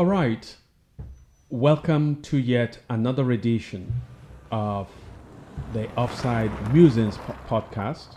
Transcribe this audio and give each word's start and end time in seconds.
All 0.00 0.06
right. 0.06 0.56
Welcome 1.50 2.22
to 2.22 2.38
yet 2.38 2.78
another 2.88 3.32
edition 3.32 3.92
of 4.50 4.88
the 5.74 5.90
Offside 5.94 6.50
Musings 6.72 7.18
po- 7.18 7.36
podcast. 7.46 8.16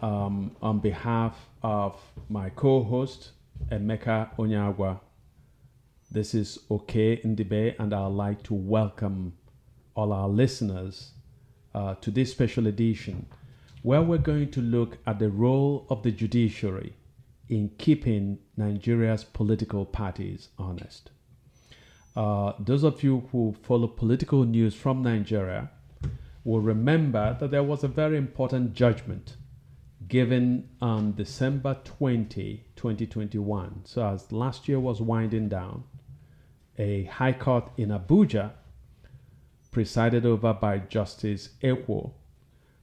Um, 0.00 0.56
on 0.62 0.78
behalf 0.78 1.36
of 1.62 2.00
my 2.30 2.48
co 2.48 2.82
host, 2.82 3.32
Emeka 3.70 4.34
Onyagwa, 4.38 4.98
this 6.10 6.32
is 6.32 6.60
Okey 6.70 7.20
Ndibe, 7.22 7.78
and 7.78 7.92
I'd 7.92 8.06
like 8.06 8.42
to 8.44 8.54
welcome 8.54 9.34
all 9.94 10.10
our 10.10 10.30
listeners 10.30 11.12
uh, 11.74 11.96
to 11.96 12.10
this 12.10 12.30
special 12.30 12.66
edition 12.66 13.26
where 13.82 14.00
we're 14.00 14.16
going 14.16 14.52
to 14.52 14.62
look 14.62 14.96
at 15.06 15.18
the 15.18 15.28
role 15.28 15.86
of 15.90 16.02
the 16.02 16.10
judiciary 16.10 16.94
in 17.48 17.70
keeping 17.78 18.38
Nigeria's 18.56 19.24
political 19.24 19.84
parties 19.84 20.48
honest. 20.58 21.10
Uh, 22.16 22.52
those 22.58 22.84
of 22.84 23.02
you 23.02 23.28
who 23.32 23.54
follow 23.62 23.88
political 23.88 24.44
news 24.44 24.74
from 24.74 25.02
Nigeria 25.02 25.70
will 26.44 26.60
remember 26.60 27.36
that 27.40 27.50
there 27.50 27.62
was 27.62 27.82
a 27.82 27.88
very 27.88 28.16
important 28.16 28.74
judgment 28.74 29.36
given 30.06 30.68
on 30.80 31.14
December 31.14 31.78
20, 31.84 32.64
2021. 32.76 33.80
So, 33.84 34.06
as 34.06 34.30
last 34.30 34.68
year 34.68 34.78
was 34.78 35.00
winding 35.00 35.48
down, 35.48 35.84
a 36.78 37.04
high 37.04 37.32
court 37.32 37.70
in 37.76 37.88
Abuja, 37.88 38.52
presided 39.70 40.24
over 40.26 40.52
by 40.52 40.78
Justice 40.78 41.50
Ekwo, 41.62 42.12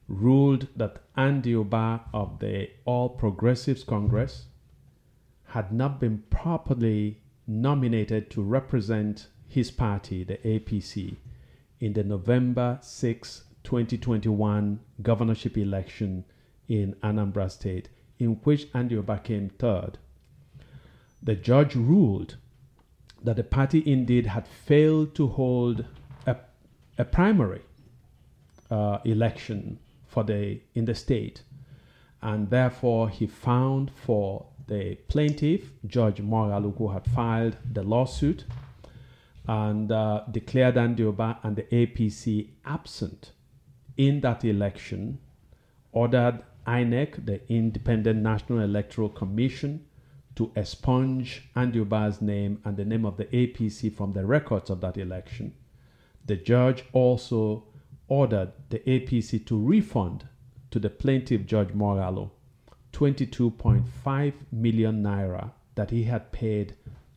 ruled 0.08 0.66
that 0.76 0.98
Andy 1.16 1.50
Uba 1.50 2.02
of 2.12 2.38
the 2.40 2.68
All 2.84 3.08
Progressives 3.08 3.84
Congress 3.84 4.46
had 5.52 5.70
not 5.70 6.00
been 6.00 6.16
properly 6.30 7.20
nominated 7.46 8.30
to 8.30 8.40
represent 8.40 9.26
his 9.46 9.70
party, 9.70 10.24
the 10.24 10.38
APC, 10.38 11.16
in 11.78 11.92
the 11.92 12.02
November 12.02 12.78
6, 12.80 13.44
2021 13.62 14.80
governorship 15.02 15.58
election 15.58 16.24
in 16.68 16.94
Anambra 17.02 17.50
State, 17.50 17.90
in 18.18 18.40
which 18.44 18.66
Andy 18.72 18.94
Uba 18.94 19.18
came 19.18 19.50
third. 19.50 19.98
The 21.22 21.34
judge 21.34 21.76
ruled 21.76 22.36
that 23.22 23.36
the 23.36 23.44
party 23.44 23.82
indeed 23.84 24.24
had 24.24 24.48
failed 24.48 25.14
to 25.16 25.26
hold 25.26 25.84
a, 26.26 26.36
a 26.96 27.04
primary 27.04 27.60
uh, 28.70 29.00
election 29.04 29.78
for 30.06 30.24
the 30.24 30.60
in 30.74 30.86
the 30.86 30.94
state, 30.94 31.42
and 32.22 32.48
therefore 32.48 33.10
he 33.10 33.26
found 33.26 33.90
for 33.90 34.46
the 34.72 34.94
plaintiff, 35.08 35.70
George 35.86 36.22
Moghalu, 36.22 36.76
who 36.78 36.88
had 36.88 37.04
filed 37.04 37.56
the 37.70 37.82
lawsuit, 37.82 38.44
and 39.46 39.92
uh, 39.92 40.22
declared 40.30 40.78
Andy 40.78 41.02
Uba 41.02 41.40
and 41.42 41.56
the 41.56 41.64
APC 41.64 42.48
absent 42.64 43.32
in 43.98 44.22
that 44.22 44.44
election, 44.44 45.18
ordered 45.92 46.42
INEC, 46.66 47.26
the 47.26 47.40
Independent 47.52 48.22
National 48.22 48.60
Electoral 48.60 49.10
Commission, 49.10 49.84
to 50.36 50.50
expunge 50.56 51.42
Andy 51.54 51.80
Uba's 51.80 52.22
name 52.22 52.62
and 52.64 52.78
the 52.78 52.86
name 52.86 53.04
of 53.04 53.18
the 53.18 53.26
APC 53.26 53.94
from 53.94 54.12
the 54.12 54.24
records 54.24 54.70
of 54.70 54.80
that 54.80 54.96
election. 54.96 55.52
The 56.24 56.36
judge 56.36 56.84
also 56.94 57.64
ordered 58.08 58.52
the 58.70 58.78
APC 58.78 59.44
to 59.48 59.58
refund 59.58 60.24
to 60.70 60.78
the 60.78 60.88
plaintiff, 60.88 61.44
George 61.44 61.74
Moghalu, 61.74 62.30
22.5 62.92 64.32
million 64.52 65.02
naira 65.02 65.50
that 65.74 65.90
he 65.90 66.04
had 66.04 66.30
paid 66.32 66.74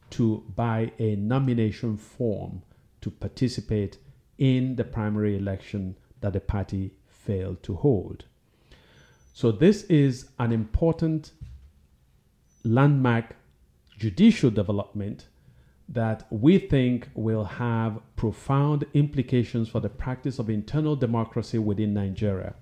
to 0.09 0.43
buy 0.55 0.91
a 0.99 1.15
nomination 1.15 1.97
form 1.97 2.61
to 3.01 3.11
participate 3.11 3.97
in 4.37 4.75
the 4.75 4.83
primary 4.83 5.37
election 5.37 5.95
that 6.21 6.33
the 6.33 6.39
party 6.39 6.91
failed 7.07 7.61
to 7.63 7.75
hold. 7.75 8.25
So, 9.33 9.51
this 9.51 9.83
is 9.83 10.29
an 10.39 10.51
important 10.51 11.33
landmark 12.63 13.35
judicial 13.97 14.49
development 14.49 15.27
that 15.89 16.25
we 16.31 16.57
think 16.57 17.09
will 17.13 17.43
have 17.43 17.99
profound 18.15 18.85
implications 18.93 19.69
for 19.69 19.79
the 19.79 19.89
practice 19.89 20.39
of 20.39 20.49
internal 20.49 20.95
democracy 20.95 21.57
within 21.59 21.93
Nigeria. 21.93 22.55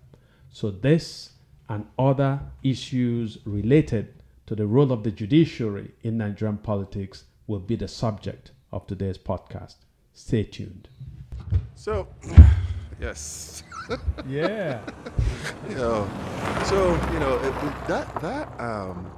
So, 0.49 0.71
this 0.71 1.32
and 1.73 1.87
other 1.97 2.39
issues 2.61 3.39
related 3.45 4.13
to 4.45 4.53
the 4.55 4.67
role 4.67 4.91
of 4.91 5.03
the 5.03 5.09
judiciary 5.11 5.89
in 6.03 6.17
Nigerian 6.17 6.57
politics 6.57 7.23
will 7.47 7.59
be 7.59 7.75
the 7.75 7.87
subject 7.87 8.51
of 8.71 8.85
today's 8.85 9.17
podcast. 9.17 9.77
Stay 10.13 10.43
tuned. 10.43 10.87
So, 11.75 12.07
yes. 13.01 13.63
Yeah. 14.29 14.79
you 15.67 15.75
know, 15.75 16.09
so 16.63 16.77
you 17.11 17.19
know 17.19 17.35
it, 17.35 17.53
that 17.89 18.21
that 18.21 18.47
um 18.57 19.11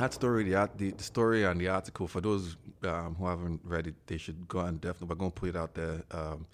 that 0.00 0.12
story, 0.12 0.42
the, 0.42 0.68
the 0.76 1.02
story 1.04 1.44
and 1.44 1.60
the 1.60 1.68
article 1.68 2.08
for 2.08 2.20
those 2.20 2.56
um, 2.82 3.14
who 3.16 3.26
haven't 3.26 3.60
read 3.62 3.86
it, 3.86 3.94
they 4.08 4.16
should 4.16 4.48
go 4.48 4.60
and 4.60 4.80
definitely. 4.80 5.08
We're 5.08 5.14
going 5.20 5.30
to 5.30 5.40
put 5.40 5.48
it 5.50 5.56
out 5.56 5.74
there 5.74 6.02
um, 6.10 6.46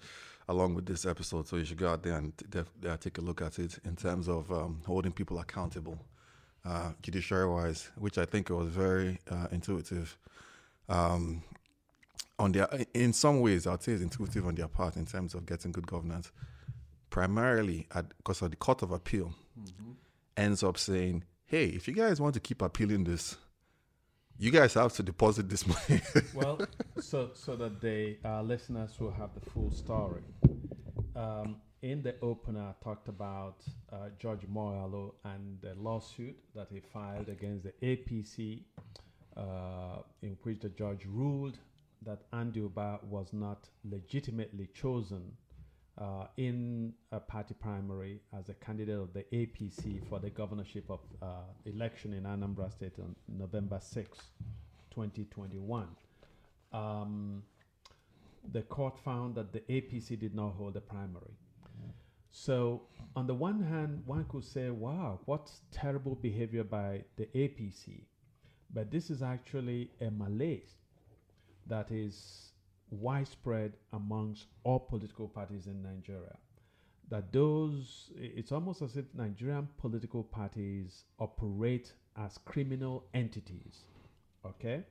along 0.49 0.75
with 0.75 0.87
this 0.87 1.05
episode, 1.07 1.49
so 1.49 1.57
you 1.57 1.65
should 1.65 1.79
go 1.79 1.91
out 1.91 2.03
there 2.03 2.17
and 2.17 2.37
def- 2.51 2.73
uh, 2.87 2.97
take 2.97 3.19
a 3.19 3.21
look 3.21 3.43
at 3.43 3.59
it 3.59 3.79
in 3.85 3.97
terms 3.97 4.29
of 4.29 4.51
um, 4.53 4.83
holding 4.87 5.13
people 5.13 5.39
accountable, 5.39 5.99
uh, 6.65 6.93
judiciary 7.03 7.49
wise, 7.49 7.91
which 7.97 8.19
I 8.19 8.25
think 8.25 8.51
was 8.51 8.69
very 8.69 9.19
uh, 9.31 9.49
intuitive. 9.51 10.17
Um, 10.89 11.43
on 12.39 12.53
their, 12.53 12.69
in 12.95 13.13
some 13.13 13.41
ways, 13.41 13.67
I'd 13.67 13.83
say 13.83 13.93
it's 13.93 14.03
intuitive 14.03 14.47
on 14.47 14.55
their 14.55 14.69
part 14.69 14.97
in 14.97 15.07
terms 15.07 15.35
of 15.35 15.47
getting 15.47 15.73
good 15.73 15.87
governance 15.87 16.31
primarily 17.11 17.87
because 18.19 18.43
of 18.43 18.51
the 18.51 18.57
Court 18.57 18.83
of 18.83 18.93
Appeal 18.93 19.33
ends 20.37 20.63
up 20.63 20.77
saying, 20.77 21.25
hey, 21.47 21.65
if 21.65 21.89
you 21.89 21.95
guys 21.95 22.21
want 22.21 22.35
to 22.35 22.41
keep 22.41 22.61
appealing 22.61 23.05
this, 23.05 23.37
you 24.39 24.51
guys 24.51 24.75
have 24.75 24.93
to 24.95 25.03
deposit 25.03 25.49
this 25.49 25.67
money. 25.67 26.01
well, 26.35 26.61
so 27.01 27.31
so 27.35 27.57
that 27.57 27.81
the 27.81 28.17
uh, 28.25 28.43
listeners 28.43 28.99
will 29.01 29.13
have 29.13 29.31
the 29.35 29.51
full 29.51 29.71
story. 29.71 30.23
Um, 31.15 31.57
in 31.83 32.03
the 32.03 32.15
opener, 32.21 32.61
I 32.71 32.85
talked 32.85 33.09
about 33.09 33.63
uh, 33.93 34.09
George 34.19 34.47
Moghalu 34.53 35.13
and 35.25 35.59
the 35.61 35.75
lawsuit 35.77 36.37
that 36.55 36.69
he 36.71 36.81
filed 36.81 37.29
against 37.29 37.65
the 37.65 37.73
APC, 37.83 38.63
uh, 39.37 40.03
in 40.23 40.37
which 40.43 40.61
the 40.61 40.71
judge 40.71 41.07
ruled 41.07 41.59
that 42.03 42.23
Andy 42.33 42.61
Uba 42.61 43.01
was 43.09 43.33
not 43.33 43.69
legitimately 43.85 44.69
chosen 44.75 45.33
uh, 45.99 46.27
in 46.37 46.93
a 47.13 47.19
party 47.21 47.55
primary 47.55 48.21
as 48.39 48.49
a 48.49 48.55
candidate 48.55 48.99
of 48.99 49.13
the 49.15 49.25
APC 49.33 50.07
for 50.09 50.19
the 50.19 50.31
governorship 50.31 50.85
of 50.91 51.01
uh, 51.23 51.27
election 51.65 52.13
in 52.13 52.25
Anambra 52.25 52.71
State 52.71 52.95
on 52.99 53.17
November 53.29 53.79
6, 53.81 54.19
2021. 54.91 55.89
Um, 56.73 57.43
the 58.53 58.63
court 58.63 58.99
found 59.05 59.35
that 59.37 59.53
the 59.53 59.61
APC 59.61 60.19
did 60.19 60.35
not 60.35 60.51
hold 60.51 60.77
a 60.77 60.81
primary. 60.81 61.35
So, 62.31 62.83
on 63.17 63.27
the 63.27 63.33
one 63.33 63.63
hand, 63.63 64.03
one 64.05 64.27
could 64.29 64.45
say, 64.45 64.69
wow, 64.69 65.21
what 65.25 65.51
terrible 65.73 66.15
behavior 66.15 66.65
by 66.65 67.05
the 67.17 67.25
APC. 67.35 68.03
But 68.75 68.91
this 68.91 69.09
is 69.09 69.23
actually 69.23 69.91
a 70.03 70.11
malaise 70.11 70.75
that 71.67 71.91
is 71.91 72.46
widespread 72.91 73.73
amongst 73.93 74.47
all 74.65 74.79
political 74.79 75.29
parties 75.29 75.67
in 75.67 75.83
Nigeria. 75.83 76.37
That 77.09 77.33
those, 77.33 78.11
it's 78.17 78.51
almost 78.53 78.83
as 78.83 78.97
if 78.97 79.05
Nigerian 79.15 79.69
political 79.79 80.25
parties 80.25 81.05
operate 81.19 81.93
as 82.17 82.39
criminal 82.45 83.05
entities. 83.15 83.85
Okay? 84.45 84.83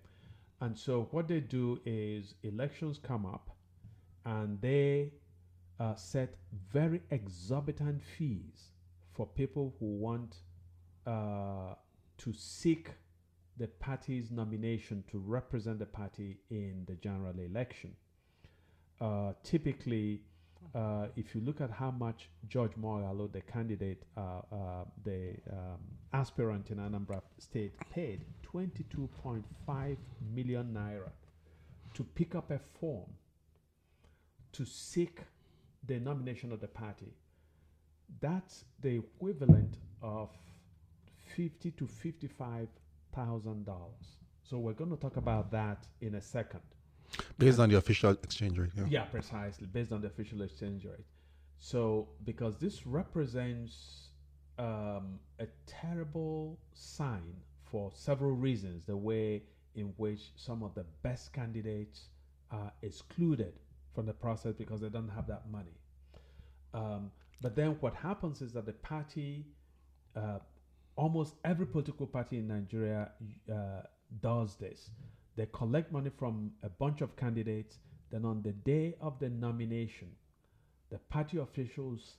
And 0.61 0.77
so 0.77 1.07
what 1.11 1.27
they 1.27 1.41
do 1.41 1.79
is 1.85 2.35
elections 2.43 2.99
come 3.01 3.25
up 3.25 3.49
and 4.25 4.59
they 4.61 5.11
uh, 5.79 5.95
set 5.95 6.35
very 6.71 7.01
exorbitant 7.11 8.01
fees 8.17 8.69
for 9.13 9.27
people 9.27 9.73
who 9.79 9.85
want 9.85 10.37
uh, 11.05 11.75
to 12.17 12.33
seek 12.33 12.89
the 13.57 13.67
party's 13.67 14.31
nomination 14.31 15.03
to 15.09 15.17
represent 15.17 15.79
the 15.79 15.85
party 15.85 16.37
in 16.49 16.83
the 16.87 16.95
general 16.95 17.39
election. 17.39 17.93
Uh, 18.99 19.33
typically, 19.43 20.21
uh, 20.73 21.07
if 21.15 21.33
you 21.33 21.41
look 21.41 21.61
at 21.61 21.69
how 21.69 21.91
much 21.91 22.29
George 22.47 22.71
Moghalu, 22.73 23.31
the 23.31 23.41
candidate, 23.41 24.03
uh, 24.17 24.39
uh, 24.51 24.83
the 25.03 25.35
um, 25.51 25.79
aspirant 26.13 26.69
in 26.71 26.77
Anambra 26.77 27.21
State, 27.37 27.73
paid 27.91 28.25
22.5 28.53 29.97
million 30.33 30.73
naira 30.73 31.11
to 31.93 32.03
pick 32.03 32.35
up 32.35 32.51
a 32.51 32.59
form 32.79 33.09
to 34.51 34.65
seek 34.65 35.21
the 35.87 35.99
nomination 35.99 36.51
of 36.51 36.59
the 36.59 36.67
party. 36.67 37.13
That's 38.19 38.65
the 38.81 38.97
equivalent 38.97 39.77
of 40.01 40.29
fifty 41.35 41.71
to 41.71 41.87
fifty-five 41.87 42.67
thousand 43.15 43.65
dollars. 43.65 44.17
So 44.43 44.57
we're 44.59 44.73
going 44.73 44.91
to 44.91 44.97
talk 44.97 45.17
about 45.17 45.51
that 45.51 45.87
in 46.01 46.15
a 46.15 46.21
second. 46.21 46.61
Based 47.37 47.59
on 47.59 47.69
the 47.69 47.77
official 47.77 48.11
exchange 48.11 48.57
rate. 48.57 48.71
Yeah. 48.75 48.85
Yeah, 48.89 49.03
precisely, 49.05 49.67
based 49.67 49.91
on 49.91 50.01
the 50.01 50.07
official 50.07 50.41
exchange 50.41 50.85
rate. 50.85 51.05
So, 51.57 52.09
because 52.25 52.57
this 52.57 52.85
represents 52.85 54.09
um, 54.59 55.19
a 55.39 55.47
terrible 55.65 56.59
sign 56.73 57.33
for 57.63 57.91
several 57.95 58.31
reasons, 58.31 58.85
the 58.85 58.97
way 58.97 59.43
in 59.75 59.93
which 59.97 60.31
some 60.35 60.63
of 60.63 60.73
the 60.75 60.85
best 61.01 61.33
candidates 61.33 62.09
are 62.51 62.71
excluded 62.81 63.53
from 63.93 64.05
the 64.05 64.13
process 64.13 64.53
because 64.53 64.81
they 64.81 64.89
don't 64.89 65.09
have 65.09 65.27
that 65.27 65.49
money. 65.49 65.77
Um, 66.73 67.11
but 67.41 67.55
then 67.55 67.77
what 67.79 67.93
happens 67.93 68.41
is 68.41 68.53
that 68.53 68.65
the 68.65 68.73
party, 68.73 69.45
uh, 70.15 70.39
almost 70.95 71.35
every 71.43 71.65
political 71.65 72.07
party 72.07 72.37
in 72.37 72.47
Nigeria 72.47 73.11
uh, 73.51 73.81
does 74.21 74.55
this. 74.55 74.89
They 75.35 75.47
collect 75.51 75.91
money 75.91 76.09
from 76.17 76.51
a 76.63 76.69
bunch 76.69 77.01
of 77.01 77.15
candidates. 77.15 77.79
Then 78.11 78.23
on 78.23 78.41
the 78.41 78.53
day 78.53 78.95
of 79.01 79.19
the 79.19 79.29
nomination, 79.29 80.09
the 80.89 80.99
party 81.09 81.37
officials 81.39 82.17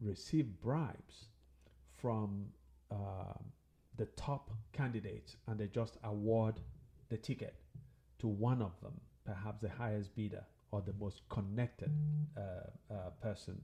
receive 0.00 0.46
bribes 0.60 1.26
from 1.96 2.46
uh, 2.90 3.32
the 3.96 4.06
top 4.16 4.50
candidates 4.72 5.36
and 5.46 5.58
they 5.58 5.66
just 5.66 5.96
award 6.04 6.60
the 7.08 7.16
ticket 7.16 7.54
to 8.18 8.28
one 8.28 8.62
of 8.62 8.72
them, 8.82 8.92
perhaps 9.24 9.62
the 9.62 9.68
highest 9.68 10.14
bidder 10.14 10.44
or 10.70 10.82
the 10.82 10.92
most 11.00 11.22
connected 11.28 11.90
uh, 12.36 12.40
uh, 12.92 13.10
person, 13.22 13.60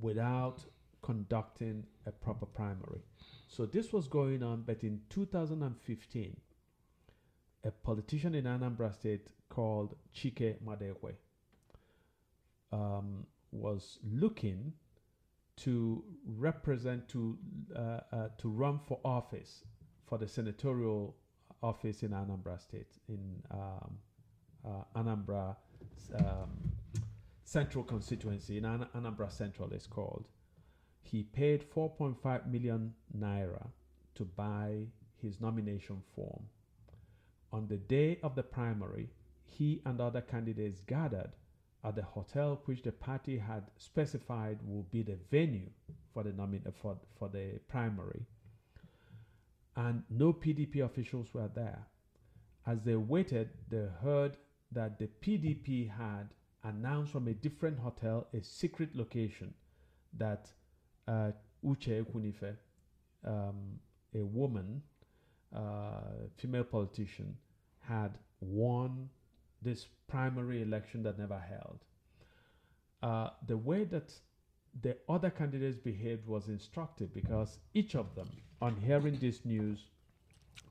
without 0.00 0.64
conducting 1.02 1.84
a 2.06 2.10
proper 2.10 2.46
primary. 2.46 3.00
So 3.54 3.66
this 3.66 3.92
was 3.92 4.08
going 4.08 4.42
on, 4.42 4.62
but 4.66 4.82
in 4.82 5.02
2015, 5.10 6.36
a 7.62 7.70
politician 7.70 8.34
in 8.34 8.44
Anambra 8.46 8.92
State 8.92 9.28
called 9.48 9.94
Chike 10.12 10.56
Madekwe 10.66 11.12
um, 12.72 13.24
was 13.52 14.00
looking 14.10 14.72
to 15.58 16.02
represent 16.26 17.08
to 17.10 17.38
uh, 17.76 18.00
uh, 18.12 18.28
to 18.38 18.48
run 18.48 18.80
for 18.80 18.98
office 19.04 19.62
for 20.04 20.18
the 20.18 20.26
senatorial 20.26 21.14
office 21.62 22.02
in 22.02 22.10
Anambra 22.10 22.60
State 22.60 22.98
in 23.08 23.40
um, 23.52 23.98
uh, 24.66 24.98
Anambra 25.00 25.54
um, 26.16 26.50
Central 27.44 27.84
constituency 27.84 28.58
in 28.58 28.64
An- 28.64 28.88
Anambra 28.96 29.30
Central 29.30 29.72
is 29.72 29.86
called. 29.86 30.28
He 31.04 31.22
paid 31.22 31.70
4.5 31.70 32.50
million 32.50 32.94
naira 33.16 33.68
to 34.16 34.24
buy 34.24 34.86
his 35.22 35.40
nomination 35.40 36.02
form. 36.14 36.44
On 37.52 37.68
the 37.68 37.76
day 37.76 38.18
of 38.22 38.34
the 38.34 38.42
primary, 38.42 39.10
he 39.44 39.80
and 39.86 40.00
other 40.00 40.22
candidates 40.22 40.80
gathered 40.80 41.30
at 41.84 41.94
the 41.94 42.02
hotel 42.02 42.62
which 42.64 42.82
the 42.82 42.90
party 42.90 43.38
had 43.38 43.70
specified 43.76 44.58
would 44.64 44.90
be 44.90 45.02
the 45.02 45.18
venue 45.30 45.70
for 46.12 46.22
the 46.24 46.30
nomin- 46.30 46.72
for, 46.74 46.96
for 47.18 47.28
the 47.28 47.60
primary. 47.68 48.26
And 49.76 50.02
no 50.08 50.32
PDP 50.32 50.84
officials 50.84 51.32
were 51.34 51.50
there. 51.54 51.86
As 52.66 52.82
they 52.82 52.96
waited, 52.96 53.50
they 53.68 53.86
heard 54.02 54.38
that 54.72 54.98
the 54.98 55.08
PDP 55.20 55.90
had 55.90 56.30
announced 56.62 57.12
from 57.12 57.28
a 57.28 57.34
different 57.34 57.78
hotel 57.78 58.26
a 58.32 58.42
secret 58.42 58.96
location 58.96 59.52
that 60.16 60.50
uh, 61.08 61.30
Uche 61.64 62.04
Ekwunife, 62.04 62.56
um, 63.24 63.78
a 64.14 64.22
woman, 64.22 64.82
uh, 65.54 66.28
female 66.36 66.64
politician, 66.64 67.36
had 67.80 68.18
won 68.40 69.08
this 69.62 69.86
primary 70.08 70.62
election 70.62 71.02
that 71.02 71.18
never 71.18 71.38
held. 71.38 71.78
Uh, 73.02 73.30
the 73.46 73.56
way 73.56 73.84
that 73.84 74.12
the 74.82 74.96
other 75.08 75.30
candidates 75.30 75.76
behaved 75.78 76.26
was 76.26 76.48
instructive 76.48 77.12
because 77.14 77.58
each 77.74 77.94
of 77.94 78.14
them, 78.14 78.28
on 78.60 78.76
hearing 78.76 79.18
this 79.20 79.44
news, 79.44 79.86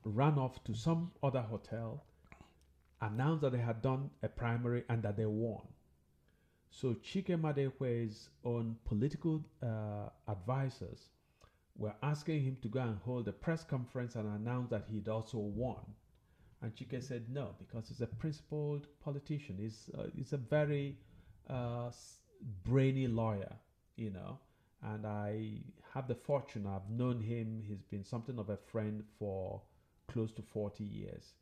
ran 0.04 0.38
off 0.38 0.62
to 0.64 0.74
some 0.74 1.10
other 1.22 1.40
hotel, 1.40 2.04
announced 3.00 3.42
that 3.42 3.52
they 3.52 3.58
had 3.58 3.82
done 3.82 4.10
a 4.22 4.28
primary 4.28 4.84
and 4.88 5.02
that 5.02 5.16
they 5.16 5.26
won. 5.26 5.62
So 6.76 6.92
Chike 6.94 7.40
Madekwe's 7.40 8.30
own 8.44 8.74
political 8.84 9.44
uh, 9.62 10.08
advisors 10.26 11.10
were 11.76 11.94
asking 12.02 12.42
him 12.42 12.56
to 12.62 12.68
go 12.68 12.80
and 12.80 12.98
hold 12.98 13.28
a 13.28 13.32
press 13.32 13.62
conference 13.62 14.16
and 14.16 14.26
announce 14.34 14.70
that 14.70 14.86
he'd 14.90 15.08
also 15.08 15.38
won. 15.38 15.84
And 16.62 16.74
Chike 16.74 17.00
said 17.00 17.26
no, 17.30 17.54
because 17.60 17.86
he's 17.86 18.00
a 18.00 18.08
principled 18.08 18.88
politician. 19.04 19.56
He's, 19.56 19.88
uh, 19.96 20.06
he's 20.16 20.32
a 20.32 20.36
very 20.36 20.98
uh, 21.48 21.92
brainy 22.64 23.06
lawyer, 23.06 23.52
you 23.94 24.10
know. 24.10 24.40
And 24.82 25.06
I 25.06 25.60
have 25.92 26.08
the 26.08 26.16
fortune, 26.16 26.66
I've 26.66 26.90
known 26.90 27.20
him, 27.20 27.62
he's 27.64 27.82
been 27.82 28.04
something 28.04 28.36
of 28.36 28.50
a 28.50 28.56
friend 28.56 29.04
for 29.16 29.62
close 30.08 30.32
to 30.32 30.42
40 30.42 30.82
years. 30.82 31.34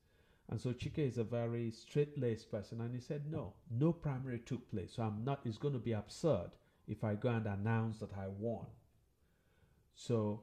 And 0.50 0.60
so 0.60 0.70
Chike 0.70 0.98
is 0.98 1.18
a 1.18 1.24
very 1.24 1.70
straight 1.70 2.18
laced 2.18 2.50
person. 2.50 2.80
And 2.80 2.94
he 2.94 3.00
said, 3.00 3.22
no, 3.30 3.54
no 3.70 3.92
primary 3.92 4.40
took 4.40 4.70
place. 4.70 4.92
So 4.96 5.02
I'm 5.02 5.24
not, 5.24 5.40
it's 5.44 5.58
going 5.58 5.74
to 5.74 5.80
be 5.80 5.92
absurd 5.92 6.50
if 6.88 7.04
I 7.04 7.14
go 7.14 7.30
and 7.30 7.46
announce 7.46 7.98
that 7.98 8.12
I 8.18 8.26
won. 8.28 8.66
So, 9.94 10.42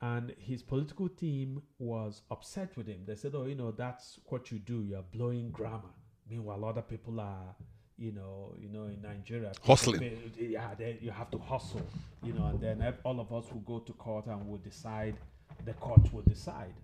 and 0.00 0.34
his 0.38 0.62
political 0.62 1.08
team 1.08 1.62
was 1.78 2.22
upset 2.30 2.76
with 2.76 2.86
him. 2.86 3.02
They 3.06 3.14
said, 3.14 3.32
oh, 3.34 3.44
you 3.44 3.54
know, 3.54 3.70
that's 3.70 4.18
what 4.26 4.50
you 4.50 4.58
do. 4.58 4.82
You're 4.82 5.04
blowing 5.12 5.50
grammar. 5.50 5.94
Meanwhile, 6.28 6.64
other 6.64 6.82
people 6.82 7.20
are, 7.20 7.54
you 7.96 8.12
know, 8.12 8.54
you 8.58 8.68
know, 8.68 8.84
in 8.84 9.00
Nigeria, 9.00 9.52
Hustling. 9.64 10.32
yeah, 10.38 10.74
they, 10.76 10.98
you 11.00 11.10
have 11.10 11.30
to 11.30 11.38
hustle, 11.38 11.86
you 12.22 12.32
know, 12.34 12.46
and 12.46 12.60
then 12.60 12.94
all 13.04 13.20
of 13.20 13.32
us 13.32 13.44
will 13.50 13.60
go 13.60 13.78
to 13.78 13.92
court 13.94 14.26
and 14.26 14.46
will 14.46 14.58
decide. 14.58 15.16
The 15.64 15.72
court 15.74 16.12
will 16.12 16.22
decide. 16.22 16.74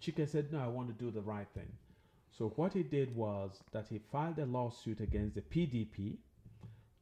Chike 0.00 0.28
said, 0.28 0.52
No, 0.52 0.60
I 0.60 0.68
want 0.68 0.88
to 0.88 1.04
do 1.04 1.10
the 1.10 1.20
right 1.20 1.48
thing. 1.54 1.72
So, 2.30 2.52
what 2.56 2.72
he 2.72 2.82
did 2.82 3.14
was 3.14 3.62
that 3.72 3.88
he 3.88 3.98
filed 3.98 4.38
a 4.38 4.46
lawsuit 4.46 5.00
against 5.00 5.34
the 5.34 5.42
PDP, 5.42 6.16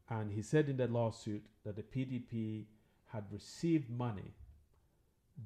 and 0.08 0.32
he 0.32 0.42
said 0.42 0.68
in 0.68 0.76
the 0.76 0.88
lawsuit 0.88 1.44
that 1.64 1.76
the 1.76 1.82
PDP 1.82 2.64
had 3.06 3.24
received 3.30 3.90
money 3.90 4.34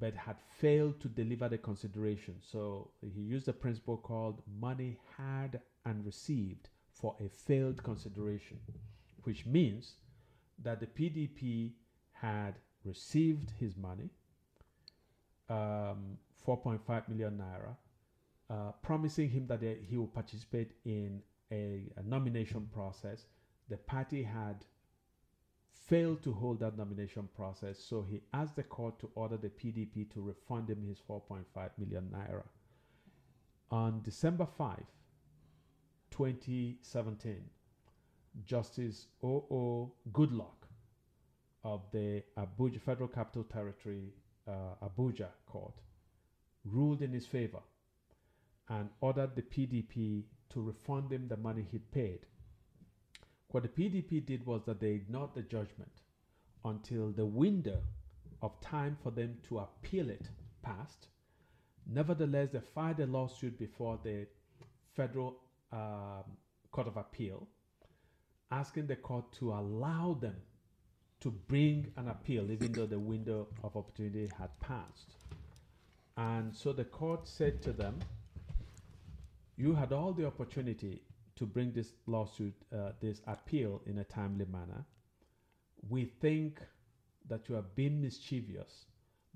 but 0.00 0.14
had 0.14 0.36
failed 0.58 0.98
to 1.00 1.08
deliver 1.08 1.48
the 1.50 1.58
consideration. 1.58 2.36
So, 2.40 2.90
he 3.02 3.20
used 3.20 3.48
a 3.48 3.52
principle 3.52 3.98
called 3.98 4.42
money 4.60 4.98
had 5.18 5.60
and 5.84 6.04
received 6.06 6.70
for 6.92 7.14
a 7.20 7.28
failed 7.28 7.82
consideration, 7.82 8.58
which 9.24 9.44
means 9.44 9.94
that 10.62 10.80
the 10.80 10.86
PDP 10.86 11.72
had 12.12 12.54
received 12.84 13.52
his 13.58 13.76
money 13.76 14.08
um, 15.48 16.18
4.5 16.46 17.08
million 17.08 17.38
naira, 17.42 17.76
uh, 18.50 18.72
promising 18.82 19.28
him 19.30 19.46
that 19.46 19.60
he 19.88 19.96
will 19.96 20.06
participate 20.06 20.72
in 20.84 21.22
a, 21.50 21.84
a 21.96 22.02
nomination 22.02 22.68
process. 22.72 23.26
The 23.68 23.76
party 23.76 24.22
had 24.22 24.64
failed 25.86 26.22
to 26.22 26.32
hold 26.32 26.60
that 26.60 26.76
nomination 26.76 27.28
process, 27.34 27.78
so 27.78 28.02
he 28.02 28.20
asked 28.32 28.56
the 28.56 28.62
court 28.62 28.98
to 29.00 29.10
order 29.14 29.36
the 29.36 29.48
PDP 29.48 30.10
to 30.12 30.20
refund 30.20 30.70
him 30.70 30.82
his 30.86 30.98
4.5 31.08 31.44
million 31.78 32.10
naira. 32.14 32.44
On 33.70 34.00
December 34.02 34.46
5, 34.58 34.78
2017, 36.10 37.36
Justice 38.44 39.06
O.O. 39.22 39.92
Goodluck 40.12 40.66
of 41.64 41.82
the 41.92 42.22
Abuja 42.38 42.80
Federal 42.80 43.08
Capital 43.08 43.44
Territory 43.44 44.12
uh, 44.48 44.86
Abuja 44.86 45.28
court 45.46 45.74
ruled 46.64 47.02
in 47.02 47.12
his 47.12 47.26
favor 47.26 47.60
and 48.68 48.88
ordered 49.00 49.34
the 49.36 49.42
PDP 49.42 50.24
to 50.50 50.60
refund 50.60 51.12
him 51.12 51.28
the 51.28 51.36
money 51.36 51.66
he'd 51.70 51.90
paid. 51.90 52.20
What 53.48 53.64
the 53.64 53.68
PDP 53.68 54.24
did 54.24 54.46
was 54.46 54.62
that 54.66 54.80
they 54.80 54.92
ignored 54.92 55.30
the 55.34 55.42
judgment 55.42 55.92
until 56.64 57.10
the 57.10 57.26
window 57.26 57.78
of 58.40 58.60
time 58.60 58.96
for 59.02 59.10
them 59.10 59.36
to 59.48 59.58
appeal 59.58 60.10
it 60.10 60.28
passed. 60.62 61.08
Nevertheless, 61.86 62.50
they 62.52 62.60
filed 62.74 63.00
a 63.00 63.06
lawsuit 63.06 63.58
before 63.58 63.98
the 64.02 64.26
Federal 64.94 65.36
um, 65.72 66.24
Court 66.70 66.86
of 66.86 66.96
Appeal, 66.96 67.46
asking 68.50 68.86
the 68.86 68.96
court 68.96 69.32
to 69.32 69.52
allow 69.52 70.16
them 70.20 70.36
to 71.20 71.30
bring 71.30 71.86
an 71.96 72.08
appeal, 72.08 72.50
even 72.50 72.72
though 72.72 72.86
the 72.86 72.98
window 72.98 73.48
of 73.62 73.76
opportunity 73.76 74.30
had 74.38 74.50
passed. 74.60 75.14
And 76.16 76.54
so 76.54 76.72
the 76.72 76.84
court 76.84 77.26
said 77.26 77.62
to 77.62 77.72
them, 77.72 77.98
You 79.56 79.74
had 79.74 79.92
all 79.92 80.12
the 80.12 80.26
opportunity 80.26 81.02
to 81.36 81.46
bring 81.46 81.72
this 81.72 81.94
lawsuit, 82.06 82.54
uh, 82.72 82.92
this 83.00 83.20
appeal 83.26 83.80
in 83.86 83.98
a 83.98 84.04
timely 84.04 84.44
manner. 84.44 84.84
We 85.88 86.04
think 86.04 86.60
that 87.28 87.48
you 87.48 87.56
are 87.56 87.64
being 87.74 88.00
mischievous, 88.00 88.86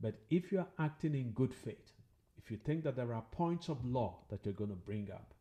but 0.00 0.14
if 0.30 0.52
you 0.52 0.58
are 0.58 0.68
acting 0.78 1.14
in 1.14 1.30
good 1.30 1.54
faith, 1.54 1.92
if 2.36 2.50
you 2.50 2.58
think 2.58 2.84
that 2.84 2.96
there 2.96 3.14
are 3.14 3.24
points 3.32 3.68
of 3.68 3.84
law 3.84 4.18
that 4.28 4.44
you're 4.44 4.54
going 4.54 4.70
to 4.70 4.76
bring 4.76 5.10
up, 5.10 5.34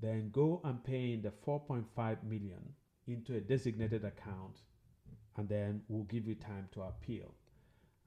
then 0.00 0.30
go 0.30 0.60
and 0.64 0.82
pay 0.84 1.12
in 1.12 1.22
the 1.22 1.32
4.5 1.46 2.22
million 2.22 2.62
into 3.06 3.34
a 3.34 3.40
designated 3.40 4.04
account, 4.04 4.60
and 5.36 5.48
then 5.48 5.82
we'll 5.88 6.04
give 6.04 6.26
you 6.26 6.34
time 6.34 6.68
to 6.72 6.82
appeal. 6.82 7.34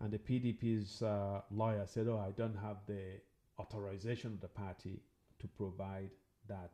And 0.02 0.12
the 0.12 0.20
PDP's 0.20 1.02
uh, 1.02 1.42
lawyer 1.52 1.86
said, 1.86 2.08
"Oh, 2.08 2.20
I 2.20 2.32
don't 2.32 2.56
have 2.56 2.78
the 2.88 3.20
authorization 3.60 4.34
of 4.34 4.40
the 4.42 4.48
party 4.48 5.02
to 5.40 5.48
provide 5.48 6.12
that 6.48 6.72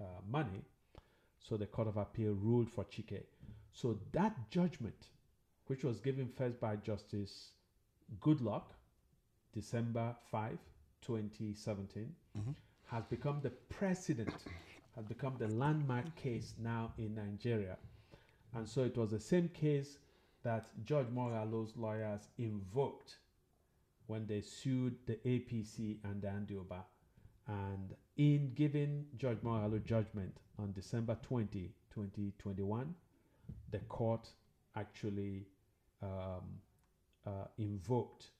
uh, 0.00 0.04
money." 0.28 0.62
So 1.40 1.56
the 1.56 1.66
Court 1.66 1.88
of 1.88 1.96
Appeal 1.96 2.34
ruled 2.34 2.70
for 2.70 2.84
Chike. 2.84 3.24
So 3.72 3.98
that 4.12 4.50
judgment, 4.50 5.08
which 5.66 5.82
was 5.82 5.98
given 6.00 6.28
first 6.28 6.60
by 6.60 6.76
Justice 6.76 7.52
Goodluck, 8.20 8.74
December 9.52 10.14
5, 10.30 10.58
2017, 11.00 12.14
Mhm. 12.36 12.54
has 12.84 13.04
become 13.06 13.40
the 13.40 13.50
precedent, 13.50 14.44
has 14.94 15.04
become 15.06 15.36
the 15.38 15.48
landmark 15.48 16.14
case 16.16 16.54
now 16.58 16.92
in 16.98 17.14
Nigeria. 17.14 17.78
And 18.54 18.68
so 18.68 18.84
it 18.84 18.96
was 18.96 19.10
the 19.10 19.20
same 19.20 19.48
case 19.48 19.98
that 20.42 20.66
George 20.84 21.06
Moghalu's 21.08 21.76
lawyers 21.76 22.28
invoked 22.38 23.18
when 24.06 24.26
they 24.26 24.40
sued 24.40 24.96
the 25.06 25.16
APC 25.24 25.98
and 26.04 26.22
the 26.22 26.28
Andy 26.28 26.54
Uba. 26.54 26.84
And 27.46 27.94
in 28.16 28.52
giving 28.54 29.06
George 29.16 29.38
Moghalu 29.38 29.84
judgment 29.84 30.38
on 30.58 30.72
December 30.72 31.16
20, 31.22 31.72
2021, 31.94 32.94
the 33.70 33.78
court 33.80 34.28
actually 34.76 35.46
um, 36.02 36.58
uh, 37.26 37.46
invoked 37.58 38.30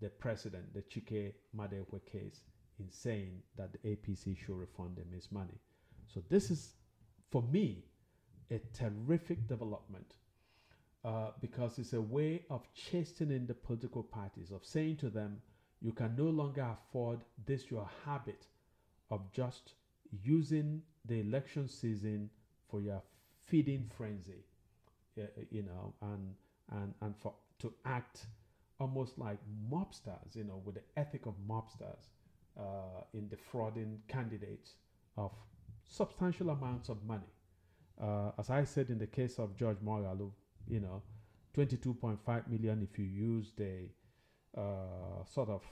the 0.00 0.08
precedent, 0.08 0.72
the 0.74 0.82
Chike 0.82 1.32
Madekwe 1.56 2.04
case, 2.10 2.40
in 2.78 2.90
saying 2.90 3.42
that 3.56 3.72
the 3.72 3.78
APC 3.96 4.36
should 4.38 4.58
refund 4.58 4.96
them 4.96 5.08
his 5.14 5.30
money. 5.30 5.60
So 6.12 6.22
this 6.28 6.50
is, 6.50 6.74
for 7.30 7.42
me, 7.42 7.84
a 8.50 8.60
terrific 8.72 9.46
development 9.46 10.14
uh, 11.04 11.30
because 11.40 11.78
it's 11.78 11.92
a 11.92 12.00
way 12.00 12.42
of 12.50 12.66
chastening 12.74 13.46
the 13.46 13.54
political 13.54 14.02
parties, 14.02 14.50
of 14.50 14.64
saying 14.64 14.96
to 14.96 15.08
them, 15.08 15.40
you 15.80 15.92
can 15.92 16.14
no 16.16 16.24
longer 16.24 16.66
afford 16.72 17.20
this 17.46 17.70
your 17.70 17.88
habit 18.04 18.46
of 19.10 19.20
just 19.32 19.72
using 20.22 20.82
the 21.06 21.20
election 21.20 21.68
season 21.68 22.28
for 22.70 22.80
your 22.80 23.02
feeding 23.46 23.90
frenzy, 23.96 24.44
you 25.50 25.62
know, 25.62 25.94
and 26.02 26.34
and 26.72 26.94
and 27.00 27.14
for 27.16 27.32
to 27.58 27.72
act 27.84 28.26
almost 28.78 29.18
like 29.18 29.38
mobsters, 29.70 30.34
you 30.34 30.44
know, 30.44 30.60
with 30.64 30.74
the 30.74 30.82
ethic 30.96 31.26
of 31.26 31.34
mobsters 31.48 32.08
uh, 32.58 33.02
in 33.14 33.28
defrauding 33.28 33.98
candidates 34.08 34.72
of 35.16 35.32
substantial 35.86 36.50
amounts 36.50 36.88
of 36.88 37.02
money. 37.04 37.32
Uh, 38.00 38.30
as 38.38 38.48
I 38.48 38.64
said 38.64 38.88
in 38.88 38.98
the 38.98 39.06
case 39.06 39.38
of 39.38 39.56
George 39.56 39.76
Moghalu, 39.84 40.30
you 40.68 40.80
know, 40.80 41.02
22.5 41.56 42.48
million 42.48 42.86
if 42.90 42.98
you 42.98 43.04
use 43.04 43.52
the 43.56 43.88
uh, 44.56 45.24
sort 45.32 45.48
of 45.48 45.62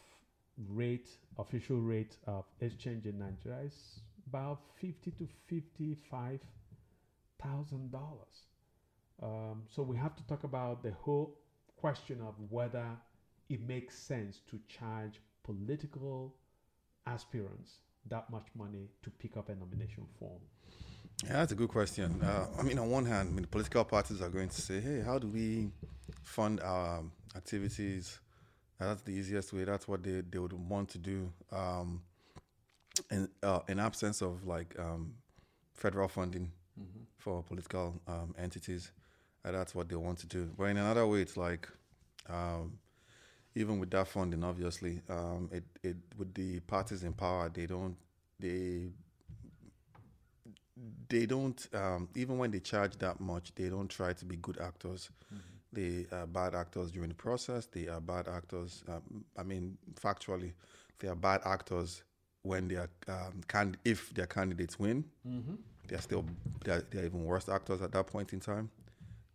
rate, 0.69 1.09
official 1.39 1.79
rate 1.81 2.17
of 2.27 2.45
exchange 2.61 3.07
in 3.07 3.19
Nigeria 3.19 3.61
is 3.67 4.01
about 4.29 4.61
50 4.81 5.11
to 5.13 5.29
55 5.49 6.41
thousand 7.43 7.93
dollars. 7.93 8.47
Um, 9.23 9.63
so 9.69 9.83
we 9.83 9.97
have 9.97 10.15
to 10.17 10.23
talk 10.25 10.45
about 10.45 10.83
the 10.83 10.93
whole 10.93 11.39
question 11.77 12.21
of 12.21 12.35
whether 12.51 12.87
it 13.49 13.61
makes 13.67 13.97
sense 13.97 14.41
to 14.51 14.59
charge 14.69 15.21
political 15.45 16.35
aspirants 17.07 17.79
that 18.09 18.29
much 18.31 18.47
money 18.57 18.89
to 19.03 19.11
pick 19.11 19.37
up 19.37 19.49
a 19.49 19.55
nomination 19.55 20.05
form. 20.19 20.41
Yeah, 21.25 21.33
that's 21.35 21.53
a 21.53 21.55
good 21.57 21.69
question. 21.69 22.23
Uh, 22.23 22.47
I 22.59 22.63
mean, 22.63 22.79
on 22.79 22.91
one 22.91 23.05
hand, 23.05 23.29
I 23.29 23.33
mean, 23.33 23.43
the 23.43 23.49
political 23.49 23.85
parties 23.85 24.23
are 24.23 24.29
going 24.29 24.49
to 24.49 24.61
say, 24.63 24.81
"Hey, 24.81 25.01
how 25.01 25.19
do 25.19 25.27
we 25.27 25.71
fund 26.23 26.61
our 26.61 27.03
activities?" 27.35 28.21
That's 28.79 29.03
the 29.03 29.11
easiest 29.13 29.53
way. 29.53 29.65
That's 29.65 29.89
what 29.89 30.05
they, 30.05 30.23
they 30.31 30.39
would 30.39 30.53
want 30.53 30.89
to 30.91 30.99
do. 30.99 31.33
Um, 31.51 32.03
in 33.11 33.29
uh, 33.43 33.61
in 33.69 33.81
absence 33.81 34.23
of 34.23 34.47
like 34.47 34.79
um, 34.79 35.15
federal 35.75 36.09
funding 36.09 36.53
for 37.19 37.43
political 37.43 38.01
um, 38.07 38.35
entities, 38.39 38.93
uh, 39.45 39.51
that's 39.51 39.75
what 39.75 39.89
they 39.89 39.97
want 39.97 40.19
to 40.19 40.27
do. 40.27 40.51
But 40.57 40.65
in 40.65 40.77
another 40.77 41.07
way, 41.07 41.23
it's 41.23 41.37
like 41.37 41.69
um, 42.29 42.79
even 43.57 43.81
with 43.81 43.91
that 43.91 44.07
funding, 44.07 44.45
obviously, 44.45 45.03
um, 45.09 45.51
it 45.53 45.65
it 45.83 45.97
with 46.17 46.33
the 46.35 46.61
parties 46.61 47.03
in 47.03 47.13
power, 47.13 47.51
they 47.53 47.67
don't 47.67 47.97
they 48.39 48.91
they 51.09 51.27
don't 51.27 51.67
um, 51.75 52.09
even 52.15 52.39
when 52.39 52.51
they 52.51 52.61
charge 52.61 52.97
that 52.99 53.21
much 53.21 53.55
they 53.55 53.69
don't 53.69 53.89
try 53.89 54.13
to 54.13 54.25
be 54.25 54.37
good 54.37 54.59
actors. 54.61 55.11
They 55.73 56.07
are 56.13 56.27
bad 56.27 56.55
actors 56.55 56.91
during 56.91 57.11
the 57.11 57.15
process. 57.15 57.67
They 57.67 57.89
are 57.89 58.01
bad 58.01 58.27
actors 58.29 58.83
um, 58.89 59.25
i 59.37 59.43
mean 59.43 59.77
factually 59.95 60.53
they 60.99 61.09
are 61.09 61.15
bad 61.15 61.41
actors 61.45 62.03
when 62.43 62.69
they 62.69 62.77
are 62.77 62.91
um, 63.09 63.41
can 63.49 63.77
if 63.85 64.13
their 64.15 64.27
candidates 64.27 64.79
win. 64.79 65.05
They're 65.89 66.01
still 66.01 66.25
they're, 66.65 66.83
they're 66.91 67.05
even 67.07 67.25
worse 67.25 67.49
actors 67.49 67.81
at 67.83 67.93
that 67.93 68.07
point 68.07 68.33
in 68.33 68.41
time. 68.41 68.71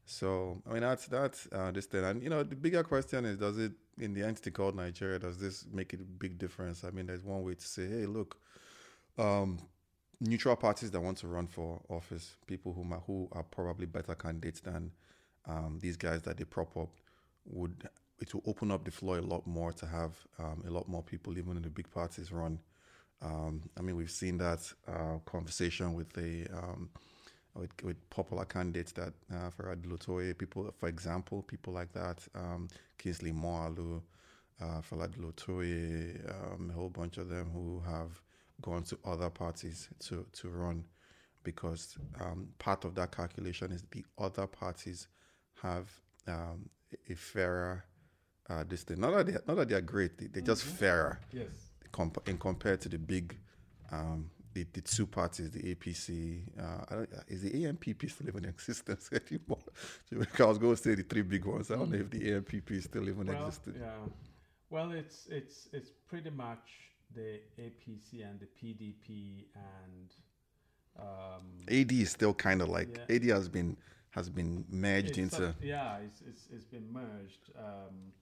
So 0.05 0.61
i 0.69 0.73
mean 0.73 0.81
that's 0.81 1.05
that's 1.07 1.47
uh, 1.51 1.71
this 1.71 1.85
thing. 1.85 2.03
And 2.03 2.21
you 2.23 2.29
know 2.29 2.43
the 2.43 2.55
bigger 2.55 2.83
question 2.83 3.25
is 3.25 3.37
does 3.37 3.57
it 3.57 3.71
in 3.99 4.13
the 4.13 4.23
entity 4.23 4.49
called 4.49 4.75
nigeria 4.75 5.19
does 5.19 5.37
this 5.37 5.65
make 5.71 5.93
a 5.93 5.97
big 5.97 6.37
difference? 6.37 6.83
I 6.83 6.89
mean 6.89 7.05
there's 7.07 7.23
one 7.23 7.43
way 7.43 7.53
to 7.55 7.67
say 7.67 7.87
hey 7.87 8.05
look 8.05 8.37
um, 9.17 9.59
neutral 10.23 10.55
parties 10.55 10.89
that 10.91 11.01
want 11.01 11.17
to 11.17 11.27
run 11.27 11.47
for 11.47 11.81
office, 11.89 12.35
people 12.47 12.73
who 12.73 12.83
who 13.05 13.27
are 13.33 13.43
probably 13.43 13.85
better 13.85 14.15
candidates 14.15 14.61
than 14.61 14.91
um, 15.45 15.79
these 15.81 15.97
guys 15.97 16.21
that 16.23 16.37
they 16.37 16.45
prop 16.45 16.75
up, 16.77 16.89
would 17.45 17.89
it 18.19 18.33
will 18.33 18.43
open 18.45 18.71
up 18.71 18.85
the 18.85 18.91
floor 18.91 19.17
a 19.17 19.21
lot 19.21 19.45
more 19.45 19.73
to 19.73 19.85
have 19.85 20.11
um, 20.39 20.63
a 20.65 20.71
lot 20.71 20.87
more 20.87 21.03
people, 21.03 21.37
even 21.37 21.57
in 21.57 21.63
the 21.63 21.69
big 21.69 21.91
parties, 21.91 22.31
run. 22.31 22.57
Um, 23.21 23.63
I 23.77 23.81
mean, 23.81 23.97
we've 23.97 24.11
seen 24.11 24.37
that 24.37 24.71
uh, 24.87 25.17
conversation 25.25 25.93
with 25.93 26.11
the 26.13 26.47
um, 26.53 26.89
with, 27.55 27.71
with 27.83 28.09
popular 28.09 28.45
candidates 28.45 28.93
that 28.93 29.13
uh, 29.31 29.49
Farad 29.49 30.37
people, 30.37 30.73
for 30.79 30.89
example, 30.89 31.43
people 31.43 31.73
like 31.73 31.91
that, 31.93 32.19
um, 32.33 32.67
Kingsley 32.97 33.31
Moghalu, 33.31 34.01
uh, 34.61 34.81
Farad 34.81 35.13
um, 35.15 36.69
a 36.69 36.73
whole 36.73 36.89
bunch 36.89 37.17
of 37.17 37.29
them 37.29 37.49
who 37.53 37.81
have 37.85 38.21
gone 38.63 38.83
to 38.83 38.97
other 39.05 39.29
parties 39.29 39.89
to, 39.99 40.25
to 40.33 40.49
run 40.49 40.83
because 41.43 41.95
um, 42.19 42.47
part 42.57 42.85
of 42.85 42.95
that 42.95 43.15
calculation 43.15 43.71
is 43.71 43.83
the 43.91 44.03
other 44.17 44.47
parties 44.47 45.07
have 45.61 45.91
um, 46.27 46.67
a 47.09 47.13
fairer 47.15 47.85
uh, 48.49 48.63
this 48.67 48.83
thing. 48.83 48.99
Not 48.99 49.11
that 49.15 49.25
they 49.27 49.33
not 49.47 49.55
that 49.57 49.69
they 49.69 49.75
are 49.75 49.81
great, 49.81 50.17
they, 50.17 50.27
they're 50.27 50.41
just 50.41 50.63
fairer 50.63 51.19
Yes. 51.31 51.49
comp- 51.91 52.27
in 52.27 52.37
compared 52.37 52.81
to 52.81 52.89
the 52.89 52.97
big 52.97 53.37
um, 53.91 54.29
the, 54.53 54.65
the 54.73 54.81
two 54.81 55.07
parties, 55.07 55.49
the 55.51 55.75
APC. 55.75 56.43
Uh, 56.59 56.85
I 56.89 56.95
don't, 56.95 57.09
is 57.27 57.41
the 57.41 57.51
ANPP 57.51 58.09
still 58.11 58.27
even 58.27 58.43
in 58.45 58.49
existence 58.49 59.09
anymore? 59.11 59.59
I 60.39 60.45
was 60.45 60.57
going 60.57 60.75
to 60.75 60.81
say 60.81 60.95
the 60.95 61.03
three 61.03 61.23
big 61.23 61.43
ones. 61.45 61.71
I 61.71 61.75
don't 61.75 61.91
know 61.91 61.97
if 61.97 62.09
the 62.09 62.19
ANPP 62.19 62.83
still 62.83 63.07
even 63.09 63.27
Well, 63.27 63.47
existing. 63.47 63.75
yeah. 63.79 63.91
Well, 64.69 64.91
it's 64.91 65.27
it's 65.29 65.67
it's 65.73 65.89
pretty 66.07 66.29
much 66.31 66.67
the 67.15 67.39
APC 67.59 68.27
and 68.27 68.39
the 68.39 68.47
PDP 68.59 69.45
and 69.55 70.13
um, 70.99 71.45
AD 71.69 71.91
is 71.91 72.11
still 72.11 72.33
kind 72.33 72.61
of 72.61 72.69
like 72.69 72.99
Yeah. 73.09 73.15
AD 73.15 73.23
has 73.25 73.49
been 73.49 73.77
has 74.11 74.29
been 74.29 74.63
merged 74.69 75.17
it's 75.17 75.17
into. 75.17 75.55
yeah, 75.61 75.97
it's, 75.97 76.21
it's 76.21 76.47
it's 76.53 76.65
been 76.65 76.91
merged. 76.91 77.49
Um, 77.57 78.13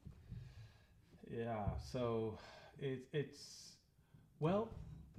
yeah, 1.29 1.65
so 1.91 2.37
it, 2.79 3.07
it's 3.13 3.75
well, 4.39 4.69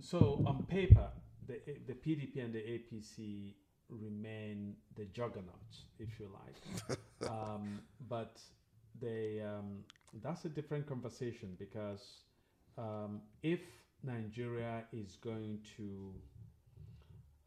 so 0.00 0.42
on 0.46 0.64
paper, 0.64 1.08
the 1.46 1.60
the 1.86 1.94
PDP 1.94 2.44
and 2.44 2.54
the 2.54 2.58
APC 2.60 3.54
remain 3.88 4.74
the 4.96 5.04
juggernauts, 5.06 5.84
if 5.98 6.08
you 6.18 6.28
like. 6.32 6.98
um, 7.30 7.80
but 8.08 8.40
they 9.00 9.42
um, 9.42 9.84
that's 10.22 10.44
a 10.44 10.48
different 10.48 10.86
conversation 10.86 11.54
because 11.58 12.24
um, 12.78 13.20
if 13.42 13.60
Nigeria 14.02 14.84
is 14.92 15.16
going 15.22 15.60
to 15.76 16.12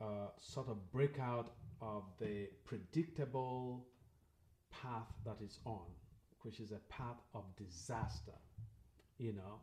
uh, 0.02 0.28
sort 0.38 0.70
of 0.70 0.92
break 0.92 1.20
out 1.20 1.54
of 1.82 2.04
the 2.20 2.48
predictable 2.64 3.86
path 4.72 5.08
that 5.26 5.38
it's 5.42 5.60
on, 5.66 5.86
which 6.42 6.60
is 6.60 6.72
a 6.72 6.80
path 6.90 7.18
of 7.34 7.44
disaster, 7.58 8.38
you 9.18 9.34
know, 9.34 9.60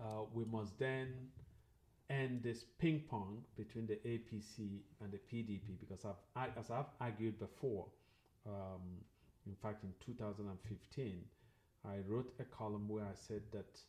uh, 0.00 0.24
we 0.32 0.44
must 0.44 0.78
then 0.78 1.12
end 2.08 2.42
this 2.42 2.64
ping 2.78 3.02
pong 3.08 3.38
between 3.56 3.86
the 3.86 3.94
APC 4.06 4.80
and 5.02 5.12
the 5.12 5.18
PDP 5.32 5.78
because 5.78 6.04
I've, 6.04 6.16
I, 6.34 6.58
as 6.58 6.70
I've 6.70 6.86
argued 7.00 7.38
before, 7.38 7.86
um, 8.46 8.80
in 9.46 9.54
fact, 9.62 9.84
in 9.84 9.92
2015, 10.04 11.20
I 11.84 11.96
wrote 12.06 12.32
a 12.40 12.44
column 12.44 12.88
where 12.88 13.04
I 13.04 13.14
said 13.14 13.42
that 13.52 13.80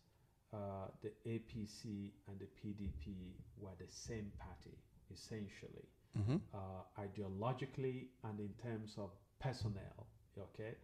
uh, 0.53 0.57
the 1.01 1.11
APC 1.29 2.11
and 2.27 2.39
the 2.39 2.47
PDP 2.59 3.33
were 3.59 3.71
the 3.79 3.87
same 3.89 4.31
party. 4.39 4.77
essentially, 5.13 5.87
Mm-hmm. 6.19 6.35
uh, 6.53 6.83
ideologically 6.99 8.07
and 8.25 8.37
in 8.41 8.49
terms 8.61 8.95
of 8.97 9.11
personnel. 9.39 10.07
Okay, 10.37 10.75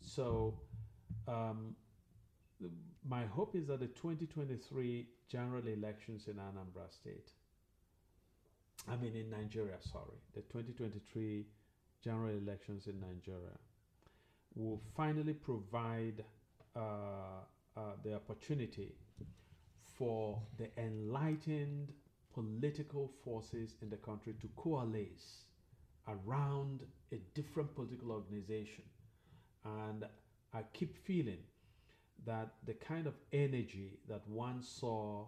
so 0.00 0.58
um, 1.28 1.76
my 3.08 3.24
hope 3.26 3.54
is 3.54 3.68
that 3.68 3.78
the 3.78 3.86
2023 3.86 5.06
general 5.28 5.64
elections 5.68 6.26
in 6.26 6.34
Anambra 6.34 6.90
State, 6.92 7.30
I 8.88 8.96
mean 8.96 9.14
in 9.14 9.30
Nigeria, 9.30 9.76
sorry, 9.80 10.18
the 10.34 10.40
2023 10.42 11.46
general 12.02 12.36
elections 12.36 12.86
in 12.88 12.98
Nigeria 13.00 13.56
will 14.56 14.80
finally 14.96 15.34
provide 15.34 16.24
uh, 16.76 16.80
uh, 17.76 17.80
the 18.04 18.14
opportunity 18.14 18.92
for 19.98 20.40
the 20.58 20.68
enlightened 20.78 21.92
political 22.32 23.12
forces 23.24 23.74
in 23.80 23.90
the 23.90 23.96
country 23.96 24.34
to 24.40 24.48
coalesce 24.56 25.44
around 26.08 26.82
a 27.12 27.16
different 27.34 27.74
political 27.74 28.10
organization. 28.10 28.84
And 29.64 30.04
I 30.52 30.62
keep 30.72 30.96
feeling 31.06 31.38
that 32.26 32.54
the 32.66 32.74
kind 32.74 33.06
of 33.06 33.14
energy 33.32 33.98
that 34.08 34.26
one 34.28 34.62
saw 34.62 35.26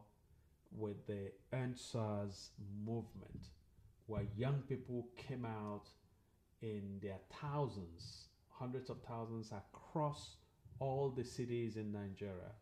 with 0.76 1.06
the 1.06 1.30
EndSARS 1.52 2.48
movement, 2.84 3.48
where 4.06 4.24
young 4.36 4.62
people 4.68 5.08
came 5.16 5.44
out 5.44 5.84
in 6.62 6.98
their 7.02 7.18
thousands, 7.40 8.28
hundreds 8.50 8.90
of 8.90 8.96
thousands 9.08 9.52
across 9.52 10.36
all 10.80 11.10
the 11.10 11.24
cities 11.24 11.76
in 11.76 11.92
Nigeria, 11.92 12.52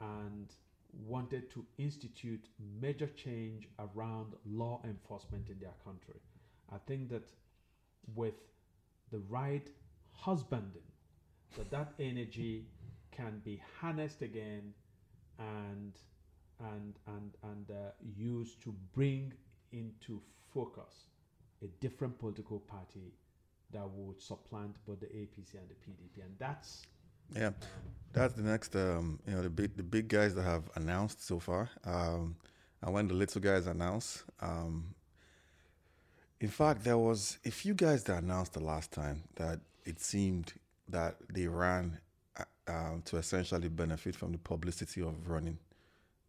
and 0.00 0.52
wanted 0.92 1.50
to 1.50 1.64
institute 1.78 2.46
major 2.80 3.08
change 3.08 3.68
around 3.78 4.34
law 4.46 4.80
enforcement 4.84 5.48
in 5.48 5.58
their 5.58 5.74
country. 5.84 6.20
I 6.72 6.76
think 6.86 7.08
that 7.10 7.30
with 8.14 8.34
the 9.10 9.20
right 9.28 9.68
husbanding, 10.12 10.82
that 11.56 11.70
that 11.70 11.92
energy 11.98 12.66
can 13.10 13.40
be 13.44 13.60
harnessed 13.80 14.22
again 14.22 14.72
and 15.38 15.92
and 16.60 16.94
and 17.06 17.36
and 17.42 17.70
uh, 17.70 17.90
used 18.16 18.62
to 18.62 18.74
bring 18.94 19.32
into 19.72 20.20
focus 20.52 21.06
a 21.62 21.66
different 21.80 22.18
political 22.18 22.60
party 22.60 23.12
that 23.72 23.88
would 23.90 24.20
supplant 24.20 24.76
both 24.86 25.00
the 25.00 25.06
APC 25.06 25.54
and 25.54 25.68
the 25.68 25.74
PDP, 25.74 26.24
and 26.24 26.34
that's 26.38 26.82
Yeah, 27.34 27.50
that's 28.12 28.34
the 28.34 28.42
next. 28.42 28.74
Um, 28.74 29.18
you 29.26 29.34
know, 29.34 29.42
the 29.42 29.50
big 29.50 29.76
the 29.76 29.82
big 29.82 30.08
guys 30.08 30.34
that 30.34 30.42
have 30.42 30.64
announced 30.74 31.26
so 31.26 31.38
far, 31.38 31.70
um, 31.84 32.36
and 32.82 32.92
when 32.94 33.08
the 33.08 33.14
little 33.14 33.40
guys 33.40 33.66
announce. 33.66 34.24
Um, 34.40 34.94
in 36.40 36.48
fact, 36.48 36.84
there 36.84 36.98
was 36.98 37.38
a 37.44 37.50
few 37.50 37.74
guys 37.74 38.04
that 38.04 38.22
announced 38.22 38.52
the 38.52 38.62
last 38.62 38.92
time 38.92 39.24
that 39.36 39.58
it 39.84 40.00
seemed 40.00 40.52
that 40.88 41.16
they 41.32 41.48
ran 41.48 41.98
uh, 42.38 42.44
um, 42.68 43.02
to 43.06 43.16
essentially 43.16 43.68
benefit 43.68 44.14
from 44.14 44.32
the 44.32 44.38
publicity 44.38 45.02
of 45.02 45.28
running. 45.28 45.58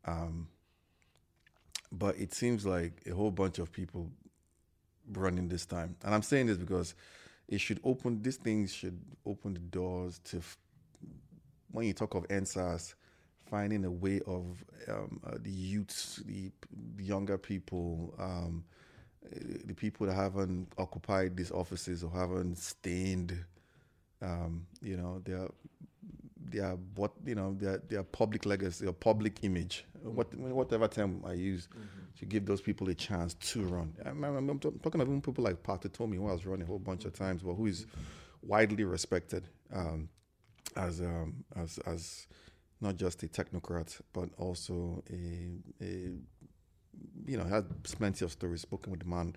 Um, 0.06 0.48
but 1.92 2.18
it 2.18 2.34
seems 2.34 2.66
like 2.66 3.04
a 3.10 3.14
whole 3.14 3.30
bunch 3.32 3.60
of 3.60 3.72
people 3.72 4.10
running 5.12 5.48
this 5.48 5.66
time, 5.66 5.96
and 6.04 6.14
I'm 6.14 6.24
saying 6.24 6.48
this 6.48 6.58
because 6.58 6.96
it 7.48 7.62
should 7.62 7.80
open. 7.84 8.22
These 8.22 8.38
things 8.38 8.74
should 8.74 9.00
open 9.26 9.54
the 9.54 9.60
doors 9.60 10.20
to 10.26 10.38
f- 10.38 10.58
when 11.72 11.86
you 11.86 11.94
talk 11.94 12.16
of 12.16 12.28
EndSARS, 12.28 12.96
finding 13.50 13.86
a 13.86 13.92
way 13.92 14.22
of 14.28 14.64
um, 14.88 15.20
uh, 15.26 15.38
the 15.42 15.52
youths, 15.52 16.18
the, 16.26 16.52
the 16.96 17.04
younger 17.04 17.38
people, 17.38 18.14
um, 18.20 18.64
uh, 19.26 19.40
the 19.66 19.74
people 19.74 20.08
that 20.08 20.14
haven't 20.14 20.72
occupied 20.78 21.36
these 21.36 21.52
offices 21.52 22.04
or 22.04 22.12
haven't 22.12 22.58
stained, 22.58 23.38
um, 24.22 24.66
you 24.82 24.98
know, 24.98 25.22
their 25.26 25.48
their 26.52 26.72
what 26.96 27.12
you 27.26 27.36
know 27.36 27.54
their 27.60 27.78
their 27.90 28.04
public 28.04 28.46
legacy 28.46 28.88
or 28.88 28.94
public 28.94 29.44
image, 29.44 29.86
what 30.02 30.34
whatever 30.36 30.88
term 30.88 31.24
I 31.26 31.34
use, 31.34 31.68
to 32.18 32.26
give 32.26 32.46
those 32.46 32.62
people 32.62 32.90
a 32.90 32.96
chance 32.96 33.34
to 33.36 33.64
run. 33.64 33.94
I'm, 34.06 34.24
I'm, 34.24 34.50
I'm 34.50 34.60
talking 34.60 35.02
even 35.02 35.22
people 35.22 35.44
like 35.44 35.62
Pat 35.64 35.82
Utomi, 35.82 36.16
who 36.16 36.24
was 36.24 36.46
running 36.46 36.64
a 36.64 36.68
whole 36.68 36.80
bunch 36.80 37.06
of 37.06 37.14
times, 37.14 37.42
but 37.44 37.54
who 37.54 37.68
is 37.68 37.86
widely 38.42 38.84
respected. 38.84 39.48
Um, 39.74 40.10
as 40.76 41.02
um, 41.02 41.44
as 41.56 41.78
as 41.86 42.28
not 42.82 42.98
just 42.98 43.24
a 43.24 43.28
technocrat, 43.28 44.00
but 44.14 44.30
also 44.38 45.04
a 45.10 45.84
a 45.84 46.12
you 47.26 47.38
know 47.38 47.44
had 47.44 47.66
plenty 47.84 48.26
of 48.26 48.32
stories 48.32 48.62
spoken 48.62 48.92
with 48.92 49.02
the 49.02 49.08
man 49.08 49.36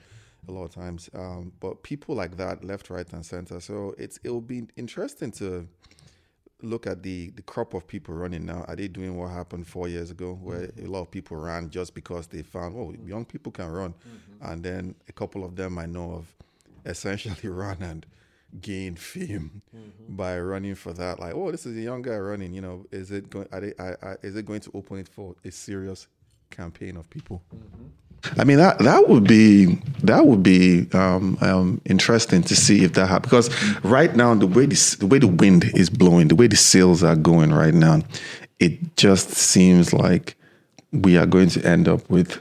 a 0.48 0.52
lot 0.52 0.64
of 0.64 0.74
times. 0.74 1.08
Um, 1.14 1.52
but 1.60 1.82
people 1.82 2.14
like 2.14 2.36
that, 2.36 2.64
left, 2.64 2.90
right, 2.90 3.10
and 3.12 3.24
center. 3.24 3.60
So 3.60 3.94
it's 3.98 4.18
it 4.24 4.30
will 4.30 4.40
be 4.40 4.64
interesting 4.76 5.30
to 5.32 5.68
look 6.62 6.86
at 6.86 7.02
the 7.02 7.30
the 7.30 7.42
crop 7.42 7.74
of 7.74 7.86
people 7.86 8.14
running 8.14 8.46
now. 8.46 8.64
Are 8.68 8.76
they 8.76 8.88
doing 8.88 9.16
what 9.16 9.30
happened 9.30 9.66
four 9.66 9.88
years 9.88 10.10
ago, 10.10 10.38
where 10.42 10.70
a 10.80 10.86
lot 10.86 11.02
of 11.02 11.10
people 11.10 11.36
ran 11.36 11.70
just 11.70 11.94
because 11.94 12.26
they 12.28 12.42
found 12.42 12.76
oh 12.76 12.94
young 13.06 13.24
people 13.24 13.52
can 13.52 13.70
run, 13.70 13.94
and 14.40 14.62
then 14.62 14.94
a 15.08 15.12
couple 15.12 15.44
of 15.44 15.56
them 15.56 15.78
I 15.78 15.86
know 15.86 16.12
of 16.12 16.34
essentially 16.86 17.48
run 17.48 17.82
and 17.82 18.06
gain 18.60 18.96
fame 18.96 19.62
by 20.08 20.38
running 20.38 20.74
for 20.74 20.92
that. 20.92 21.18
Like, 21.18 21.34
oh, 21.34 21.50
this 21.50 21.66
is 21.66 21.76
a 21.76 21.80
young 21.80 22.02
guy 22.02 22.16
running. 22.16 22.52
You 22.52 22.60
know, 22.60 22.86
is 22.90 23.10
it 23.10 23.30
going? 23.30 23.48
Are 23.52 23.60
they, 23.60 23.72
I, 23.78 23.94
I, 24.02 24.16
is 24.22 24.36
it 24.36 24.46
going 24.46 24.60
to 24.60 24.70
open 24.74 24.98
it 24.98 25.08
for 25.08 25.34
a 25.44 25.50
serious 25.50 26.06
campaign 26.50 26.96
of 26.96 27.08
people? 27.08 27.42
I 28.38 28.44
mean 28.44 28.58
that 28.58 28.78
that 28.78 29.08
would 29.08 29.24
be 29.24 29.78
that 30.04 30.26
would 30.26 30.42
be 30.42 30.86
um, 30.92 31.36
um, 31.40 31.80
interesting 31.84 32.42
to 32.44 32.54
see 32.54 32.84
if 32.84 32.92
that 32.92 33.06
happens 33.08 33.48
because 33.48 33.84
right 33.84 34.14
now 34.14 34.34
the 34.34 34.46
way 34.46 34.66
this, 34.66 34.94
the 34.96 35.06
way 35.06 35.18
the 35.18 35.26
wind 35.26 35.64
is 35.74 35.90
blowing, 35.90 36.28
the 36.28 36.36
way 36.36 36.46
the 36.46 36.56
sails 36.56 37.02
are 37.02 37.16
going 37.16 37.52
right 37.52 37.74
now, 37.74 38.00
it 38.60 38.96
just 38.96 39.30
seems 39.30 39.92
like 39.92 40.36
we 40.92 41.16
are 41.16 41.26
going 41.26 41.48
to 41.48 41.66
end 41.66 41.88
up 41.88 42.08
with 42.08 42.40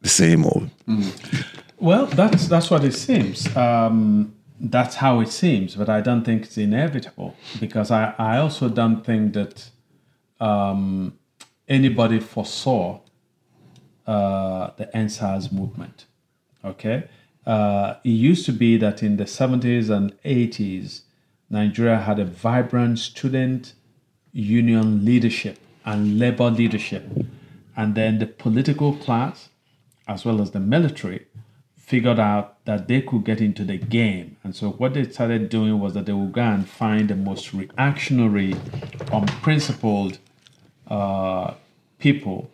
the 0.00 0.08
same 0.08 0.46
old. 0.46 0.70
Well, 1.78 2.06
that's 2.06 2.48
that's 2.48 2.70
what 2.70 2.84
it 2.84 2.94
seems. 2.94 3.54
Um, 3.54 4.34
that's 4.60 4.96
how 4.96 5.20
it 5.20 5.28
seems, 5.28 5.76
but 5.76 5.88
I 5.88 6.00
don't 6.00 6.24
think 6.24 6.44
it's 6.44 6.58
inevitable 6.58 7.36
because 7.60 7.90
I, 7.90 8.14
I 8.18 8.38
also 8.38 8.68
don't 8.68 9.04
think 9.04 9.34
that 9.34 9.70
um, 10.40 11.18
anybody 11.68 12.20
foresaw 12.20 13.00
uh, 14.06 14.70
the 14.76 14.86
EndSARS 14.94 15.52
movement. 15.52 16.06
Okay, 16.64 17.04
uh, 17.44 17.94
it 18.02 18.10
used 18.10 18.46
to 18.46 18.52
be 18.52 18.76
that 18.78 19.02
in 19.02 19.16
the 19.18 19.24
70s 19.24 19.90
and 19.90 20.20
80s, 20.22 21.02
Nigeria 21.48 21.98
had 21.98 22.18
a 22.18 22.24
vibrant 22.24 22.98
student 22.98 23.74
union 24.32 25.04
leadership 25.04 25.58
and 25.84 26.18
labor 26.18 26.50
leadership, 26.50 27.08
and 27.76 27.94
then 27.94 28.18
the 28.18 28.26
political 28.26 28.94
class, 28.96 29.50
as 30.08 30.24
well 30.24 30.40
as 30.40 30.50
the 30.50 30.60
military, 30.60 31.26
figured 31.86 32.18
out 32.18 32.62
that 32.64 32.88
they 32.88 33.00
could 33.00 33.24
get 33.24 33.40
into 33.40 33.64
the 33.64 33.78
game. 33.78 34.36
And 34.42 34.56
so 34.56 34.70
what 34.70 34.94
they 34.94 35.08
started 35.08 35.48
doing 35.48 35.78
was 35.78 35.94
that 35.94 36.04
they 36.06 36.12
would 36.12 36.32
go 36.32 36.42
and 36.42 36.68
find 36.68 37.08
the 37.08 37.14
most 37.14 37.54
reactionary, 37.54 38.56
unprincipled 39.12 40.18
uh, 40.88 41.54
people 42.00 42.50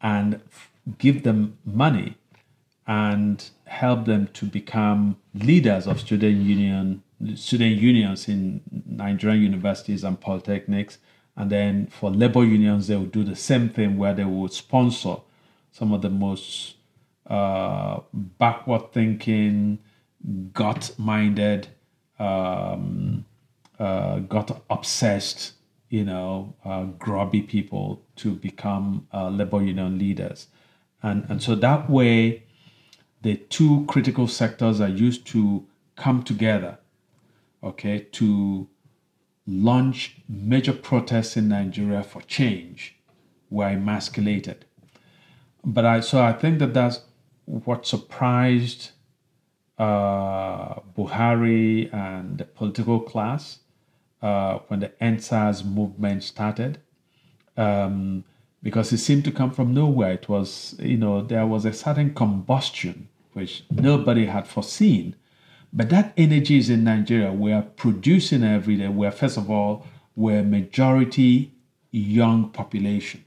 and 0.00 0.36
f- 0.36 0.70
give 0.96 1.24
them 1.24 1.58
money 1.64 2.14
and 2.86 3.50
help 3.66 4.04
them 4.04 4.28
to 4.34 4.46
become 4.46 5.16
leaders 5.34 5.88
of 5.88 5.98
student 6.00 6.40
union 6.42 7.02
student 7.34 7.80
unions 7.80 8.28
in 8.28 8.60
Nigerian 8.86 9.42
universities 9.42 10.04
and 10.04 10.20
polytechnics. 10.20 10.98
And 11.36 11.50
then 11.50 11.88
for 11.88 12.12
labor 12.12 12.44
unions, 12.44 12.86
they 12.86 12.96
would 12.96 13.10
do 13.10 13.24
the 13.24 13.34
same 13.34 13.70
thing 13.70 13.98
where 13.98 14.14
they 14.14 14.24
would 14.24 14.52
sponsor 14.52 15.16
some 15.72 15.92
of 15.92 16.02
the 16.02 16.10
most 16.10 16.76
uh, 17.28 18.00
backward 18.12 18.92
thinking, 18.92 19.78
gut 20.52 20.94
minded, 20.98 21.68
um, 22.18 23.24
uh, 23.78 24.18
gut 24.20 24.62
obsessed, 24.70 25.52
you 25.90 26.04
know, 26.04 26.54
uh, 26.64 26.84
grubby 26.84 27.42
people 27.42 28.02
to 28.16 28.34
become 28.34 29.06
uh, 29.12 29.28
labor 29.28 29.62
union 29.62 29.98
leaders. 29.98 30.48
And, 31.02 31.24
and 31.28 31.42
so 31.42 31.54
that 31.54 31.88
way, 31.88 32.42
the 33.22 33.36
two 33.36 33.84
critical 33.88 34.26
sectors 34.26 34.80
are 34.80 34.88
used 34.88 35.26
to 35.28 35.66
come 35.96 36.22
together, 36.22 36.78
okay, 37.62 38.06
to 38.12 38.68
launch 39.46 40.16
major 40.28 40.72
protests 40.72 41.36
in 41.36 41.48
Nigeria 41.48 42.02
for 42.02 42.22
change 42.22 42.96
were 43.50 43.68
emasculated. 43.68 44.64
But 45.64 45.84
I 45.84 46.00
so 46.00 46.22
I 46.22 46.32
think 46.32 46.58
that 46.60 46.74
that's 46.74 47.00
what 47.48 47.86
surprised 47.86 48.90
uh, 49.78 50.74
Buhari 50.96 51.92
and 51.92 52.38
the 52.38 52.44
political 52.44 53.00
class 53.00 53.60
uh, 54.22 54.58
when 54.68 54.80
the 54.80 54.92
EndSARS 55.00 55.64
movement 55.64 56.22
started. 56.24 56.80
Um, 57.56 58.24
because 58.62 58.92
it 58.92 58.98
seemed 58.98 59.24
to 59.24 59.30
come 59.30 59.50
from 59.50 59.72
nowhere. 59.72 60.12
It 60.12 60.28
was, 60.28 60.74
you 60.78 60.96
know, 60.96 61.22
there 61.22 61.46
was 61.46 61.64
a 61.64 61.72
certain 61.72 62.12
combustion 62.12 63.08
which 63.32 63.64
nobody 63.70 64.26
had 64.26 64.46
foreseen. 64.48 65.14
But 65.72 65.90
that 65.90 66.12
energy 66.16 66.58
is 66.58 66.70
in 66.70 66.84
Nigeria. 66.84 67.32
We 67.32 67.52
are 67.52 67.62
producing 67.62 68.42
every 68.42 68.76
day. 68.76 68.88
We're, 68.88 69.10
first 69.10 69.36
of 69.36 69.50
all, 69.50 69.86
we're 70.16 70.42
majority 70.42 71.52
young 71.92 72.50
population. 72.50 73.24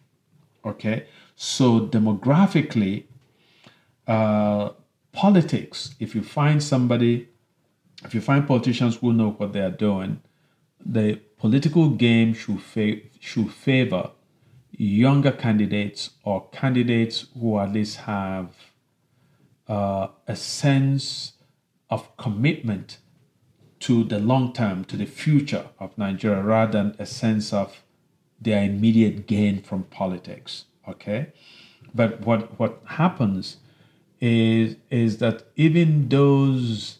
Okay. 0.66 1.06
So 1.36 1.88
demographically, 1.88 3.06
uh, 4.12 4.74
politics, 5.14 5.96
if 6.00 6.14
you 6.16 6.22
find 6.22 6.62
somebody, 6.62 7.30
if 8.04 8.14
you 8.14 8.22
find 8.22 8.46
politicians 8.46 8.98
who 8.98 9.14
know 9.14 9.32
what 9.32 9.54
they 9.54 9.62
are 9.62 9.78
doing, 9.90 10.22
the 10.86 11.20
political 11.38 11.90
game 11.90 12.34
should, 12.34 12.62
fa- 12.62 13.02
should 13.20 13.52
favor 13.52 14.12
younger 14.72 15.32
candidates 15.32 16.10
or 16.24 16.50
candidates 16.50 17.28
who 17.40 17.58
at 17.60 17.72
least 17.72 17.98
have 17.98 18.50
uh, 19.68 20.08
a 20.28 20.36
sense 20.36 21.34
of 21.90 22.16
commitment 22.18 22.98
to 23.80 24.04
the 24.04 24.20
long 24.20 24.52
term, 24.54 24.84
to 24.86 24.98
the 24.98 25.06
future 25.06 25.68
of 25.80 25.98
Nigeria, 25.98 26.44
rather 26.44 26.72
than 26.72 26.96
a 27.00 27.06
sense 27.06 27.54
of 27.54 27.82
their 28.40 28.64
immediate 28.64 29.26
gain 29.26 29.62
from 29.62 29.84
politics. 29.84 30.66
Okay, 30.88 31.32
but 31.94 32.22
what 32.22 32.60
what 32.60 32.82
happens 32.86 33.58
is 34.22 34.76
is 34.92 35.18
that 35.18 35.44
even 35.56 36.08
those 36.08 37.00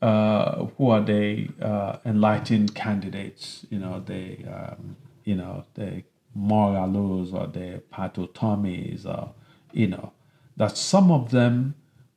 uh, 0.00 0.64
who 0.76 0.90
are 0.90 1.02
they 1.02 1.50
uh, 1.60 1.98
enlightened 2.04 2.74
candidates, 2.74 3.66
you 3.70 3.78
know, 3.78 4.00
the 4.00 4.38
um, 4.46 4.96
you 5.24 5.36
know 5.36 5.64
the 5.74 6.02
Moghalu 6.36 7.32
or 7.34 7.46
the 7.46 7.82
Pat 7.90 8.14
Utomis 8.16 9.04
or 9.06 9.32
you 9.72 9.86
know 9.86 10.12
that 10.56 10.76
some 10.76 11.10
of 11.12 11.30
them 11.30 11.74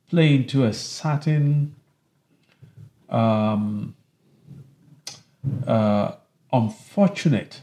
play 0.08 0.34
into 0.34 0.64
a 0.64 0.72
certain 0.72 1.74
um, 3.10 3.94
uh, 5.66 6.12
unfortunate, 6.52 7.62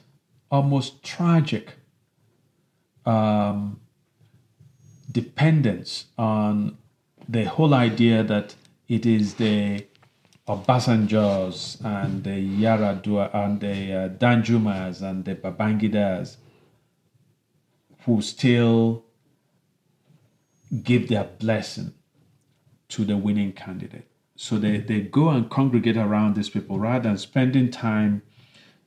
almost 0.51 1.03
tragic 1.03 1.73
um, 3.05 3.79
dependence 5.13 6.06
on 6.17 6.78
the 7.30 7.45
whole 7.45 7.73
idea 7.73 8.23
that 8.23 8.56
it 8.89 9.06
is 9.06 9.36
the 9.36 9.86
Obasanjos 10.47 11.84
and 11.86 12.23
the 12.26 12.32
Yaradua 12.32 13.34
and 13.34 13.62
the 13.62 13.93
uh, 13.93 14.10
Danjumas 14.10 15.02
and 15.02 15.23
the 15.23 15.36
Babangidas 15.36 16.36
who 18.06 18.21
still 18.21 19.06
give 20.84 21.08
their 21.08 21.23
blessing 21.23 21.93
to 22.89 23.06
the 23.06 23.15
winning 23.15 23.54
candidate. 23.54 24.08
So 24.36 24.58
they, 24.58 24.78
they 24.78 24.99
go 25.02 25.30
and 25.30 25.49
congregate 25.49 25.95
around 25.95 26.36
these 26.36 26.49
people 26.49 26.80
rather 26.80 27.08
than 27.08 27.17
spending 27.17 27.71
time 27.71 28.23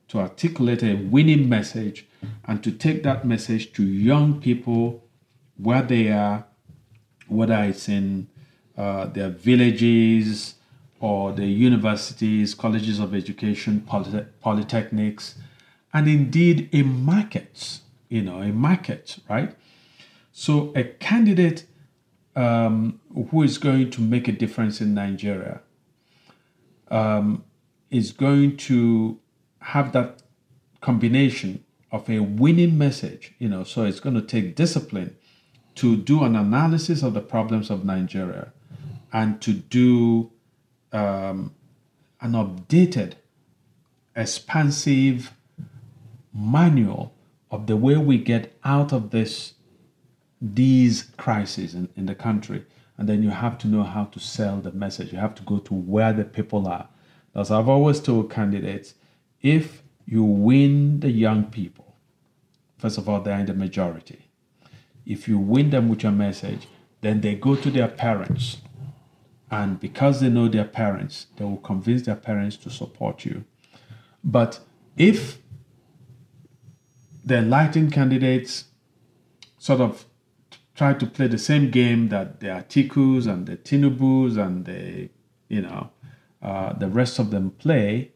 to 0.09 0.19
articulate 0.19 0.83
a 0.83 0.93
winning 0.93 1.49
message 1.49 2.05
and 2.45 2.63
to 2.63 2.71
take 2.71 3.01
that 3.03 3.25
message 3.25 3.73
to 3.73 3.83
young 3.83 4.39
people 4.39 5.06
where 5.57 5.81
they 5.81 6.09
are, 6.11 6.45
whether 7.27 7.55
it's 7.63 7.89
in 7.89 8.27
uh, 8.77 9.07
their 9.07 9.29
villages 9.29 10.55
or 10.99 11.31
the 11.31 11.45
universities, 11.45 12.53
colleges 12.53 12.99
of 12.99 13.13
education, 13.13 13.81
poly- 13.81 14.25
polytechnics, 14.43 15.35
and 15.93 16.07
indeed 16.07 16.69
in 16.71 17.03
markets, 17.05 17.81
you 18.09 18.21
know, 18.21 18.41
in 18.41 18.55
markets, 18.55 19.19
right? 19.29 19.55
So 20.31 20.71
a 20.75 20.83
candidate 20.83 21.65
um, 22.35 22.99
who 23.31 23.41
is 23.41 23.57
going 23.57 23.89
to 23.91 24.01
make 24.01 24.27
a 24.27 24.31
difference 24.31 24.79
in 24.79 24.93
Nigeria 24.93 25.61
um, 26.89 27.43
is 27.89 28.11
going 28.11 28.57
to 28.57 29.19
have 29.59 29.91
that 29.93 30.21
combination 30.81 31.63
of 31.91 32.09
a 32.09 32.19
winning 32.19 32.77
message, 32.77 33.33
you 33.39 33.49
know, 33.49 33.63
so 33.63 33.83
it's 33.83 33.99
going 33.99 34.15
to 34.15 34.21
take 34.21 34.55
discipline 34.55 35.15
to 35.77 35.95
do 35.95 36.23
an 36.23 36.35
analysis 36.35 37.03
of 37.03 37.13
the 37.13 37.21
problems 37.21 37.69
of 37.69 37.85
Nigeria 37.85 38.51
and 39.13 39.41
to 39.41 39.53
do 39.53 40.31
um, 40.91 41.53
an 42.21 42.31
updated, 42.33 43.13
expansive 44.15 45.31
manual 46.33 47.13
of 47.51 47.67
the 47.67 47.77
way 47.77 47.95
we 47.95 48.17
get 48.17 48.57
out 48.63 48.91
of 48.91 49.11
this 49.11 49.53
these 50.39 51.09
crises 51.17 51.73
in, 51.73 51.89
in 51.95 52.05
the 52.05 52.13
country. 52.13 52.63
And 52.97 53.09
then 53.09 53.23
you 53.23 53.29
have 53.29 53.57
to 53.59 53.67
know 53.67 53.83
how 53.83 54.05
to 54.05 54.19
sell 54.19 54.57
the 54.59 54.71
message. 54.71 55.11
You 55.11 55.19
have 55.19 55.35
to 55.35 55.43
go 55.43 55.57
to 55.59 55.73
where 55.73 56.13
the 56.13 56.25
people 56.25 56.67
are. 56.67 56.89
As 57.35 57.51
I've 57.51 57.69
always 57.69 57.99
told 57.99 58.31
candidates, 58.31 58.95
if 59.41 59.83
you 60.05 60.23
win 60.23 60.99
the 60.99 61.09
young 61.09 61.45
people, 61.45 61.95
first 62.77 62.97
of 62.97 63.07
all, 63.07 63.21
they're 63.21 63.39
in 63.39 63.45
the 63.45 63.53
majority. 63.53 64.26
If 65.07 65.27
you 65.27 65.39
win 65.39 65.69
them 65.69 65.89
with 65.89 66.03
your 66.03 66.11
message, 66.11 66.67
then 67.01 67.21
they 67.21 67.35
go 67.35 67.55
to 67.55 67.71
their 67.71 67.87
parents. 67.87 68.57
And 69.49 69.79
because 69.79 70.19
they 70.19 70.29
know 70.29 70.47
their 70.49 70.65
parents, 70.65 71.27
they 71.37 71.45
will 71.45 71.57
convince 71.57 72.01
their 72.01 72.15
parents 72.15 72.57
to 72.57 72.69
support 72.69 73.23
you. 73.23 73.45
But 74.23 74.59
if 74.97 75.39
the 77.23 77.37
enlightened 77.37 77.93
candidates 77.93 78.65
sort 79.57 79.81
of 79.81 80.05
try 80.75 80.93
to 80.93 81.05
play 81.05 81.27
the 81.27 81.37
same 81.37 81.71
game 81.71 82.09
that 82.09 82.39
the 82.39 82.47
Atikus 82.47 83.25
and 83.25 83.47
the 83.47 83.57
Tinubus 83.57 84.37
and 84.37 84.65
the, 84.65 85.09
you 85.47 85.61
know, 85.61 85.89
uh, 86.41 86.73
the 86.73 86.87
rest 86.87 87.17
of 87.17 87.31
them 87.31 87.51
play, 87.51 88.11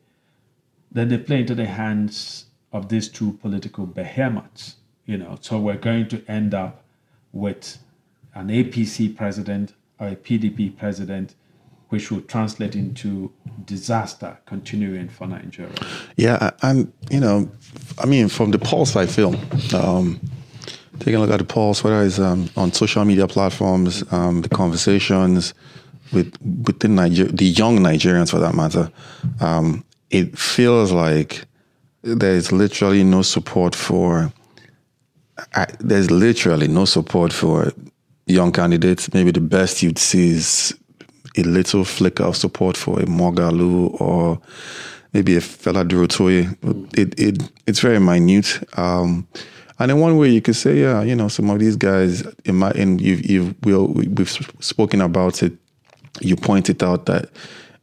then 0.91 1.09
they 1.09 1.17
play 1.17 1.39
into 1.39 1.55
the 1.55 1.65
hands 1.65 2.45
of 2.71 2.89
these 2.89 3.09
two 3.09 3.33
political 3.33 3.85
behemoths, 3.85 4.75
you 5.05 5.17
know. 5.17 5.37
So 5.41 5.59
we're 5.59 5.77
going 5.77 6.07
to 6.09 6.23
end 6.27 6.53
up 6.53 6.83
with 7.31 7.77
an 8.33 8.47
APC 8.47 9.15
president 9.15 9.73
or 9.99 10.09
a 10.09 10.15
PDP 10.15 10.75
president, 10.75 11.35
which 11.89 12.09
will 12.11 12.21
translate 12.21 12.75
into 12.75 13.31
disaster 13.65 14.37
continuing 14.45 15.09
for 15.09 15.27
Nigeria. 15.27 15.73
Yeah, 16.15 16.51
and 16.61 16.91
you 17.09 17.19
know, 17.19 17.49
I 17.99 18.05
mean, 18.05 18.29
from 18.29 18.51
the 18.51 18.59
pulse 18.59 18.95
I 18.95 19.05
feel, 19.05 19.35
um, 19.75 20.19
taking 20.99 21.15
a 21.15 21.19
look 21.19 21.31
at 21.31 21.39
the 21.39 21.43
polls, 21.45 21.83
whether 21.83 22.01
it's 22.03 22.19
um, 22.19 22.49
on 22.55 22.71
social 22.71 23.03
media 23.05 23.27
platforms, 23.27 24.03
um, 24.11 24.41
the 24.41 24.49
conversations 24.49 25.53
with 26.13 26.33
within 26.65 26.95
Niger- 26.95 27.31
the 27.31 27.45
young 27.45 27.79
Nigerians 27.79 28.31
for 28.31 28.39
that 28.39 28.55
matter, 28.55 28.91
um, 29.39 29.83
it 30.09 30.37
feels 30.37 30.91
like 30.91 31.45
there's 32.01 32.51
literally 32.51 33.03
no 33.03 33.21
support 33.21 33.75
for. 33.75 34.31
I, 35.55 35.67
there's 35.79 36.11
literally 36.11 36.67
no 36.67 36.85
support 36.85 37.33
for 37.33 37.71
young 38.25 38.51
candidates. 38.51 39.13
Maybe 39.13 39.31
the 39.31 39.41
best 39.41 39.81
you'd 39.83 39.99
see 39.99 40.29
is 40.29 40.77
a 41.37 41.43
little 41.43 41.83
flicker 41.83 42.23
of 42.23 42.35
support 42.35 42.77
for 42.77 42.99
a 42.99 43.05
Moghalu 43.05 43.99
or 44.01 44.41
maybe 45.13 45.35
a 45.35 45.39
Fela 45.39 45.87
Durotoye. 45.87 46.97
It, 46.97 47.19
it 47.19 47.51
it's 47.67 47.79
very 47.79 47.99
minute. 47.99 48.61
Um, 48.77 49.27
and 49.79 49.91
in 49.91 49.99
one 49.99 50.17
way, 50.17 50.29
you 50.29 50.41
could 50.41 50.55
say, 50.55 50.81
yeah, 50.81 51.01
you 51.01 51.15
know, 51.15 51.27
some 51.27 51.49
of 51.49 51.59
these 51.59 51.75
guys, 51.75 52.21
in 52.45 52.55
my, 52.55 52.69
and 52.71 53.01
you've, 53.01 53.25
you've 53.25 53.55
we'll, 53.65 53.87
we've 53.87 54.29
spoken 54.59 55.01
about 55.01 55.41
it. 55.41 55.53
You 56.19 56.35
pointed 56.35 56.83
out 56.83 57.07
that 57.07 57.29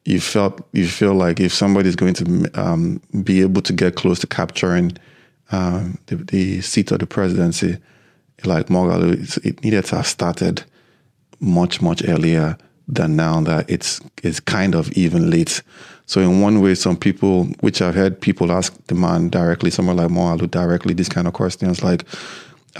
you 0.04 0.20
felt 0.20 0.66
you 0.72 0.86
feel 0.86 1.14
like 1.14 1.40
if 1.40 1.52
somebody 1.52 1.88
is 1.88 1.96
going 1.96 2.14
to 2.14 2.50
um, 2.54 3.00
be 3.24 3.42
able 3.42 3.62
to 3.62 3.72
get 3.72 3.96
close 3.96 4.18
to 4.20 4.26
capturing 4.26 4.96
um, 5.50 5.98
the, 6.06 6.16
the, 6.16 6.60
seat 6.60 6.90
of 6.90 6.98
the 6.98 7.06
presidency, 7.06 7.78
like 8.44 8.66
Moghalu, 8.66 9.44
it 9.44 9.62
needed 9.64 9.84
to 9.86 9.96
have 9.96 10.06
started 10.06 10.62
much 11.40 11.80
much 11.80 12.02
earlier 12.06 12.56
than 12.86 13.16
now. 13.16 13.40
That 13.40 13.70
it's 13.70 14.00
it's 14.22 14.40
kind 14.40 14.74
of 14.74 14.90
even 14.92 15.30
late. 15.30 15.62
So 16.06 16.20
in 16.20 16.40
one 16.40 16.62
way, 16.62 16.74
some 16.74 16.96
people, 16.96 17.44
which 17.60 17.82
I've 17.82 17.94
heard 17.94 18.20
people 18.20 18.50
ask 18.50 18.74
the 18.86 18.94
man 18.94 19.28
directly, 19.28 19.70
someone 19.70 19.96
like 19.96 20.08
Moghalu 20.08 20.50
directly, 20.50 20.94
these 20.94 21.08
kind 21.08 21.26
of 21.26 21.34
questions 21.34 21.82
like, 21.82 22.04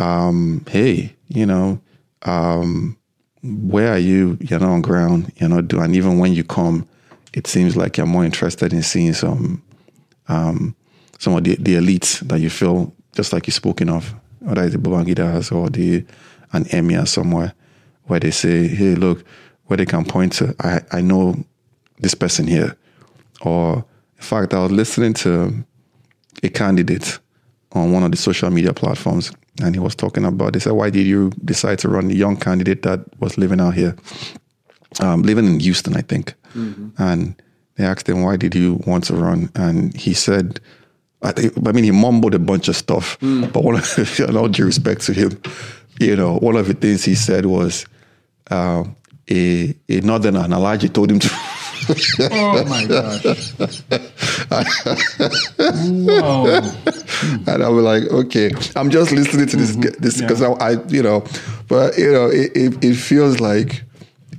um, 0.01 0.65
hey, 0.69 1.15
you 1.29 1.45
know, 1.45 1.79
um, 2.23 2.97
where 3.43 3.93
are 3.93 3.99
you? 3.99 4.39
You're 4.41 4.61
not 4.61 4.71
on 4.71 4.83
ground, 4.83 5.33
you 5.37 5.49
know, 5.49 5.61
do 5.61 5.81
and 5.81 5.95
even 5.95 6.19
when 6.19 6.33
you 6.33 6.45
come, 6.45 6.89
it 7.33 7.47
seems 7.47 7.77
like 7.77 7.97
you're 7.97 8.07
more 8.07 8.25
interested 8.25 8.73
in 8.73 8.83
seeing 8.83 9.13
some 9.13 9.63
um, 10.29 10.75
some 11.19 11.35
of 11.35 11.45
the, 11.45 11.57
the 11.57 11.75
elites 11.75 12.21
that 12.29 12.41
you 12.41 12.51
feel 12.51 12.95
just 13.13 13.33
like 13.33 13.47
you're 13.47 13.53
spoken 13.53 13.89
of, 13.89 14.15
whether 14.41 14.63
it's 14.63 14.73
the 14.73 14.79
Babangidas 14.79 15.53
or 15.53 15.69
the 15.69 16.05
an 16.53 16.65
emir 16.71 17.05
somewhere, 17.05 17.53
where 18.05 18.21
they 18.21 18.31
say, 18.31 18.67
hey, 18.67 18.95
look, 18.95 19.25
where 19.67 19.77
they 19.77 19.85
can 19.85 20.05
point 20.05 20.33
to, 20.35 20.55
I, 20.61 20.81
I 20.93 21.01
know 21.03 21.45
this 21.99 22.15
person 22.15 22.47
here 22.47 22.77
or 23.41 23.85
in 24.17 24.25
fact, 24.25 24.53
I 24.53 24.59
was 24.63 24.73
listening 24.73 25.15
to 25.15 25.65
a 26.43 26.49
candidate 26.49 27.19
on 27.73 27.93
one 27.93 28.03
of 28.03 28.11
the 28.11 28.17
social 28.17 28.51
media 28.51 28.73
platforms, 28.73 29.31
and 29.63 29.75
he 29.75 29.81
was 29.81 29.95
talking 29.95 30.25
about. 30.25 30.55
They 30.55 30.59
said, 30.59 30.73
"Why 30.73 30.91
did 30.91 31.07
you 31.07 31.31
decide 31.45 31.79
to 31.81 31.89
run?" 31.89 32.09
The 32.09 32.17
young 32.17 32.37
candidate 32.37 32.83
that 32.83 33.01
was 33.21 33.39
living 33.39 33.61
out 33.61 33.75
here, 33.75 33.97
um, 35.01 35.23
living 35.23 35.47
in 35.47 35.61
Houston, 35.61 35.97
I 35.97 36.03
think, 36.03 36.35
mm-hmm. 36.55 37.01
and 37.01 37.41
they 37.77 37.85
asked 37.85 38.09
him, 38.09 38.23
"Why 38.23 38.37
did 38.37 38.55
you 38.57 38.81
want 38.87 39.05
to 39.05 39.15
run?" 39.15 39.51
And 39.55 39.97
he 39.97 40.15
said. 40.15 40.61
I, 41.23 41.33
think, 41.33 41.53
I 41.67 41.73
mean, 41.73 41.85
he 41.85 41.91
mumbled 41.91 42.35
a 42.35 42.39
bunch 42.39 42.69
of 42.69 42.77
stuff, 42.77 43.19
mm. 43.21 43.53
but 43.53 43.65
one 43.65 43.77
of, 43.77 44.21
in 44.29 44.37
all 44.37 44.49
due 44.49 44.65
respect 44.65 45.03
to 45.03 45.13
him, 45.13 45.41
you 45.99 46.17
know, 46.17 46.39
one 46.39 46.57
of 46.57 46.67
the 46.67 46.75
things 46.75 47.05
he 47.05 47.15
said 47.15 47.47
was, 47.47 47.87
uh, 48.51 48.85
a, 49.31 49.75
a 49.89 50.01
northerner, 50.01 50.41
an 50.41 50.53
Elijah 50.53 50.89
told 50.89 51.11
him 51.11 51.19
to 51.19 51.29
oh 52.21 52.65
my 52.65 52.85
gosh. 52.87 53.23
Whoa. 55.59 56.61
And 57.49 57.65
I 57.65 57.69
was 57.69 57.85
like, 57.85 58.05
okay, 58.05 58.51
I'm 58.77 58.91
just 58.91 59.11
listening 59.11 59.47
to 59.49 59.57
this 59.57 59.75
mm-hmm. 59.75 60.01
this 60.01 60.21
because 60.21 60.41
yeah. 60.41 60.55
I, 60.61 60.73
I, 60.73 60.85
you 60.87 61.03
know, 61.03 61.25
but 61.67 61.99
you 61.99 62.13
know, 62.13 62.27
it, 62.27 62.53
it, 62.57 62.85
it, 62.85 62.95
feels 62.95 63.41
like 63.41 63.83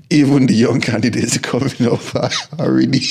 even 0.09 0.47
the 0.47 0.53
young 0.53 0.81
candidates 0.81 1.37
coming 1.37 1.85
up 1.91 2.15
are, 2.15 2.29
are 2.59 2.71
really, 2.71 3.01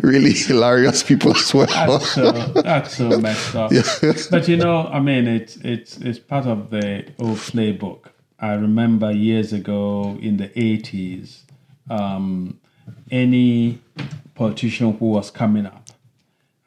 really 0.00 0.32
hilarious 0.32 1.02
people 1.02 1.36
as 1.36 1.52
well. 1.52 1.66
That's 1.66 2.10
so, 2.12 2.32
that's 2.32 2.96
so 2.96 3.18
messed 3.20 3.54
up. 3.54 3.72
Yeah. 3.72 3.82
But 4.30 4.48
you 4.48 4.56
know, 4.56 4.86
I 4.86 5.00
mean, 5.00 5.26
it's 5.26 5.56
it's 5.56 5.98
it's 5.98 6.18
part 6.18 6.46
of 6.46 6.70
the 6.70 7.06
old 7.18 7.38
playbook. 7.38 8.06
I 8.38 8.54
remember 8.54 9.10
years 9.12 9.52
ago 9.52 10.18
in 10.20 10.36
the 10.36 10.48
80s, 10.48 11.42
um, 11.88 12.60
any 13.10 13.80
politician 14.34 14.96
who 14.98 15.06
was 15.06 15.30
coming 15.30 15.66
up 15.66 15.84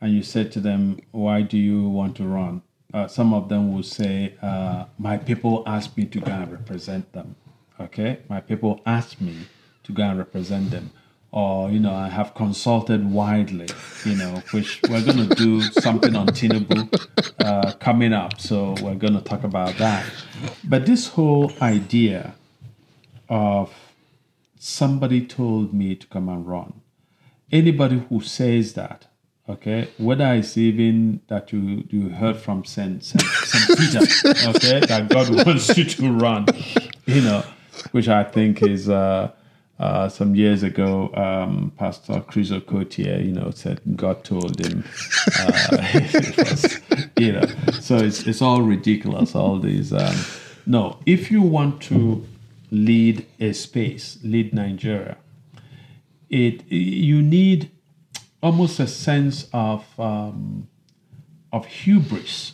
and 0.01 0.13
you 0.13 0.23
said 0.23 0.51
to 0.53 0.59
them, 0.59 0.99
Why 1.11 1.41
do 1.41 1.57
you 1.57 1.87
want 1.89 2.15
to 2.17 2.23
run? 2.23 2.61
Uh, 2.93 3.07
some 3.07 3.33
of 3.33 3.49
them 3.49 3.73
will 3.73 3.83
say, 3.83 4.35
uh, 4.41 4.85
My 4.97 5.17
people 5.17 5.63
asked 5.65 5.97
me 5.97 6.05
to 6.05 6.19
go 6.19 6.31
and 6.31 6.51
represent 6.51 7.11
them. 7.13 7.35
Okay? 7.79 8.19
My 8.29 8.41
people 8.41 8.81
asked 8.85 9.21
me 9.21 9.35
to 9.83 9.91
go 9.91 10.03
and 10.03 10.17
represent 10.17 10.71
them. 10.71 10.91
Or, 11.31 11.69
you 11.69 11.79
know, 11.79 11.93
I 11.93 12.07
have 12.07 12.33
consulted 12.33 13.11
widely, 13.11 13.67
you 14.05 14.15
know, 14.15 14.41
which 14.51 14.81
we're 14.89 15.03
going 15.03 15.27
to 15.27 15.35
do 15.35 15.61
something 15.61 16.15
on 16.15 16.27
Tinubu 16.27 16.87
uh, 17.39 17.73
coming 17.73 18.13
up. 18.13 18.39
So 18.39 18.75
we're 18.81 18.95
going 18.95 19.13
to 19.13 19.21
talk 19.21 19.43
about 19.43 19.77
that. 19.77 20.05
But 20.63 20.85
this 20.85 21.09
whole 21.09 21.51
idea 21.61 22.33
of 23.29 23.73
somebody 24.57 25.25
told 25.25 25.73
me 25.73 25.95
to 25.95 26.07
come 26.07 26.29
and 26.29 26.47
run. 26.47 26.81
Anybody 27.51 28.03
who 28.09 28.21
says 28.21 28.73
that, 28.73 29.07
okay, 29.47 29.89
whether 29.97 30.33
it's 30.33 30.57
even 30.57 31.21
that 31.27 31.53
you 31.53 31.85
you 31.89 32.09
heard 32.09 32.37
from 32.37 32.65
Saint 32.65 33.03
Saint, 33.03 33.21
Saint 33.21 33.79
Peter, 33.79 33.99
okay, 34.49 34.79
that 34.81 35.07
God 35.09 35.29
wants 35.45 35.77
you 35.77 35.85
to 35.85 36.11
run, 36.11 36.45
you 37.05 37.21
know, 37.21 37.43
which 37.91 38.07
I 38.07 38.23
think 38.23 38.61
is 38.61 38.89
uh, 38.89 39.31
uh, 39.79 40.09
some 40.09 40.35
years 40.35 40.63
ago, 40.63 41.13
um, 41.13 41.71
Pastor 41.77 42.21
Chris 42.21 42.49
Okotie, 42.49 43.25
you 43.25 43.31
know, 43.31 43.51
said 43.51 43.79
God 43.95 44.23
told 44.23 44.59
him, 44.59 44.83
uh, 45.39 45.99
you 47.17 47.33
know, 47.33 47.45
so 47.79 47.97
it's 47.97 48.25
it's 48.25 48.41
all 48.41 48.61
ridiculous. 48.63 49.35
All 49.35 49.59
these, 49.59 49.93
um, 49.93 50.15
no, 50.65 50.97
if 51.05 51.29
you 51.29 51.43
want 51.43 51.81
to 51.83 52.25
lead 52.71 53.25
a 53.39 53.53
space, 53.53 54.17
lead 54.23 54.51
Nigeria, 54.53 55.17
it 56.29 56.69
you 56.71 57.21
need 57.21 57.69
almost 58.41 58.79
a 58.79 58.87
sense 58.87 59.47
of 59.53 59.85
um, 59.99 60.67
of 61.53 61.65
hubris. 61.67 62.53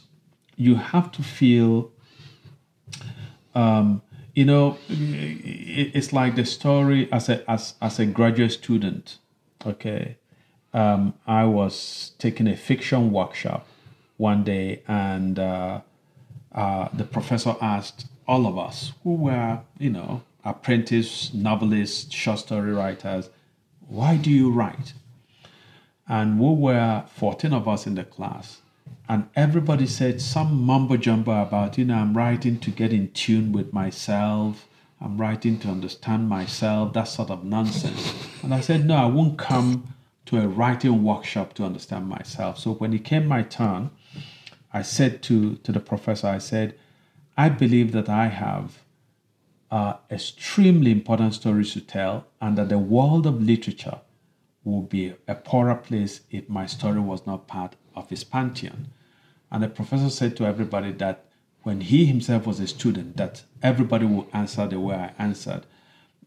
You 0.57 0.75
have 0.75 1.11
to 1.13 1.23
feel, 1.23 1.91
um, 3.55 4.01
you 4.33 4.45
know, 4.45 4.77
it's 4.89 6.11
like 6.11 6.35
the 6.35 6.45
story 6.45 7.11
as 7.11 7.29
a 7.29 7.49
as 7.49 7.75
as 7.81 7.99
a 7.99 8.05
graduate 8.05 8.51
student. 8.51 9.19
Okay, 9.65 10.17
um, 10.73 11.13
I 11.27 11.45
was 11.45 12.11
taking 12.17 12.47
a 12.47 12.55
fiction 12.55 13.11
workshop 13.11 13.67
one 14.17 14.43
day, 14.43 14.81
and 14.87 15.37
uh, 15.37 15.81
uh, 16.53 16.89
the 16.93 17.03
professor 17.03 17.55
asked 17.61 18.07
all 18.27 18.47
of 18.47 18.57
us 18.57 18.93
who 19.03 19.15
were, 19.15 19.59
you 19.77 19.89
know, 19.89 20.23
apprentice 20.43 21.33
novelists, 21.33 22.13
short 22.13 22.39
story 22.39 22.71
writers, 22.73 23.29
why 23.87 24.17
do 24.17 24.31
you 24.31 24.51
write? 24.51 24.93
And 26.07 26.39
we 26.39 26.53
were 26.53 27.05
14 27.15 27.53
of 27.53 27.67
us 27.67 27.87
in 27.87 27.95
the 27.95 28.03
class. 28.03 28.61
And 29.09 29.27
everybody 29.35 29.85
said 29.85 30.21
some 30.21 30.63
mumbo 30.63 30.97
jumbo 30.97 31.41
about, 31.41 31.77
you 31.77 31.85
know, 31.85 31.95
I'm 31.95 32.17
writing 32.17 32.59
to 32.59 32.71
get 32.71 32.93
in 32.93 33.11
tune 33.11 33.51
with 33.51 33.73
myself. 33.73 34.67
I'm 35.01 35.17
writing 35.17 35.59
to 35.59 35.67
understand 35.67 36.29
myself, 36.29 36.93
that 36.93 37.09
sort 37.09 37.29
of 37.29 37.43
nonsense. 37.43 38.13
And 38.41 38.53
I 38.53 38.61
said, 38.61 38.85
no, 38.85 38.95
I 38.95 39.05
won't 39.05 39.37
come 39.37 39.93
to 40.27 40.39
a 40.39 40.47
writing 40.47 41.03
workshop 41.03 41.53
to 41.55 41.65
understand 41.65 42.07
myself. 42.07 42.57
So 42.57 42.73
when 42.73 42.93
it 42.93 43.03
came 43.03 43.27
my 43.27 43.43
turn, 43.43 43.91
I 44.71 44.81
said 44.81 45.21
to, 45.23 45.57
to 45.57 45.71
the 45.73 45.81
professor, 45.81 46.27
I 46.27 46.37
said, 46.37 46.75
I 47.35 47.49
believe 47.49 47.91
that 47.91 48.07
I 48.07 48.27
have 48.27 48.79
uh, 49.69 49.95
extremely 50.09 50.91
important 50.91 51.33
stories 51.33 51.73
to 51.73 51.81
tell, 51.81 52.27
and 52.39 52.57
that 52.57 52.69
the 52.69 52.77
world 52.77 53.27
of 53.27 53.41
literature 53.41 53.99
would 54.63 54.87
be 54.87 55.13
a 55.27 55.35
poorer 55.35 55.75
place 55.75 56.21
if 56.31 56.47
my 56.47 56.65
story 56.65 57.01
was 57.01 57.27
not 57.27 57.47
part 57.47 57.75
of 57.95 58.09
his 58.09 58.23
pantheon. 58.23 58.87
And 59.51 59.63
the 59.63 59.69
professor 59.69 60.09
said 60.09 60.35
to 60.37 60.45
everybody 60.45 60.91
that 60.93 61.25
when 61.63 61.81
he 61.81 62.05
himself 62.05 62.45
was 62.45 62.59
a 62.59 62.67
student, 62.67 63.17
that 63.17 63.43
everybody 63.61 64.05
would 64.05 64.27
answer 64.33 64.67
the 64.67 64.79
way 64.79 64.95
I 64.95 65.13
answered. 65.17 65.65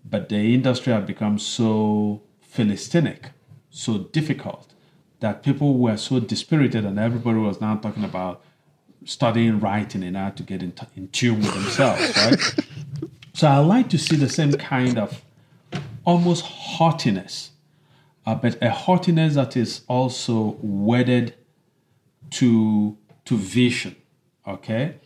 But 0.08 0.28
the 0.28 0.54
industry 0.54 0.92
had 0.92 1.06
become 1.06 1.38
so 1.38 2.22
philistinic, 2.40 3.30
so 3.70 3.98
difficult, 3.98 4.72
that 5.20 5.42
people 5.42 5.76
were 5.78 5.96
so 5.96 6.20
dispirited, 6.20 6.84
and 6.84 6.98
everybody 6.98 7.38
was 7.38 7.60
now 7.60 7.76
talking 7.76 8.04
about 8.04 8.42
studying 9.04 9.60
writing 9.60 10.02
in 10.02 10.16
order 10.16 10.36
to 10.36 10.42
get 10.42 10.62
in, 10.62 10.72
t- 10.72 10.86
in 10.96 11.08
tune 11.08 11.40
with 11.40 11.52
themselves, 11.54 12.16
right? 12.16 12.40
so 13.34 13.48
I 13.48 13.58
like 13.58 13.88
to 13.90 13.98
see 13.98 14.16
the 14.16 14.28
same 14.28 14.52
kind 14.52 14.98
of 14.98 15.22
almost 16.04 16.44
haughtiness, 16.44 17.50
uh, 18.24 18.34
but 18.34 18.60
a 18.62 18.70
haughtiness 18.70 19.34
that 19.34 19.56
is 19.56 19.82
also 19.88 20.56
wedded 20.60 21.34
to 22.32 22.96
to 23.24 23.36
vision, 23.36 23.96
okay, 24.46 24.96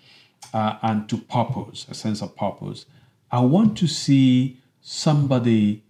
uh, 0.52 0.76
and 0.82 1.08
to 1.08 1.16
purpose, 1.18 1.86
a 1.88 1.94
sense 1.94 2.22
of 2.22 2.36
purpose. 2.36 2.86
I 3.30 3.40
want 3.40 3.78
to 3.78 3.86
see 3.86 4.58
somebody 4.80 5.84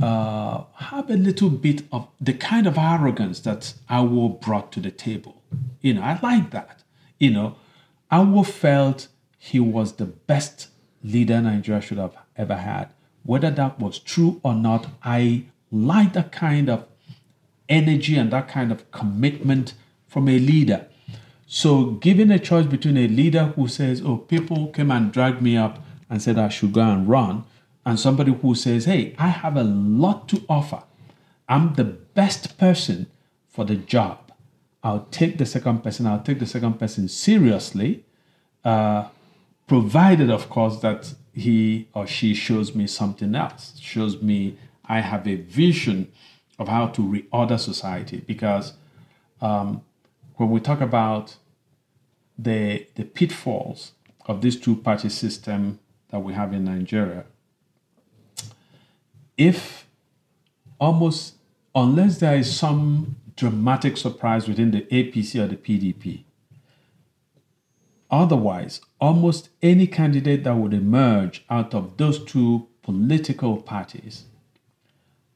uh, 0.00 0.64
have 0.76 1.10
a 1.10 1.16
little 1.16 1.50
bit 1.50 1.82
of 1.92 2.08
the 2.20 2.32
kind 2.32 2.66
of 2.66 2.78
arrogance 2.78 3.40
that 3.40 3.74
Awo 3.90 4.40
brought 4.40 4.72
to 4.72 4.80
the 4.80 4.90
table. 4.90 5.42
You 5.80 5.94
know, 5.94 6.02
I 6.02 6.18
like 6.22 6.50
that 6.50 6.84
you 7.18 7.30
know, 7.30 7.56
Awo 8.12 8.46
felt 8.46 9.08
he 9.38 9.60
was 9.60 9.94
the 9.94 10.06
best 10.06 10.68
leader 11.02 11.40
Nigeria 11.40 11.80
should 11.80 11.98
have 11.98 12.16
ever 12.36 12.56
had. 12.56 12.92
Whether 13.22 13.50
that 13.50 13.78
was 13.78 13.98
true 13.98 14.40
or 14.42 14.54
not, 14.54 14.88
I 15.02 15.44
like 15.70 16.12
that 16.12 16.32
kind 16.32 16.68
of 16.68 16.86
energy 17.68 18.16
and 18.16 18.30
that 18.30 18.48
kind 18.48 18.70
of 18.70 18.90
commitment 18.90 19.74
from 20.14 20.28
a 20.28 20.38
leader. 20.38 20.86
So, 21.44 21.90
given 22.06 22.30
a 22.30 22.38
choice 22.38 22.66
between 22.66 22.96
a 22.96 23.08
leader 23.08 23.46
who 23.56 23.66
says, 23.66 24.00
Oh, 24.00 24.18
people 24.18 24.68
came 24.68 24.92
and 24.92 25.10
dragged 25.10 25.42
me 25.42 25.56
up 25.56 25.84
and 26.08 26.22
said 26.22 26.38
I 26.38 26.50
should 26.50 26.72
go 26.72 26.82
and 26.82 27.08
run, 27.08 27.42
and 27.84 27.98
somebody 27.98 28.32
who 28.32 28.54
says, 28.54 28.84
Hey, 28.84 29.16
I 29.18 29.26
have 29.26 29.56
a 29.56 29.64
lot 29.64 30.28
to 30.28 30.44
offer, 30.48 30.84
I'm 31.48 31.74
the 31.74 31.82
best 31.82 32.56
person 32.58 33.08
for 33.48 33.64
the 33.64 33.74
job. 33.74 34.30
I'll 34.84 35.08
take 35.10 35.38
the 35.38 35.46
second 35.46 35.82
person, 35.82 36.06
I'll 36.06 36.22
take 36.22 36.38
the 36.38 36.46
second 36.46 36.74
person 36.78 37.08
seriously, 37.08 38.04
uh, 38.64 39.08
provided, 39.66 40.30
of 40.30 40.48
course, 40.48 40.76
that 40.82 41.12
he 41.32 41.88
or 41.92 42.06
she 42.06 42.34
shows 42.34 42.72
me 42.72 42.86
something 42.86 43.34
else, 43.34 43.76
shows 43.80 44.22
me 44.22 44.58
I 44.84 45.00
have 45.00 45.26
a 45.26 45.34
vision 45.34 46.12
of 46.56 46.68
how 46.68 46.86
to 46.86 47.02
reorder 47.02 47.58
society. 47.58 48.22
Because 48.24 48.74
um, 49.40 49.82
when 50.36 50.50
we 50.50 50.60
talk 50.60 50.80
about 50.80 51.36
the, 52.38 52.86
the 52.96 53.04
pitfalls 53.04 53.92
of 54.26 54.40
this 54.40 54.56
two 54.56 54.76
party 54.76 55.08
system 55.08 55.78
that 56.10 56.20
we 56.20 56.32
have 56.32 56.52
in 56.52 56.64
Nigeria, 56.64 57.24
if 59.36 59.86
almost, 60.78 61.34
unless 61.74 62.18
there 62.18 62.36
is 62.36 62.54
some 62.56 63.16
dramatic 63.36 63.96
surprise 63.96 64.46
within 64.48 64.70
the 64.70 64.82
APC 64.82 65.42
or 65.42 65.46
the 65.46 65.56
PDP. 65.56 66.24
Otherwise, 68.10 68.80
almost 69.00 69.48
any 69.60 69.86
candidate 69.86 70.44
that 70.44 70.54
would 70.56 70.72
emerge 70.72 71.44
out 71.50 71.74
of 71.74 71.96
those 71.96 72.22
two 72.24 72.68
political 72.82 73.56
parties 73.56 74.24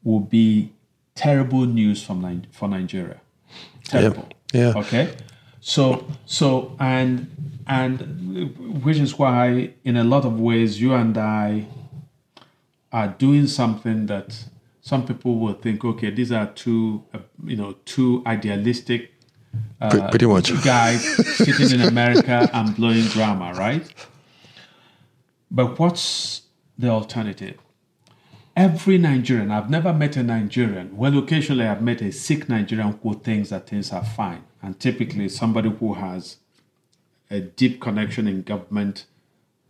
will 0.04 0.20
be 0.20 0.72
terrible 1.14 1.64
news 1.64 2.02
from 2.02 2.42
for 2.52 2.68
Nigeria. 2.68 3.20
Terrible. 3.82 4.28
Yeah. 4.52 4.72
Okay. 4.76 5.14
So 5.60 6.06
so 6.26 6.76
and 6.78 7.62
and 7.66 8.82
which 8.82 8.98
is 8.98 9.18
why 9.18 9.74
in 9.84 9.96
a 9.96 10.04
lot 10.04 10.24
of 10.24 10.40
ways 10.40 10.80
you 10.80 10.94
and 10.94 11.16
I 11.18 11.66
are 12.92 13.08
doing 13.08 13.46
something 13.46 14.06
that 14.06 14.44
some 14.80 15.04
people 15.04 15.38
will 15.38 15.52
think, 15.52 15.84
okay, 15.84 16.10
these 16.10 16.32
are 16.32 16.46
two, 16.46 17.04
uh, 17.12 17.18
you 17.44 17.56
know, 17.56 17.74
two 17.84 18.22
idealistic 18.26 19.12
uh, 19.80 20.08
pretty 20.08 20.26
much 20.26 20.50
guys 20.64 21.04
sitting 21.36 21.80
in 21.80 21.86
America 21.86 22.48
and 22.52 22.74
blowing 22.74 23.04
drama, 23.04 23.52
right? 23.54 23.86
But 25.50 25.78
what's 25.78 26.42
the 26.78 26.88
alternative? 26.88 27.58
Every 28.58 28.98
Nigerian, 28.98 29.52
I've 29.52 29.70
never 29.70 29.92
met 29.92 30.16
a 30.16 30.22
Nigerian. 30.24 30.96
Well, 30.96 31.16
occasionally 31.16 31.64
I've 31.64 31.80
met 31.80 32.02
a 32.02 32.10
sick 32.10 32.48
Nigerian 32.48 32.98
who 33.04 33.14
thinks 33.14 33.50
that 33.50 33.68
things 33.68 33.92
are 33.92 34.04
fine, 34.04 34.42
and 34.60 34.80
typically 34.80 35.28
somebody 35.28 35.70
who 35.70 35.94
has 35.94 36.38
a 37.30 37.38
deep 37.38 37.80
connection 37.80 38.26
in 38.26 38.42
government 38.42 39.04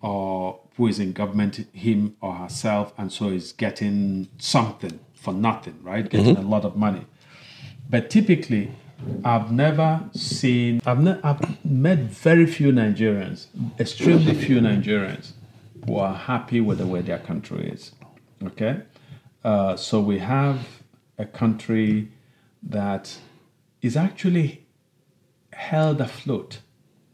or 0.01 0.61
who 0.79 0.87
is 0.87 0.99
in 0.99 1.13
government, 1.13 1.67
him 1.75 2.17
or 2.23 2.33
herself, 2.37 2.95
and 2.97 3.13
so 3.13 3.29
is 3.29 3.53
getting 3.53 4.31
something 4.39 4.99
for 5.13 5.35
nothing, 5.35 5.79
right? 5.83 6.09
Getting 6.09 6.37
mm-hmm. 6.37 6.47
a 6.47 6.49
lot 6.49 6.65
of 6.65 6.75
money. 6.75 7.05
But 7.91 8.09
typically, 8.09 8.73
I've 9.23 9.53
never 9.53 10.09
seen, 10.15 10.81
I've, 10.87 11.01
ne- 11.01 11.21
I've 11.23 11.63
met 11.63 11.99
very 11.99 12.47
few 12.47 12.73
Nigerians, 12.73 13.49
extremely 13.79 14.33
few 14.33 14.61
Nigerians 14.61 15.33
who 15.87 15.97
are 15.99 16.15
happy 16.15 16.63
with 16.63 16.79
the 16.79 16.87
way 16.87 17.03
their 17.03 17.19
country 17.19 17.69
is. 17.69 17.93
Okay? 18.45 18.83
Uh, 19.45 19.77
so 19.77 20.01
we 20.01 20.19
have 20.19 20.83
a 21.19 21.25
country 21.25 22.09
that 22.63 23.19
is 23.83 23.97
actually 23.97 24.67
held 25.53 26.01
afloat. 26.01 26.61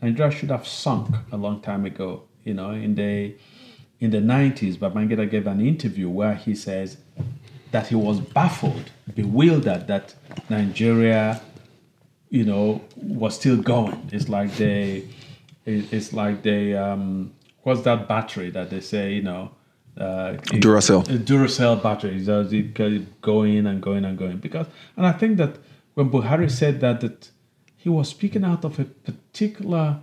Nigeria 0.00 0.30
should 0.30 0.50
have 0.50 0.66
sunk 0.66 1.14
a 1.32 1.36
long 1.36 1.60
time 1.60 1.84
ago. 1.84 2.24
You 2.44 2.54
know, 2.54 2.70
in 2.70 2.94
the 2.94 3.34
in 4.00 4.10
the 4.10 4.18
90s, 4.18 4.78
But 4.78 4.94
Babangida 4.94 5.28
gave 5.30 5.46
an 5.46 5.60
interview 5.60 6.08
where 6.10 6.34
he 6.34 6.54
says 6.54 6.98
that 7.70 7.86
he 7.88 7.94
was 7.94 8.20
baffled, 8.20 8.90
bewildered 9.14 9.86
that 9.86 10.14
Nigeria, 10.50 11.40
you 12.28 12.44
know, 12.44 12.82
was 12.96 13.34
still 13.34 13.56
going. 13.56 14.10
It's 14.12 14.28
like 14.28 14.54
they, 14.56 15.08
it's 15.64 16.12
like 16.12 16.42
they, 16.42 16.74
um, 16.74 17.32
what's 17.62 17.80
that 17.82 18.06
battery 18.06 18.50
that 18.50 18.70
they 18.70 18.80
say, 18.80 19.14
you 19.14 19.22
know, 19.22 19.52
uh, 19.96 20.34
Duracell. 20.62 21.04
Duracell 21.24 21.82
batteries, 21.82 22.26
does 22.26 22.52
it 22.52 22.74
going 22.74 23.66
and 23.66 23.80
going 23.80 24.04
and 24.04 24.18
going? 24.18 24.38
Because, 24.38 24.66
and 24.96 25.06
I 25.06 25.12
think 25.12 25.36
that 25.38 25.58
when 25.94 26.10
Buhari 26.10 26.50
said 26.50 26.80
that, 26.80 27.00
that 27.00 27.30
he 27.76 27.88
was 27.88 28.08
speaking 28.08 28.44
out 28.44 28.64
of 28.64 28.78
a 28.78 28.84
particular 28.84 30.00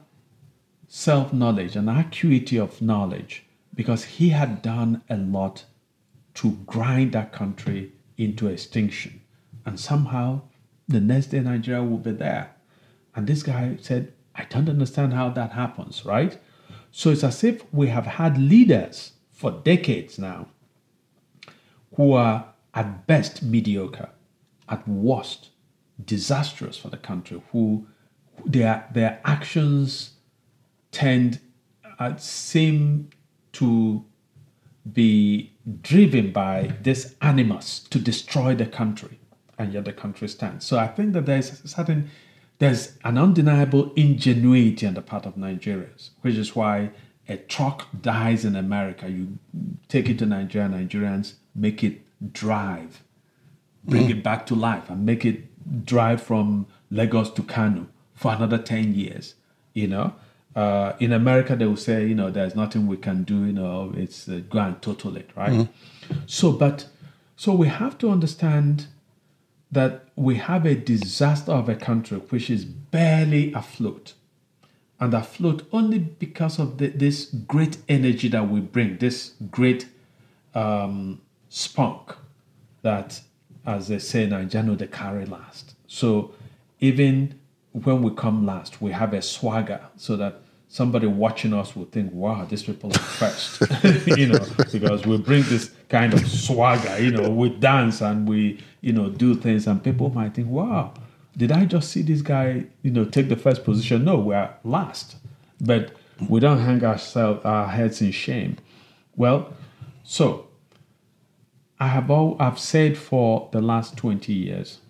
self 0.88 1.34
knowledge, 1.34 1.76
an 1.76 1.90
acuity 1.90 2.58
of 2.58 2.82
knowledge, 2.82 3.46
because 3.74 4.04
he 4.04 4.30
had 4.30 4.62
done 4.62 5.02
a 5.10 5.18
lot 5.18 5.66
to 6.36 6.52
grind 6.66 7.12
that 7.14 7.34
country 7.34 7.92
into 8.18 8.48
extinction. 8.48 9.22
And 9.66 9.80
somehow 9.80 10.42
the 10.88 11.00
next 11.00 11.28
day 11.28 11.40
Nigeria 11.40 11.84
will 11.84 11.98
be 11.98 12.12
there. 12.12 12.56
And 13.16 13.28
this 13.28 13.44
guy 13.44 13.78
said, 13.82 14.14
I 14.36 14.46
don't 14.46 14.70
understand 14.70 15.14
how 15.14 15.30
that 15.30 15.52
happens, 15.52 16.06
right? 16.06 16.38
So 16.92 17.10
it's 17.10 17.24
as 17.24 17.44
if 17.44 17.62
we 17.74 17.88
have 17.88 18.06
had 18.06 18.38
leaders 18.38 19.14
for 19.42 19.52
decades 19.52 20.20
now 20.20 20.48
who 21.96 22.14
are 22.14 22.46
at 22.76 23.08
best 23.08 23.42
mediocre, 23.42 24.10
at 24.70 24.88
worst 24.88 25.50
disastrous 26.06 26.78
for 26.78 26.90
the 26.90 26.98
country, 26.98 27.42
who 27.52 27.88
their 28.46 28.88
their 28.94 29.20
actions 29.26 30.12
tend 30.92 31.40
uh, 32.00 32.16
seem 32.18 33.10
to 33.52 34.06
be 34.94 35.52
driven 35.82 36.32
by 36.32 36.74
this 36.82 37.16
animus 37.22 37.80
to 37.80 37.98
destroy 38.00 38.54
the 38.56 38.66
country, 38.66 39.20
and 39.58 39.74
yet 39.74 39.86
the 39.86 39.94
country 39.94 40.28
stands. 40.28 40.66
So 40.66 40.78
I 40.78 40.88
think 40.88 41.14
that 41.14 41.26
there's 41.26 41.50
certain 41.70 42.10
there's 42.60 42.96
an 43.04 43.18
undeniable 43.18 43.92
ingenuity 43.96 44.86
on 44.86 44.94
the 44.94 45.02
part 45.02 45.26
of 45.26 45.36
Nigerians, 45.36 46.12
which 46.22 46.36
is 46.36 46.56
why 46.56 46.92
a 47.32 47.38
truck 47.38 47.88
dies 48.02 48.46
in 48.46 48.56
America, 48.56 49.10
you 49.10 49.38
take 49.88 50.10
it 50.10 50.20
to 50.20 50.26
Nigeria, 50.26 50.68
Nigerians 50.70 51.34
make 51.56 51.84
it 51.84 52.02
drive, 52.34 53.02
bring 53.84 54.08
mm. 54.08 54.12
it 54.12 54.24
back 54.24 54.46
to 54.48 54.56
life, 54.56 54.90
and 54.90 55.06
make 55.06 55.26
it 55.26 55.86
drive 55.86 56.22
from 56.22 56.68
Lagos 56.90 57.30
to 57.32 57.44
Kano 57.44 57.88
for 58.14 58.34
another 58.34 58.58
10 58.58 58.94
years, 58.94 59.36
you 59.74 59.88
know? 59.88 60.14
Uh, 60.56 60.94
in 61.00 61.14
America, 61.14 61.56
they 61.56 61.66
will 61.66 61.78
say, 61.78 62.06
you 62.06 62.14
know, 62.16 62.30
there's 62.30 62.56
nothing 62.56 62.86
we 62.86 62.98
can 62.98 63.24
do, 63.24 63.46
you 63.46 63.54
know, 63.54 63.94
it's 63.96 64.28
uh, 64.28 64.42
go 64.50 64.60
and 64.60 64.82
total 64.82 65.16
it, 65.16 65.30
right? 65.36 65.52
mm 65.52 65.70
So, 66.26 66.52
but, 66.52 66.88
so 67.38 67.54
we 67.54 67.68
have 67.68 67.98
to 68.00 68.10
understand 68.12 68.88
that 69.72 70.10
we 70.18 70.36
have 70.36 70.66
a 70.66 70.76
disaster 70.76 71.54
of 71.54 71.70
a 71.70 71.76
country 71.76 72.18
which 72.18 72.50
is 72.50 72.66
barely 72.66 73.54
afloat 73.54 74.14
and 75.02 75.16
afloat 75.16 75.68
only 75.74 75.98
because 75.98 76.60
of 76.60 76.78
the, 76.78 76.88
this 76.90 77.26
great 77.26 77.78
energy 77.90 78.30
that 78.30 78.48
we 78.48 78.60
bring, 78.62 78.98
this 79.00 79.34
great 79.50 79.88
um, 80.54 81.20
spunk 81.50 82.16
that, 82.84 83.20
as 83.66 83.88
they 83.88 83.98
say 83.98 84.24
in 84.24 84.30
Nigeria, 84.30 84.76
they 84.76 84.88
carry 84.88 85.26
last. 85.26 85.74
So 85.88 86.36
even 86.80 87.40
when 87.72 88.04
we 88.04 88.12
come 88.12 88.46
last, 88.46 88.80
we 88.80 88.92
have 88.92 89.14
a 89.14 89.24
swagger 89.24 89.82
so 89.98 90.16
that 90.18 90.42
somebody 90.68 91.08
watching 91.08 91.54
us 91.54 91.76
will 91.76 91.86
think, 91.86 92.14
wow, 92.14 92.46
these 92.46 92.62
people 92.62 92.92
are 92.92 93.00
first, 93.00 93.62
you 94.18 94.28
know, 94.28 94.46
because 94.72 95.06
we 95.08 95.18
bring 95.18 95.42
this 95.44 95.72
kind 95.90 96.14
of 96.14 96.26
swagger, 96.30 97.02
you 97.02 97.12
know, 97.12 97.28
we 97.30 97.50
dance 97.50 98.02
and 98.02 98.30
we, 98.30 98.64
you 98.82 98.94
know, 98.94 99.10
do 99.10 99.34
things, 99.34 99.66
and 99.66 99.84
people 99.84 100.12
might 100.12 100.36
think, 100.36 100.48
wow, 100.48 100.94
did 101.42 101.52
I 101.52 101.66
just 101.66 101.90
see 101.90 102.04
this 102.04 102.22
guy, 102.22 102.66
you 102.84 102.92
know, 102.92 103.04
take 103.04 103.28
the 103.28 103.36
first 103.36 103.64
position? 103.64 104.06
No, 104.06 104.20
we're 104.20 104.54
last. 104.64 105.16
But 105.60 105.92
we 106.30 106.40
don't 106.40 106.60
hang 106.60 106.84
ourselves 106.84 107.44
our 107.44 107.68
heads 107.68 108.00
in 108.00 108.12
shame. 108.12 108.58
Well, 109.16 109.52
so 110.04 110.50
I 111.80 111.88
have 111.88 112.12
all 112.12 112.38
I've 112.40 112.60
said 112.60 112.96
for 112.96 113.50
the 113.52 113.60
last 113.60 113.98
20 113.98 114.32
years 114.32 114.82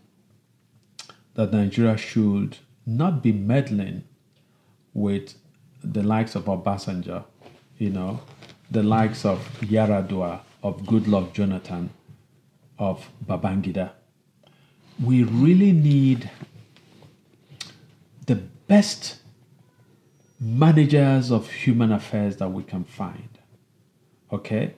that 1.35 1.53
Nigeria 1.53 1.95
should 1.95 2.57
not 2.85 3.23
be 3.23 3.31
meddling 3.31 4.03
with 4.93 5.35
the 5.81 6.03
likes 6.03 6.35
of 6.35 6.47
Obasanjo, 6.47 7.23
you 7.77 7.91
know, 7.91 8.19
the 8.69 8.83
likes 8.83 9.23
of 9.23 9.39
Yar'Adua, 9.61 10.41
of 10.63 10.81
Goodluck 10.81 11.31
Jonathan, 11.31 11.91
of 12.77 13.09
Babangida 13.25 13.91
we 15.03 15.23
really 15.23 15.71
need 15.71 16.29
the 18.27 18.35
best 18.35 19.17
managers 20.39 21.31
of 21.31 21.49
human 21.49 21.91
affairs 21.91 22.37
that 22.37 22.49
we 22.49 22.63
can 22.63 22.83
find. 22.83 23.29
Okay? 24.31 24.75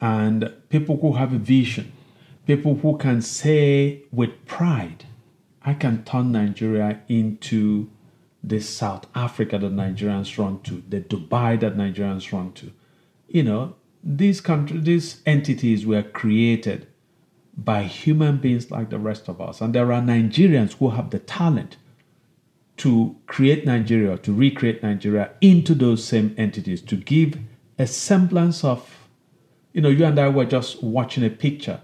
And 0.00 0.52
people 0.68 0.98
who 0.98 1.12
have 1.12 1.32
a 1.32 1.38
vision, 1.38 1.92
people 2.46 2.76
who 2.76 2.96
can 2.96 3.20
say 3.20 4.02
with 4.10 4.46
pride, 4.46 5.04
I 5.62 5.74
can 5.74 6.04
turn 6.04 6.32
Nigeria 6.32 7.00
into 7.08 7.90
the 8.42 8.60
South 8.60 9.06
Africa 9.14 9.58
that 9.58 9.72
Nigerians 9.72 10.38
run 10.38 10.60
to, 10.62 10.82
the 10.88 11.00
Dubai 11.00 11.60
that 11.60 11.76
Nigerians 11.76 12.32
run 12.32 12.52
to. 12.54 12.72
You 13.28 13.42
know, 13.42 13.76
these 14.02 14.40
countries, 14.40 14.84
these 14.84 15.22
entities 15.26 15.84
were 15.86 16.02
created 16.02 16.86
by 17.64 17.82
human 17.82 18.38
beings 18.38 18.70
like 18.70 18.90
the 18.90 18.98
rest 18.98 19.28
of 19.28 19.40
us. 19.40 19.60
And 19.60 19.74
there 19.74 19.92
are 19.92 20.00
Nigerians 20.00 20.74
who 20.74 20.90
have 20.90 21.10
the 21.10 21.18
talent 21.18 21.76
to 22.78 23.16
create 23.26 23.66
Nigeria, 23.66 24.16
to 24.18 24.32
recreate 24.32 24.82
Nigeria 24.82 25.30
into 25.42 25.74
those 25.74 26.02
same 26.02 26.34
entities, 26.38 26.80
to 26.82 26.96
give 26.96 27.38
a 27.78 27.86
semblance 27.86 28.64
of, 28.64 29.08
you 29.74 29.82
know, 29.82 29.90
you 29.90 30.04
and 30.06 30.18
I 30.18 30.28
were 30.28 30.46
just 30.46 30.82
watching 30.82 31.22
a 31.24 31.28
picture 31.28 31.80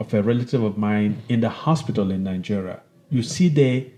of 0.00 0.12
a 0.12 0.22
relative 0.22 0.62
of 0.62 0.76
mine 0.76 1.22
in 1.28 1.40
the 1.40 1.48
hospital 1.48 2.10
in 2.10 2.24
Nigeria. 2.24 2.80
You 3.08 3.22
see 3.22 3.48
the 3.48 3.90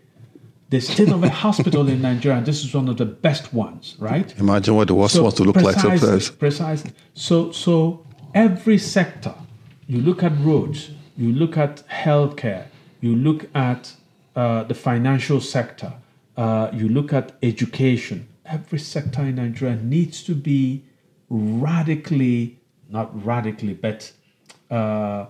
the 0.71 0.81
state 0.81 1.11
of 1.11 1.23
a 1.23 1.29
hospital 1.45 1.89
in 1.89 2.03
Nigeria, 2.03 2.39
and 2.39 2.47
this 2.47 2.65
is 2.65 2.75
one 2.75 2.89
of 2.89 2.97
the 2.97 3.07
best 3.07 3.55
ones, 3.55 3.97
right? 3.99 4.37
Imagine 4.39 4.75
what 4.75 4.89
the 4.89 4.95
worst 4.95 5.15
so 5.15 5.23
wants 5.23 5.37
to 5.39 5.45
look 5.45 5.57
like 5.57 5.77
sometimes. 5.77 6.31
Precisely. 6.31 6.93
So 7.15 7.53
so 7.53 8.07
every 8.35 8.77
sector, 8.77 9.35
you 9.87 10.01
look 10.01 10.23
at 10.23 10.33
roads, 10.41 10.91
you 11.17 11.33
look 11.33 11.57
at 11.57 11.87
healthcare, 11.89 12.67
you 13.01 13.15
look 13.15 13.47
at 13.55 13.93
uh, 14.35 14.65
the 14.65 14.75
financial 14.75 15.41
sector, 15.41 15.93
uh, 16.37 16.71
you 16.73 16.89
look 16.89 17.13
at 17.13 17.33
education. 17.43 18.29
Every 18.45 18.79
sector 18.79 19.23
in 19.23 19.37
Nigeria 19.37 19.77
needs 19.77 20.23
to 20.25 20.35
be 20.35 20.85
radically, 21.29 22.59
not 22.89 23.25
radically, 23.25 23.75
but 23.75 24.13
uh, 24.71 25.27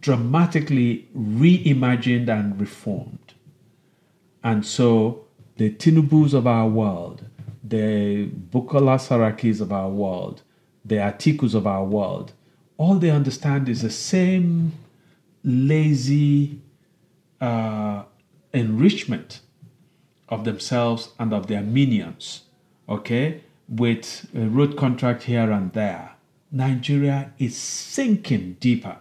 dramatically 0.00 1.08
reimagined 1.16 2.28
and 2.28 2.60
reformed. 2.60 3.34
And 4.42 4.64
so 4.66 5.24
the 5.56 5.70
Tinubus 5.70 6.34
of 6.34 6.46
our 6.46 6.68
world, 6.68 7.24
the 7.62 8.28
Bukola 8.50 8.98
Sarakis 8.98 9.60
of 9.60 9.72
our 9.72 9.88
world, 9.88 10.42
the 10.84 10.96
Atikus 10.96 11.54
of 11.54 11.66
our 11.66 11.84
world, 11.84 12.32
all 12.80 12.94
they 12.94 13.10
understand 13.10 13.68
is 13.68 13.82
the 13.82 13.90
same 13.90 14.72
lazy 15.44 16.58
uh, 17.38 18.02
enrichment 18.54 19.40
of 20.30 20.44
themselves 20.44 21.10
and 21.18 21.34
of 21.34 21.46
their 21.46 21.60
minions, 21.60 22.44
okay, 22.88 23.42
with 23.68 24.26
a 24.34 24.46
road 24.48 24.78
contract 24.78 25.24
here 25.24 25.50
and 25.50 25.74
there. 25.74 26.12
Nigeria 26.50 27.34
is 27.38 27.54
sinking 27.54 28.56
deeper 28.60 28.96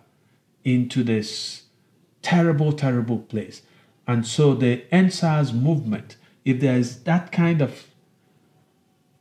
into 0.65 1.01
this 1.01 1.63
terrible, 2.21 2.73
terrible 2.73 3.19
place. 3.19 3.61
And 4.05 4.27
so 4.27 4.55
the 4.55 4.83
EndSARS 4.91 5.53
movement, 5.53 6.17
if 6.43 6.59
there 6.59 6.75
is 6.75 7.03
that 7.03 7.31
kind 7.31 7.61
of 7.61 7.85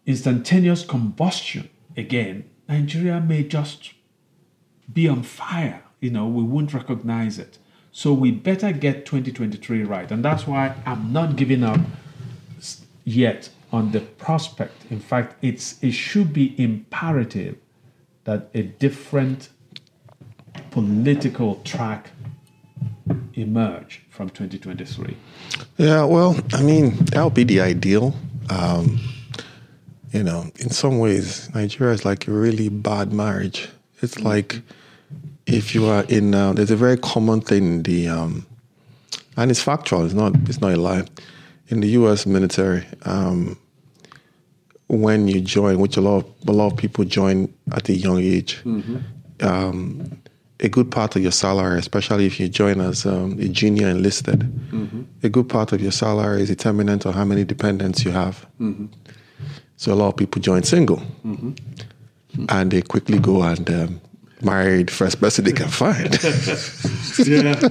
instantaneous 0.04 0.84
combustion 0.84 1.70
again, 1.96 2.50
Nigeria 2.68 3.20
may 3.20 3.44
just 3.44 3.92
be 4.92 5.08
on 5.08 5.22
fire. 5.22 5.82
You 6.00 6.10
know, 6.10 6.26
we 6.26 6.42
won't 6.42 6.72
recognize 6.72 7.38
it. 7.38 7.58
So 7.92 8.12
we 8.12 8.30
better 8.30 8.72
get 8.72 9.06
2023 9.06 9.82
right. 9.84 10.10
And 10.10 10.24
that's 10.24 10.46
why 10.46 10.74
I'm 10.86 11.12
not 11.12 11.36
giving 11.36 11.64
up 11.64 11.80
yet 13.04 13.50
on 13.72 13.92
the 13.92 14.00
prospect. 14.00 14.84
In 14.90 15.00
fact, 15.00 15.36
it's 15.42 15.82
it 15.82 15.92
should 15.92 16.32
be 16.32 16.54
imperative 16.62 17.56
that 18.24 18.50
a 18.54 18.62
different 18.62 19.48
political 20.70 21.56
track 21.64 22.10
emerge 23.34 24.02
from 24.10 24.28
2023. 24.30 25.16
Yeah, 25.76 26.04
well, 26.04 26.36
I 26.52 26.62
mean, 26.62 26.96
that 27.06 27.24
would 27.24 27.34
be 27.34 27.44
the 27.44 27.60
ideal. 27.60 28.14
Um, 28.50 29.00
you 30.12 30.22
know, 30.22 30.50
in 30.56 30.70
some 30.70 30.98
ways, 30.98 31.52
Nigeria 31.54 31.94
is 31.94 32.04
like 32.04 32.26
a 32.28 32.32
really 32.32 32.68
bad 32.68 33.12
marriage. 33.12 33.68
It's 34.00 34.20
like 34.20 34.62
if 35.48 35.74
you 35.74 35.86
are 35.86 36.04
in, 36.04 36.34
uh, 36.34 36.52
there's 36.52 36.70
a 36.70 36.76
very 36.76 36.96
common 36.98 37.40
thing 37.40 37.64
in 37.64 37.82
the, 37.82 38.08
um, 38.08 38.46
and 39.36 39.50
it's 39.50 39.62
factual. 39.62 40.04
It's 40.04 40.14
not. 40.14 40.34
It's 40.48 40.60
not 40.60 40.72
a 40.72 40.76
lie. 40.76 41.04
In 41.68 41.80
the 41.80 41.88
U.S. 42.00 42.26
military, 42.26 42.84
um, 43.02 43.58
when 44.88 45.28
you 45.28 45.40
join, 45.40 45.78
which 45.80 45.96
a 45.96 46.00
lot 46.00 46.24
of, 46.24 46.48
a 46.48 46.52
lot 46.52 46.72
of 46.72 46.78
people 46.78 47.04
join 47.04 47.52
at 47.72 47.88
a 47.88 47.92
young 47.94 48.18
age, 48.18 48.60
um, 49.40 50.18
a 50.60 50.68
good 50.68 50.90
part 50.90 51.14
of 51.14 51.22
your 51.22 51.30
salary, 51.30 51.78
especially 51.78 52.26
if 52.26 52.40
you 52.40 52.48
join 52.48 52.80
as 52.80 53.04
um, 53.06 53.38
a 53.38 53.48
junior 53.48 53.88
enlisted, 53.88 54.50
a 55.22 55.28
good 55.28 55.48
part 55.48 55.72
of 55.72 55.80
your 55.80 55.92
salary 55.92 56.42
is 56.42 56.48
determinant 56.48 57.04
on 57.06 57.12
how 57.12 57.24
many 57.24 57.44
dependents 57.44 58.04
you 58.04 58.10
have. 58.12 58.46
So 59.76 59.92
a 59.92 59.94
lot 59.94 60.08
of 60.08 60.16
people 60.16 60.40
join 60.42 60.62
single, 60.62 61.02
and 62.48 62.70
they 62.70 62.82
quickly 62.82 63.18
go 63.18 63.42
and 63.42 63.68
um, 63.70 64.00
marry 64.42 64.82
the 64.84 64.92
first 64.92 65.20
person 65.20 65.44
they 65.44 65.52
can 65.52 65.68
find. 65.68 66.18
Yeah. 67.18 67.56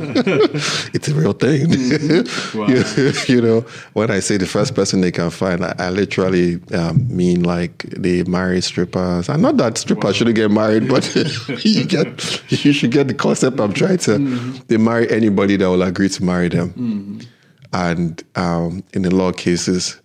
it's 0.94 1.08
a 1.08 1.14
real 1.14 1.32
thing. 1.34 1.68
Wow. 2.54 2.68
you, 2.68 2.84
you 3.28 3.42
know, 3.42 3.62
when 3.94 4.12
I 4.12 4.20
say 4.20 4.38
the 4.38 4.46
first 4.46 4.76
person 4.76 5.02
they 5.02 5.12
can 5.12 5.30
find, 5.30 5.64
I, 5.64 5.74
I 5.78 5.90
literally 5.90 6.60
um, 6.74 7.08
mean 7.16 7.44
like 7.44 7.84
they 7.84 8.24
marry 8.24 8.62
strippers. 8.62 9.30
And 9.30 9.42
not 9.42 9.58
that 9.58 9.78
strippers 9.78 10.18
shouldn't 10.18 10.36
get 10.36 10.52
married, 10.52 10.90
but 10.90 11.16
you 11.64 11.86
get 11.86 12.52
you 12.52 12.74
should 12.74 12.92
get 12.92 13.08
the 13.08 13.14
concept 13.14 13.60
I'm 13.60 13.74
trying 13.74 14.00
to. 14.00 14.18
They 14.68 14.78
marry 14.78 15.10
anybody 15.10 15.56
that 15.58 15.66
will 15.70 15.84
agree 15.84 16.10
to 16.10 16.24
marry 16.24 16.50
them, 16.50 17.22
and 17.74 18.24
um, 18.36 18.84
in 18.94 19.06
a 19.06 19.10
lot 19.10 19.30
of 19.30 19.38
cases, 19.38 20.02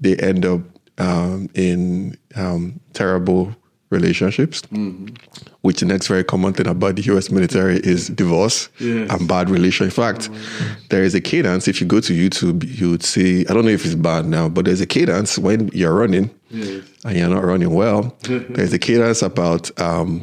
they 0.00 0.16
end 0.16 0.44
up 0.44 0.60
um, 0.98 1.48
in 1.54 2.16
um, 2.36 2.80
terrible 2.92 3.54
relationships. 3.94 4.62
Which 5.62 5.80
the 5.80 5.86
next 5.86 6.08
very 6.08 6.24
common 6.24 6.52
thing 6.52 6.66
about 6.66 6.96
the 6.96 7.02
U.S. 7.12 7.30
military 7.30 7.76
is 7.78 8.08
divorce 8.08 8.68
Yes. 8.78 9.10
and 9.10 9.26
bad 9.26 9.48
relation. 9.48 9.86
In 9.86 9.90
fact, 9.90 10.28
there 10.90 11.02
is 11.04 11.14
a 11.14 11.22
cadence. 11.22 11.66
If 11.68 11.80
you 11.80 11.86
go 11.86 12.00
to 12.00 12.12
YouTube, 12.12 12.64
you 12.78 12.90
would 12.90 13.02
see. 13.02 13.46
I 13.48 13.54
don't 13.54 13.64
know 13.64 13.70
if 13.70 13.86
it's 13.86 13.94
bad 13.94 14.26
now, 14.26 14.50
but 14.50 14.66
there's 14.66 14.82
a 14.82 14.86
cadence 14.86 15.38
when 15.38 15.68
you're 15.72 15.94
running 15.94 16.28
Yes. 16.50 16.82
and 17.04 17.16
you're 17.16 17.30
not 17.30 17.44
running 17.44 17.72
well. 17.72 18.14
there's 18.22 18.74
a 18.74 18.78
cadence 18.78 19.22
about 19.22 19.70
um, 19.80 20.22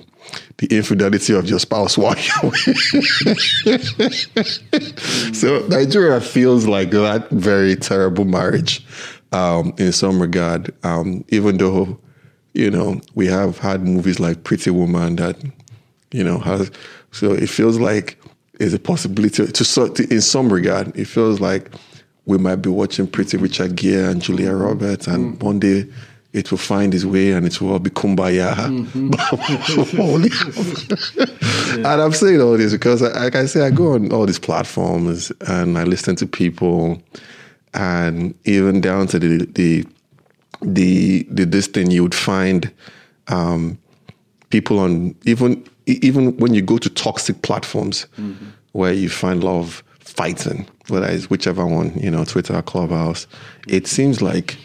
the 0.60 0.68
infidelity 0.68 1.34
of 1.34 1.50
your 1.50 1.58
spouse 1.60 1.98
while 2.02 2.16
you're 2.16 2.52
away. 2.52 3.72
so 5.34 5.66
Nigeria 5.70 6.22
feels 6.22 6.68
like 6.68 6.92
that 6.92 7.28
very 7.32 7.76
terrible 7.76 8.26
marriage 8.26 8.86
um, 9.32 9.74
in 9.78 9.92
some 9.92 10.22
regard. 10.22 10.72
Um, 10.84 11.26
even 11.30 11.58
though 11.58 12.00
you 12.54 12.70
know 12.70 13.00
we 13.16 13.28
have 13.28 13.58
had 13.58 13.82
movies 13.82 14.20
like 14.20 14.44
Pretty 14.44 14.70
Woman 14.70 15.16
that 15.18 15.38
you 16.12 16.24
know 16.24 16.40
has 16.40 16.72
so 17.12 17.32
it 17.32 17.50
feels 17.50 17.80
like 17.80 18.18
there's 18.60 18.74
a 18.74 18.80
possibility 18.80 19.48
to, 19.48 19.64
so 19.64 19.88
to 19.88 20.04
in 20.14 20.22
some 20.22 20.52
regard 20.52 20.96
it 20.98 21.06
feels 21.06 21.40
like 21.40 21.72
we 22.26 22.38
might 22.38 22.58
be 22.58 22.70
watching 22.70 23.08
Pretty 23.08 23.38
Richard 23.38 23.76
Gere 23.76 24.12
and 24.12 24.22
Julia 24.22 24.54
Roberts 24.54 25.08
and 25.08 25.38
mm. 25.38 25.44
one 25.44 25.60
day 25.60 25.88
it 26.34 26.50
will 26.50 26.58
find 26.58 26.94
its 26.94 27.04
way 27.04 27.32
and 27.32 27.46
it 27.46 27.60
will 27.60 27.74
all 27.74 27.80
be 27.80 27.90
kumbaya. 27.90 28.54
Mm-hmm. 28.54 29.12
and 31.86 31.86
I'm 32.02 32.14
saying 32.14 32.42
all 32.42 32.58
this 32.58 32.72
because, 32.72 33.02
like 33.02 33.36
I 33.36 33.46
say, 33.46 33.66
I 33.66 33.70
go 33.70 33.94
on 33.94 34.12
all 34.14 34.26
these 34.26 34.40
platforms 34.40 35.32
and 35.48 35.78
I 35.78 35.84
listen 35.84 36.16
to 36.18 36.26
people, 36.26 37.02
and 37.74 38.34
even 38.46 38.80
down 38.82 39.08
to 39.08 39.20
the 39.20 39.46
the 39.46 39.86
the, 40.62 41.24
the 41.24 41.46
this 41.46 41.68
thing 41.68 41.92
you 41.92 42.04
would 42.04 42.16
find 42.16 42.72
um, 43.28 43.78
people 44.50 44.80
on 44.80 45.16
even 45.26 45.66
even 45.88 46.38
when 46.38 46.54
you 46.54 46.62
go 46.62 46.78
to 46.78 46.90
toxic 46.90 47.42
platforms 47.42 48.06
mm-hmm. 48.18 48.50
where 48.74 48.94
you 48.94 49.10
find 49.10 49.42
a 49.42 49.46
lot 49.46 49.60
of 49.60 49.84
fighting, 50.00 50.68
whether 50.90 51.08
it's 51.08 51.30
whichever 51.30 51.66
one, 51.66 51.98
you 51.98 52.12
know, 52.12 52.24
Twitter, 52.26 52.62
Clubhouse, 52.62 53.28
it 53.68 53.88
seems 53.88 54.22
like 54.22 54.58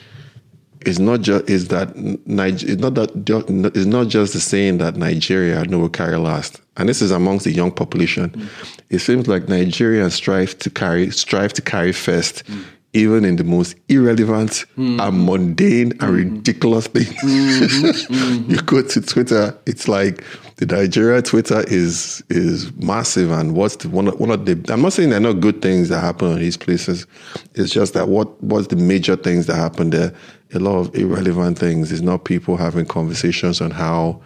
it's 0.80 0.98
not 0.98 1.20
just 1.20 1.48
is 1.48 1.68
that 1.68 1.96
Niger, 2.26 2.66
it's 2.70 2.80
not 2.80 2.94
that 2.94 3.72
it's 3.74 3.86
not 3.86 4.08
just 4.08 4.34
the 4.34 4.40
saying 4.40 4.78
that 4.78 4.96
Nigeria 4.96 5.64
no 5.64 5.78
will 5.78 5.88
carry 5.88 6.16
last, 6.16 6.60
and 6.76 6.88
this 6.88 7.02
is 7.02 7.10
amongst 7.10 7.44
the 7.44 7.52
young 7.52 7.72
population. 7.72 8.30
Mm. 8.30 8.48
It 8.90 8.98
seems 9.00 9.26
like 9.26 9.46
Nigerians 9.46 10.12
strive 10.12 10.56
to 10.58 10.70
carry 10.70 11.10
strive 11.10 11.52
to 11.54 11.62
carry 11.62 11.92
first, 11.92 12.44
mm. 12.46 12.64
Even 12.96 13.26
in 13.26 13.36
the 13.36 13.44
most 13.44 13.76
irrelevant 13.88 14.64
hmm. 14.74 14.98
and 14.98 15.26
mundane 15.26 15.92
and 15.92 16.02
hmm. 16.02 16.14
ridiculous 16.14 16.86
things. 16.86 17.14
Hmm, 17.20 18.50
you 18.50 18.56
go 18.62 18.80
to 18.82 19.00
Twitter, 19.02 19.56
it's 19.66 19.86
like 19.86 20.24
the 20.56 20.64
Nigeria 20.64 21.20
Twitter 21.20 21.62
is 21.68 22.24
is 22.30 22.74
massive, 22.76 23.30
and 23.30 23.54
what's 23.54 23.76
the, 23.76 23.90
one 23.90 24.08
of, 24.08 24.18
one 24.18 24.30
of 24.30 24.46
the 24.46 24.72
I'm 24.72 24.80
not 24.80 24.94
saying 24.94 25.10
there 25.10 25.18
are 25.18 25.20
not 25.20 25.40
good 25.40 25.60
things 25.60 25.90
that 25.90 26.00
happen 26.00 26.32
in 26.32 26.38
these 26.38 26.56
places. 26.56 27.06
It's 27.54 27.70
just 27.70 27.92
that 27.92 28.08
what 28.08 28.42
what's 28.42 28.68
the 28.68 28.76
major 28.76 29.16
things 29.16 29.44
that 29.46 29.56
happen 29.56 29.90
there? 29.90 30.14
A 30.54 30.58
lot 30.58 30.78
of 30.78 30.94
irrelevant 30.94 31.58
things. 31.58 31.92
It's 31.92 32.00
not 32.00 32.24
people 32.24 32.56
having 32.56 32.86
conversations 32.86 33.60
on 33.60 33.72
how, 33.72 34.22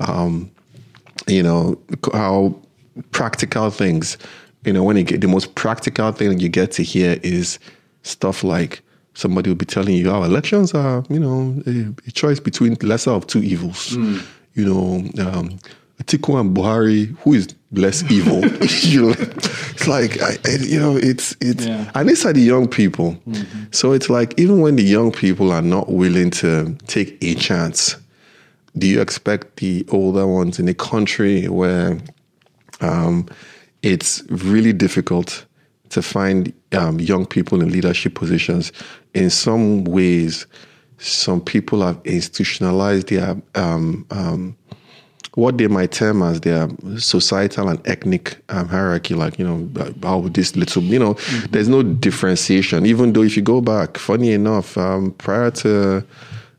um, 0.00 0.50
you 1.26 1.42
know, 1.42 1.80
how 2.12 2.60
practical 3.12 3.70
things. 3.70 4.18
You 4.64 4.72
know, 4.74 4.84
when 4.84 4.96
you 4.96 5.02
get 5.02 5.22
the 5.22 5.28
most 5.28 5.54
practical 5.54 6.12
thing 6.12 6.38
you 6.38 6.48
get 6.48 6.72
to 6.72 6.82
hear 6.82 7.18
is 7.22 7.58
stuff 8.02 8.42
like 8.44 8.82
somebody 9.14 9.50
will 9.50 9.56
be 9.56 9.66
telling 9.66 9.94
you, 9.96 10.10
"Our 10.10 10.24
elections 10.26 10.74
are, 10.74 11.04
you 11.10 11.18
know, 11.20 11.62
a, 11.66 11.94
a 12.08 12.10
choice 12.12 12.40
between 12.40 12.76
lesser 12.82 13.10
of 13.10 13.26
two 13.26 13.42
evils." 13.42 13.92
You 14.54 14.66
know, 14.66 14.96
um, 15.26 15.58
Atiku 16.02 16.38
and 16.40 16.54
Buhari, 16.56 17.16
who 17.20 17.34
is 17.34 17.48
less 17.72 18.02
evil? 18.10 18.40
you 18.82 19.02
know, 19.02 19.14
it's 19.18 19.86
like 19.88 20.20
I, 20.20 20.36
I- 20.44 20.56
you 20.62 20.78
know, 20.80 20.96
it's 20.96 21.36
it's, 21.40 21.64
Yeah. 21.66 21.90
and 21.94 22.08
these 22.08 22.26
are 22.26 22.32
the 22.32 22.40
young 22.40 22.68
people. 22.68 23.16
So 23.70 23.92
it's 23.92 24.10
like 24.10 24.38
even 24.38 24.60
when 24.60 24.76
the 24.76 24.82
young 24.82 25.10
people 25.12 25.52
are 25.52 25.62
not 25.62 25.90
willing 25.92 26.30
to 26.42 26.76
take 26.86 27.16
a 27.22 27.34
chance, 27.34 27.96
do 28.76 28.86
you 28.86 29.00
expect 29.00 29.56
the 29.56 29.84
older 29.90 30.26
ones 30.26 30.58
in 30.58 30.68
a 30.68 30.74
country 30.74 31.48
where 31.48 31.98
um, 32.80 33.26
it's 33.82 34.22
really 34.28 34.72
difficult 34.72 35.46
to 35.92 36.02
find 36.02 36.52
um, 36.72 36.98
young 36.98 37.26
people 37.26 37.60
in 37.60 37.70
leadership 37.70 38.14
positions. 38.14 38.72
In 39.14 39.30
some 39.30 39.84
ways, 39.84 40.46
some 40.98 41.40
people 41.40 41.82
have 41.82 42.00
institutionalized 42.04 43.08
their 43.08 43.36
um, 43.54 44.06
um, 44.10 44.56
what 45.34 45.56
they 45.56 45.66
might 45.66 45.92
term 45.92 46.22
as 46.22 46.42
their 46.42 46.68
societal 46.98 47.68
and 47.68 47.86
ethnic 47.86 48.38
um, 48.50 48.68
hierarchy. 48.68 49.14
Like 49.14 49.38
you 49.38 49.46
know, 49.46 49.92
how 50.02 50.20
this 50.28 50.56
little 50.56 50.82
you 50.82 50.98
know, 50.98 51.14
there's 51.50 51.68
no 51.68 51.82
differentiation. 51.82 52.86
Even 52.86 53.12
though 53.12 53.22
if 53.22 53.36
you 53.36 53.42
go 53.42 53.60
back, 53.60 53.98
funny 53.98 54.32
enough, 54.32 54.76
um, 54.78 55.12
prior 55.12 55.50
to 55.50 56.04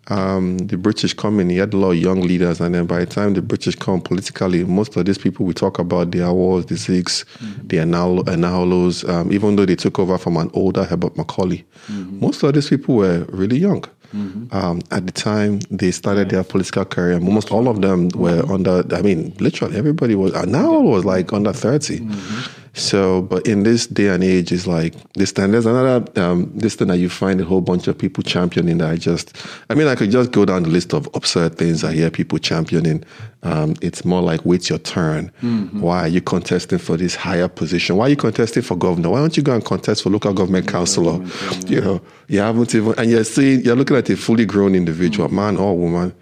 um, 0.08 0.58
the 0.58 0.78
British 0.78 1.14
come 1.14 1.40
in, 1.40 1.50
he 1.50 1.58
had 1.58 1.74
a 1.74 1.78
lot 1.78 1.92
of 1.92 1.98
young 1.98 2.22
leaders, 2.22 2.60
and 2.60 2.76
then 2.76 2.86
by 2.86 3.00
the 3.00 3.06
time 3.06 3.34
the 3.34 3.42
British 3.42 3.76
come 3.76 4.02
politically, 4.02 4.64
most 4.66 4.96
of 4.98 5.06
these 5.06 5.18
people 5.18 5.46
we 5.46 5.54
talk 5.54 5.80
about, 5.80 6.12
the 6.12 6.20
Awos, 6.20 6.68
the 6.68 6.76
Ziks, 6.76 7.26
mm-hmm. 7.38 7.68
the 7.68 7.78
Anaholos, 7.78 9.08
um, 9.08 9.32
even 9.32 9.56
though 9.56 9.66
they 9.66 9.76
took 9.76 10.00
over 10.00 10.18
from 10.18 10.38
an 10.38 10.50
older 10.54 10.84
Herbert 10.84 11.16
Macaulay, 11.16 11.64
mm-hmm. 11.88 12.20
most 12.20 12.44
of 12.44 12.54
these 12.54 12.70
people 12.70 12.96
were 12.96 13.26
really 13.30 13.58
young. 13.58 13.84
Mm-hmm. 14.14 14.56
Um, 14.56 14.82
at 14.92 15.08
the 15.08 15.12
time 15.12 15.60
they 15.72 15.90
started 15.90 16.30
their 16.30 16.44
political 16.44 16.86
career, 16.86 17.16
almost 17.16 17.52
all 17.52 17.68
of 17.68 17.82
them 17.82 18.10
were 18.10 18.44
under. 18.52 18.84
I 18.94 19.02
mean, 19.02 19.34
literally 19.40 19.76
everybody 19.76 20.14
was. 20.14 20.34
Now 20.46 20.80
was 20.80 21.04
like 21.04 21.34
under 21.34 21.52
30 21.52 22.00
mm-hmm. 22.00 22.63
So, 22.76 23.22
but 23.22 23.48
in 23.48 23.62
this 23.62 23.86
day 23.86 24.08
and 24.08 24.24
age, 24.24 24.52
it's 24.52 24.66
like 24.66 24.96
this 25.14 25.32
time. 25.32 25.52
There's 25.52 25.68
another 25.68 26.04
um, 26.20 26.52
this 26.56 26.74
thing 26.74 26.88
that 26.88 26.98
you 26.98 27.08
find 27.08 27.40
a 27.40 27.44
whole 27.44 27.62
bunch 27.62 27.88
of 27.88 27.96
people 27.96 28.24
championing. 28.24 28.80
That 28.80 28.90
I 28.90 28.96
just, 28.96 29.38
I 29.70 29.76
mean, 29.76 29.88
I 29.88 29.94
could 29.94 30.10
just 30.10 30.32
go 30.32 30.44
down 30.44 30.64
the 30.64 30.70
list 30.70 30.92
of 30.92 31.08
absurd 31.14 31.56
things 31.56 31.84
I 31.84 31.94
hear 31.94 32.10
people 32.10 32.40
championing. 32.40 33.04
Um, 33.44 33.76
it's 33.82 34.04
more 34.04 34.22
like, 34.22 34.44
wait 34.44 34.70
your 34.70 34.80
turn. 34.80 35.32
Mm-hmm. 35.44 35.82
Why 35.82 36.00
are 36.00 36.08
you 36.08 36.22
contesting 36.22 36.80
for 36.80 36.98
this 36.98 37.14
higher 37.14 37.48
position? 37.48 37.96
Why 37.98 38.08
are 38.08 38.10
you 38.10 38.16
contesting 38.16 38.64
for 38.64 38.76
governor? 38.76 39.12
Why 39.12 39.20
don't 39.20 39.38
you 39.38 39.44
go 39.44 39.54
and 39.54 39.64
contest 39.64 40.02
for 40.02 40.10
local 40.10 40.34
government 40.34 40.68
councillor? 40.68 41.24
You 41.68 41.82
know, 41.82 42.02
you 42.28 42.40
haven't 42.40 42.74
even, 42.74 42.96
and 42.98 43.12
you're 43.12 43.24
seeing, 43.24 43.62
you're 43.62 43.76
looking 43.76 43.98
at 43.98 44.10
a 44.10 44.18
fully 44.18 44.46
grown 44.46 44.74
individual, 44.74 45.28
mm-hmm. 45.28 45.36
man 45.36 45.58
or 45.58 45.78
woman, 45.78 46.16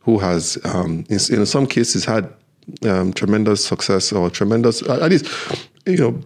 who 0.00 0.18
has, 0.18 0.56
um, 0.64 1.04
in, 1.08 1.18
in 1.30 1.46
some 1.46 1.66
cases, 1.66 2.04
had 2.04 2.32
um, 2.84 3.12
tremendous 3.12 3.64
success 3.64 4.12
or 4.12 4.30
tremendous, 4.30 4.82
at 4.88 5.10
least 5.10 5.26
you 5.86 5.96
know, 5.96 6.20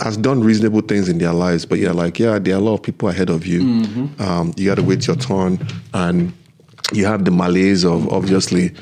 has 0.00 0.18
done 0.18 0.42
reasonable 0.42 0.82
things 0.82 1.08
in 1.08 1.16
their 1.18 1.32
lives, 1.32 1.64
but 1.64 1.78
you're 1.78 1.94
like, 1.94 2.18
yeah, 2.18 2.38
there 2.38 2.54
are 2.54 2.58
a 2.58 2.60
lot 2.60 2.74
of 2.74 2.82
people 2.82 3.08
ahead 3.08 3.30
of 3.30 3.46
you. 3.46 3.62
Mm-hmm. 3.62 4.22
Um, 4.22 4.52
you 4.56 4.66
got 4.66 4.74
to 4.74 4.82
wait 4.82 5.06
your 5.06 5.16
turn, 5.16 5.66
and 5.94 6.32
you 6.92 7.06
have 7.06 7.24
the 7.24 7.30
malaise 7.30 7.84
of 7.84 8.06
obviously 8.12 8.72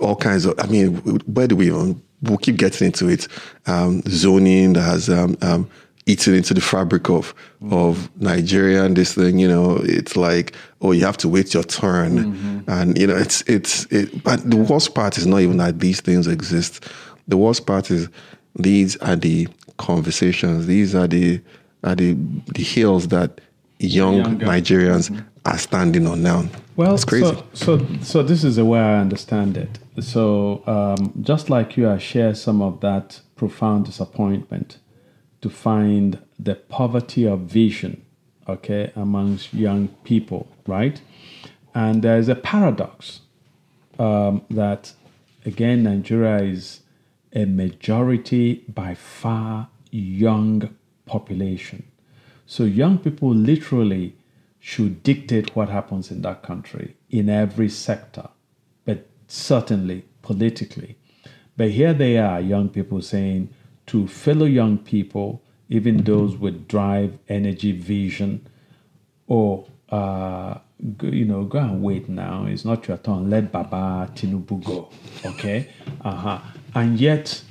all 0.00 0.16
kinds 0.16 0.46
of. 0.46 0.58
I 0.58 0.66
mean, 0.66 0.96
where 1.26 1.46
do 1.46 1.54
we 1.54 1.68
even? 1.68 2.02
We'll 2.22 2.38
keep 2.38 2.56
getting 2.56 2.86
into 2.86 3.08
it. 3.08 3.28
Um, 3.66 4.02
zoning 4.08 4.72
that 4.72 4.82
has 4.82 5.08
um, 5.08 5.36
um, 5.42 5.70
eaten 6.06 6.34
into 6.34 6.52
the 6.52 6.60
fabric 6.60 7.08
of 7.08 7.32
mm-hmm. 7.62 7.72
of 7.72 8.10
Nigeria 8.20 8.84
and 8.84 8.96
this 8.96 9.14
thing. 9.14 9.38
You 9.38 9.48
know, 9.48 9.76
it's 9.82 10.16
like, 10.16 10.56
oh, 10.80 10.92
you 10.92 11.04
have 11.04 11.16
to 11.18 11.28
wait 11.28 11.54
your 11.54 11.64
turn, 11.64 12.18
mm-hmm. 12.18 12.70
and 12.70 12.98
you 12.98 13.06
know, 13.06 13.16
it's 13.16 13.42
it's. 13.42 13.86
It, 13.86 14.22
but 14.22 14.48
the 14.48 14.56
worst 14.56 14.94
part 14.94 15.18
is 15.18 15.26
not 15.26 15.40
even 15.40 15.56
that 15.58 15.80
these 15.80 16.00
things 16.00 16.26
exist. 16.26 16.84
The 17.28 17.36
worst 17.36 17.66
part 17.66 17.90
is 17.90 18.08
these 18.54 18.96
are 18.98 19.16
the 19.16 19.48
conversations. 19.78 20.66
These 20.66 20.94
are 20.94 21.06
the 21.06 21.40
are 21.84 21.94
the 21.94 22.14
the 22.54 22.62
hills 22.62 23.08
that 23.08 23.40
young 23.78 24.16
Younger. 24.16 24.46
Nigerians 24.46 25.10
mm-hmm. 25.10 25.26
are 25.44 25.58
standing 25.58 26.06
on 26.06 26.22
now. 26.22 26.44
Well, 26.76 26.94
it's 26.94 27.04
crazy. 27.04 27.24
So, 27.24 27.44
so, 27.54 27.86
so 28.02 28.22
this 28.22 28.44
is 28.44 28.56
the 28.56 28.64
way 28.64 28.78
I 28.78 28.98
understand 28.98 29.56
it. 29.56 29.78
So, 30.00 30.62
um, 30.66 31.12
just 31.22 31.48
like 31.48 31.76
you, 31.76 31.88
I 31.88 31.98
share 31.98 32.34
some 32.34 32.60
of 32.60 32.80
that 32.80 33.20
profound 33.34 33.86
disappointment 33.86 34.78
to 35.40 35.48
find 35.48 36.18
the 36.38 36.54
poverty 36.54 37.26
of 37.26 37.40
vision, 37.40 38.04
okay, 38.48 38.92
amongst 38.96 39.52
young 39.52 39.88
people, 40.04 40.48
right? 40.66 41.00
And 41.74 42.02
there's 42.02 42.28
a 42.28 42.34
paradox 42.34 43.20
um, 43.98 44.42
that, 44.50 44.92
again, 45.44 45.82
Nigeria 45.82 46.38
is 46.42 46.80
a 47.32 47.44
majority 47.44 48.64
by 48.68 48.94
far 48.94 49.68
young 49.90 50.74
population. 51.04 51.84
So 52.46 52.64
young 52.64 52.98
people 52.98 53.34
literally 53.34 54.14
should 54.60 55.02
dictate 55.02 55.54
what 55.54 55.68
happens 55.68 56.10
in 56.10 56.22
that 56.22 56.42
country 56.42 56.96
in 57.10 57.28
every 57.28 57.68
sector, 57.68 58.28
but 58.84 59.06
certainly 59.28 60.04
politically. 60.22 60.96
But 61.56 61.70
here 61.70 61.94
they 61.94 62.18
are, 62.18 62.40
young 62.40 62.68
people 62.68 63.00
saying 63.02 63.50
to 63.86 64.08
fellow 64.08 64.46
young 64.46 64.78
people, 64.78 65.42
even 65.68 65.98
those 66.04 66.36
with 66.36 66.68
drive, 66.68 67.18
energy, 67.28 67.72
vision, 67.72 68.46
or 69.26 69.66
uh, 69.90 70.58
you 71.02 71.24
know, 71.24 71.44
go 71.44 71.58
and 71.58 71.82
wait 71.82 72.08
now. 72.08 72.46
It's 72.46 72.64
not 72.64 72.86
your 72.86 72.98
turn. 72.98 73.30
Let 73.30 73.50
Baba 73.50 74.10
Tinubu 74.14 74.62
go. 74.64 74.88
Okay. 75.24 75.70
Uh 76.04 76.14
huh. 76.14 76.38
And 76.74 77.00
yet, 77.00 77.42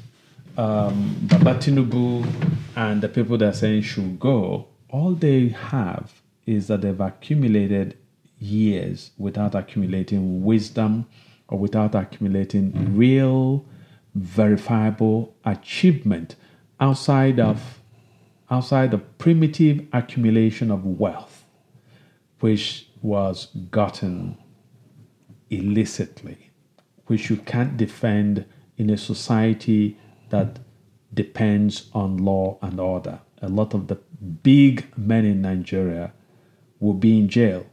um, 0.58 1.16
Baba 1.24 1.56
Tinubu 1.56 2.28
and 2.76 3.02
the 3.02 3.10
people 3.10 3.38
that 3.40 3.50
are 3.50 3.54
saying 3.54 3.82
should 3.82 4.20
go, 4.20 4.68
all 4.90 5.14
they 5.14 5.50
have 5.50 6.22
is 6.46 6.68
that 6.68 6.82
they've 6.82 7.00
accumulated 7.00 7.98
years 8.40 9.12
without 9.18 9.56
accumulating 9.56 10.44
wisdom 10.44 11.08
or 11.48 11.58
without 11.58 11.96
accumulating 11.96 12.96
real, 12.96 13.66
verifiable 14.14 15.36
achievement 15.46 16.36
outside 16.80 17.40
of 17.40 17.80
outside 18.50 18.92
the 18.92 18.98
primitive 18.98 19.86
accumulation 19.92 20.72
of 20.72 20.86
wealth, 20.86 21.46
which 22.40 22.88
was 23.02 23.48
gotten 23.72 24.38
illicitly, 25.50 26.52
which 27.08 27.30
you 27.30 27.38
can't 27.38 27.78
defend 27.78 28.46
in 28.78 28.90
a 28.90 28.98
society 28.98 29.98
that 30.30 30.60
depends 31.14 31.90
on 31.94 32.18
law 32.18 32.58
and 32.62 32.80
order. 32.80 33.20
A 33.42 33.50
lot 33.50 33.74
of 33.74 33.88
the 33.88 33.96
big 34.44 34.86
men 34.98 35.26
in 35.26 35.42
Nigeria 35.42 36.12
will 36.80 36.94
be 36.94 37.18
in 37.18 37.30
jail. 37.30 37.66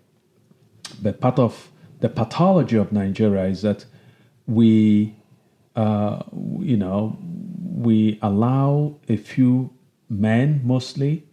But 1.01 1.21
part 1.21 1.39
of 1.39 1.71
the 2.01 2.09
pathology 2.09 2.77
of 2.77 2.93
Nigeria 2.93 3.45
is 3.47 3.63
that 3.63 3.85
we, 4.47 5.17
uh, 5.77 6.23
you 6.61 6.77
know, 6.77 7.17
we 7.75 8.19
allow 8.23 8.97
a 9.09 9.17
few 9.17 9.71
men 10.13 10.61
mostly 10.65 11.27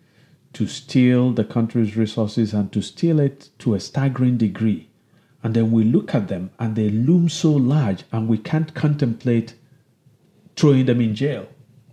to 0.54 0.68
steal 0.68 1.32
the 1.32 1.44
country's 1.44 1.96
resources 1.96 2.54
and 2.54 2.72
to 2.72 2.82
steal 2.82 3.20
it 3.20 3.50
to 3.60 3.76
a 3.76 3.80
staggering 3.80 4.38
degree. 4.38 4.90
And 5.44 5.54
then 5.54 5.72
we 5.72 5.84
look 5.84 6.16
at 6.16 6.28
them 6.28 6.52
and 6.60 6.76
they 6.76 6.90
loom 6.90 7.30
so 7.30 7.52
large 7.52 8.04
and 8.12 8.28
we 8.28 8.38
can't 8.38 8.74
contemplate 8.74 9.54
throwing 10.56 10.86
them 10.86 11.02
in 11.02 11.16
jail. 11.16 11.48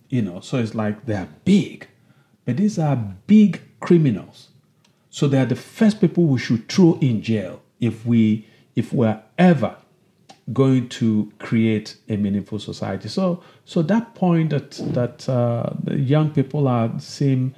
You 0.08 0.22
know, 0.22 0.40
so 0.40 0.58
it's 0.58 0.74
like 0.74 1.06
they're 1.06 1.28
big, 1.44 1.88
but 2.44 2.56
these 2.56 2.78
are 2.78 2.96
big 3.26 3.60
criminals. 3.80 4.48
So 5.10 5.28
they 5.28 5.38
are 5.38 5.46
the 5.46 5.56
first 5.56 6.00
people 6.00 6.24
we 6.24 6.38
should 6.38 6.68
throw 6.68 6.98
in 7.00 7.22
jail 7.22 7.62
if 7.80 8.06
we 8.06 8.46
if 8.74 8.92
we're 8.92 9.20
ever 9.38 9.76
going 10.52 10.88
to 10.88 11.32
create 11.38 11.96
a 12.08 12.16
meaningful 12.16 12.58
society. 12.58 13.08
So 13.08 13.42
so 13.64 13.82
that 13.82 14.14
point 14.14 14.50
that 14.50 14.70
that 14.94 15.28
uh, 15.28 15.70
young 15.90 16.30
people 16.30 16.68
are 16.68 16.90
seem 17.00 17.54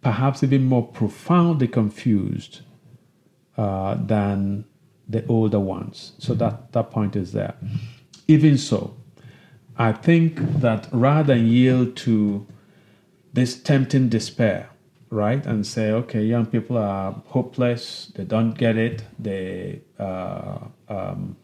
perhaps 0.00 0.42
even 0.42 0.64
more 0.64 0.86
profoundly 0.86 1.68
confused 1.68 2.60
uh, 3.58 3.94
than 3.94 4.64
the 5.08 5.26
older 5.26 5.60
ones. 5.60 6.12
So 6.18 6.34
that 6.34 6.72
that 6.72 6.90
point 6.90 7.16
is 7.16 7.32
there. 7.32 7.54
Even 8.26 8.56
so, 8.56 8.96
I 9.76 9.92
think 9.92 10.38
that 10.60 10.88
rather 10.92 11.34
than 11.34 11.46
yield 11.46 11.96
to 11.96 12.46
this 13.32 13.60
tempting 13.60 14.08
despair, 14.08 14.70
right, 15.10 15.44
and 15.44 15.66
say, 15.66 15.90
okay, 15.90 16.22
young 16.22 16.46
people 16.46 16.78
are 16.78 17.12
hopeless, 17.26 18.12
they 18.14 18.24
don't 18.24 18.52
get 18.52 18.76
it, 18.76 19.02
they 19.18 19.82
uh, 19.98 20.58
um, 20.88 21.36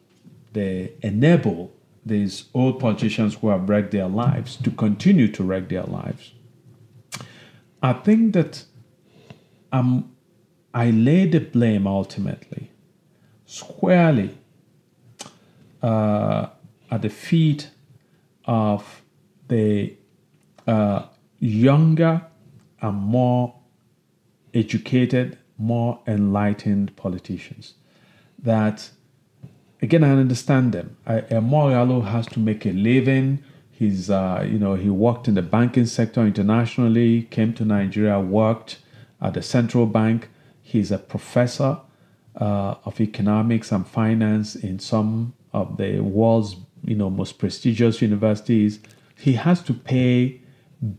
they 0.56 0.94
enable 1.02 1.70
these 2.04 2.44
old 2.54 2.80
politicians 2.80 3.34
who 3.34 3.48
have 3.48 3.68
wrecked 3.68 3.90
their 3.90 4.08
lives 4.08 4.56
to 4.56 4.70
continue 4.70 5.28
to 5.28 5.44
wreck 5.44 5.68
their 5.68 5.82
lives. 5.82 6.32
I 7.82 7.92
think 7.92 8.32
that 8.32 8.64
um, 9.70 10.16
I 10.72 10.90
lay 10.90 11.26
the 11.26 11.40
blame 11.40 11.86
ultimately 11.86 12.70
squarely 13.44 14.36
uh, 15.82 16.48
at 16.90 17.02
the 17.02 17.10
feet 17.10 17.70
of 18.44 19.02
the 19.48 19.94
uh, 20.66 21.02
younger 21.38 22.22
and 22.80 22.96
more 22.96 23.54
educated, 24.54 25.38
more 25.58 26.00
enlightened 26.06 26.96
politicians. 26.96 27.74
That, 28.38 28.90
again, 29.82 30.04
I 30.04 30.10
understand 30.10 30.72
them. 30.72 30.96
Emma 31.06 31.56
Ogalo 31.56 32.04
has 32.06 32.26
to 32.28 32.40
make 32.40 32.66
a 32.66 32.72
living. 32.72 33.42
He's, 33.70 34.08
uh, 34.10 34.46
you 34.48 34.58
know, 34.58 34.74
he 34.74 34.88
worked 34.88 35.28
in 35.28 35.34
the 35.34 35.42
banking 35.42 35.86
sector 35.86 36.22
internationally, 36.22 37.22
came 37.24 37.52
to 37.54 37.64
Nigeria, 37.64 38.18
worked 38.18 38.78
at 39.20 39.34
the 39.34 39.42
central 39.42 39.86
bank. 39.86 40.30
He's 40.62 40.90
a 40.90 40.98
professor 40.98 41.78
uh, 42.40 42.74
of 42.84 43.00
economics 43.00 43.72
and 43.72 43.86
finance 43.86 44.56
in 44.56 44.78
some 44.78 45.34
of 45.52 45.76
the 45.78 46.00
world's 46.00 46.56
you 46.84 46.94
know 46.94 47.08
most 47.10 47.38
prestigious 47.38 48.02
universities 48.02 48.78
he 49.16 49.32
has 49.32 49.62
to 49.62 49.72
pay 49.72 50.40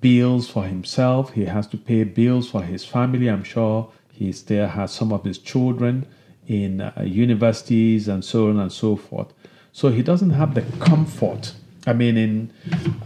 bills 0.02 0.50
for 0.50 0.64
himself 0.66 1.34
he 1.34 1.46
has 1.46 1.68
to 1.68 1.78
pay 1.78 2.04
bills 2.04 2.50
for 2.50 2.64
his 2.64 2.84
family 2.84 3.28
i'm 3.28 3.44
sure 3.44 3.92
he 4.12 4.32
still 4.32 4.68
has 4.68 4.92
some 4.92 5.14
of 5.14 5.24
his 5.24 5.38
children 5.38 6.06
in 6.48 6.82
uh, 6.82 7.04
universities 7.06 8.08
and 8.08 8.24
so 8.24 8.50
on 8.50 8.60
and 8.60 8.72
so 8.72 8.96
forth. 8.96 9.34
So 9.72 9.90
he 9.90 10.02
doesn't 10.02 10.32
have 10.32 10.56
the 10.56 10.64
comfort. 10.84 11.54
I 11.86 11.94
mean, 11.94 12.18
in 12.18 12.54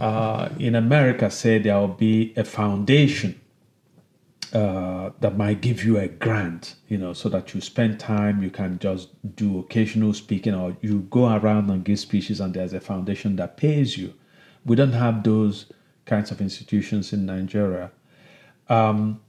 uh, 0.00 0.48
in 0.58 0.74
America, 0.74 1.30
say 1.30 1.58
there 1.58 1.78
will 1.78 1.88
be 1.88 2.32
a 2.36 2.44
foundation 2.44 3.40
uh, 4.52 5.10
that 5.20 5.36
might 5.36 5.60
give 5.60 5.84
you 5.84 5.98
a 5.98 6.08
grant, 6.08 6.74
you 6.88 6.98
know, 6.98 7.12
so 7.12 7.28
that 7.28 7.54
you 7.54 7.60
spend 7.60 7.98
time, 7.98 8.42
you 8.42 8.50
can 8.50 8.78
just 8.78 9.08
do 9.36 9.60
occasional 9.60 10.12
speaking, 10.12 10.54
or 10.54 10.76
you 10.80 11.00
go 11.10 11.34
around 11.34 11.70
and 11.70 11.84
give 11.84 11.98
speeches, 11.98 12.40
and 12.40 12.54
there's 12.54 12.72
a 12.72 12.80
foundation 12.80 13.36
that 13.36 13.56
pays 13.56 13.96
you. 13.96 14.12
We 14.66 14.76
don't 14.76 14.92
have 14.92 15.22
those 15.22 15.66
kinds 16.04 16.30
of 16.30 16.40
institutions 16.40 17.12
in 17.12 17.24
Nigeria. 17.24 17.90
Um, 18.68 19.20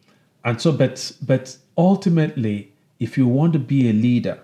and 0.43 0.61
so, 0.61 0.71
but 0.71 1.11
but 1.21 1.57
ultimately, 1.77 2.72
if 2.99 3.17
you 3.17 3.27
want 3.27 3.53
to 3.53 3.59
be 3.59 3.89
a 3.89 3.93
leader, 3.93 4.39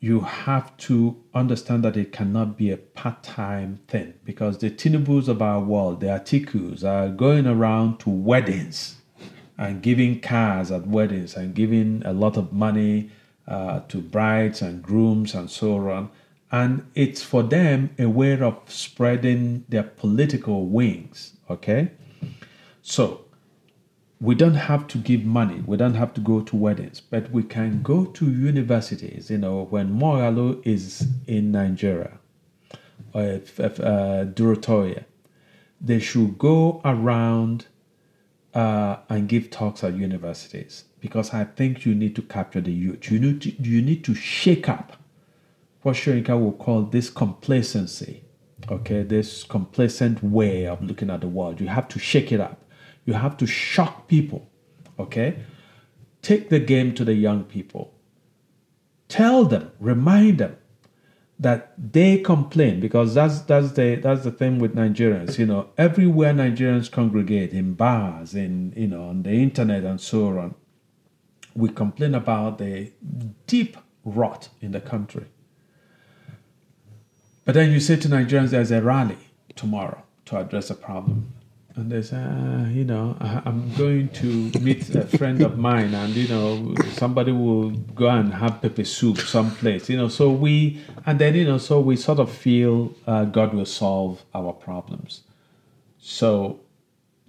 you 0.00 0.20
have 0.20 0.76
to 0.76 1.16
understand 1.32 1.82
that 1.82 1.96
it 1.96 2.12
cannot 2.12 2.58
be 2.58 2.70
a 2.70 2.76
part-time 2.76 3.80
thing 3.88 4.12
because 4.22 4.58
the 4.58 4.70
Tinubus 4.70 5.28
of 5.28 5.40
our 5.40 5.60
world, 5.60 6.00
the 6.00 6.08
Atikus, 6.08 6.84
are 6.84 7.08
going 7.08 7.46
around 7.46 8.00
to 8.00 8.10
weddings 8.10 8.96
and 9.56 9.82
giving 9.82 10.20
cars 10.20 10.70
at 10.70 10.86
weddings 10.86 11.34
and 11.36 11.54
giving 11.54 12.02
a 12.04 12.12
lot 12.12 12.36
of 12.36 12.52
money 12.52 13.10
uh, 13.48 13.80
to 13.88 14.00
brides 14.00 14.60
and 14.60 14.82
grooms 14.82 15.34
and 15.34 15.50
so 15.50 15.88
on. 15.88 16.10
And 16.52 16.86
it's 16.94 17.22
for 17.22 17.42
them 17.42 17.90
a 17.98 18.06
way 18.06 18.38
of 18.38 18.60
spreading 18.66 19.64
their 19.68 19.84
political 19.84 20.66
wings. 20.66 21.32
Okay? 21.48 21.92
So 22.82 23.23
we 24.24 24.34
don't 24.34 24.54
have 24.54 24.86
to 24.88 24.96
give 24.96 25.22
money, 25.22 25.62
we 25.66 25.76
don't 25.76 25.94
have 25.94 26.14
to 26.14 26.20
go 26.20 26.40
to 26.40 26.56
weddings, 26.56 26.98
but 26.98 27.30
we 27.30 27.42
can 27.42 27.82
go 27.82 28.06
to 28.06 28.30
universities. 28.30 29.30
You 29.30 29.36
know, 29.36 29.64
when 29.64 29.98
Moghalu 30.00 30.66
is 30.66 31.06
in 31.26 31.52
Nigeria, 31.52 32.18
or 33.12 33.22
if, 33.22 33.60
if, 33.60 33.78
uh, 33.80 34.24
Durotoye, 34.24 35.04
they 35.78 36.00
should 36.00 36.38
go 36.38 36.80
around 36.86 37.66
uh, 38.54 38.96
and 39.10 39.28
give 39.28 39.50
talks 39.50 39.84
at 39.84 39.94
universities 39.94 40.84
because 41.00 41.34
I 41.34 41.44
think 41.44 41.84
you 41.84 41.94
need 41.94 42.16
to 42.16 42.22
capture 42.22 42.62
the 42.62 42.72
youth. 42.72 43.10
You 43.10 43.20
need 43.20 43.42
to, 43.42 43.50
you 43.62 43.82
need 43.82 44.04
to 44.04 44.14
shake 44.14 44.70
up 44.70 44.96
what 45.82 45.96
Soyinka 45.96 46.40
will 46.40 46.52
call 46.52 46.84
this 46.84 47.10
complacency, 47.10 48.24
okay, 48.70 49.02
this 49.02 49.42
complacent 49.42 50.22
way 50.24 50.66
of 50.66 50.82
looking 50.82 51.10
at 51.10 51.20
the 51.20 51.28
world. 51.28 51.60
You 51.60 51.66
have 51.66 51.88
to 51.88 51.98
shake 51.98 52.32
it 52.32 52.40
up. 52.40 52.63
You 53.04 53.14
have 53.14 53.36
to 53.38 53.46
shock 53.46 54.08
people, 54.08 54.50
okay? 54.98 55.38
Take 56.22 56.48
the 56.48 56.58
game 56.60 56.94
to 56.94 57.04
the 57.04 57.14
young 57.14 57.44
people. 57.44 57.94
Tell 59.08 59.44
them, 59.44 59.70
remind 59.78 60.38
them 60.38 60.56
that 61.38 61.74
they 61.92 62.18
complain 62.18 62.80
because 62.80 63.14
that's 63.14 63.40
that's 63.42 63.72
the 63.72 63.96
that's 63.96 64.24
the 64.24 64.30
thing 64.30 64.58
with 64.58 64.74
Nigerians. 64.74 65.38
You 65.38 65.46
know, 65.46 65.70
everywhere 65.76 66.32
Nigerians 66.32 66.90
congregate 66.90 67.52
in 67.52 67.74
bars, 67.74 68.34
in 68.34 68.72
you 68.76 68.86
know, 68.86 69.08
on 69.08 69.22
the 69.22 69.32
internet 69.32 69.84
and 69.84 70.00
so 70.00 70.38
on, 70.38 70.54
we 71.54 71.68
complain 71.68 72.14
about 72.14 72.58
the 72.58 72.92
deep 73.46 73.76
rot 74.04 74.48
in 74.60 74.72
the 74.72 74.80
country. 74.80 75.26
But 77.44 77.54
then 77.54 77.70
you 77.72 77.80
say 77.80 77.96
to 77.96 78.08
Nigerians, 78.08 78.50
there's 78.50 78.70
a 78.70 78.80
rally 78.80 79.18
tomorrow 79.54 80.02
to 80.26 80.38
address 80.38 80.70
a 80.70 80.74
problem 80.74 81.34
and 81.76 81.90
they 81.90 82.02
say, 82.02 82.22
ah, 82.24 82.66
you 82.68 82.84
know, 82.84 83.16
I'm 83.20 83.74
going 83.74 84.08
to 84.10 84.50
meet 84.60 84.94
a 84.94 85.06
friend 85.18 85.40
of 85.42 85.58
mine, 85.58 85.92
and 85.92 86.14
you 86.14 86.28
know, 86.28 86.74
somebody 86.92 87.32
will 87.32 87.70
go 87.70 88.08
and 88.08 88.32
have 88.32 88.62
pepper 88.62 88.84
soup 88.84 89.18
someplace, 89.18 89.88
you 89.90 89.96
know. 89.96 90.08
So 90.08 90.30
we, 90.30 90.80
and 91.04 91.18
then 91.18 91.34
you 91.34 91.44
know, 91.44 91.58
so 91.58 91.80
we 91.80 91.96
sort 91.96 92.20
of 92.20 92.30
feel 92.30 92.94
uh, 93.06 93.24
God 93.24 93.54
will 93.54 93.66
solve 93.66 94.24
our 94.34 94.52
problems. 94.52 95.22
So, 95.98 96.60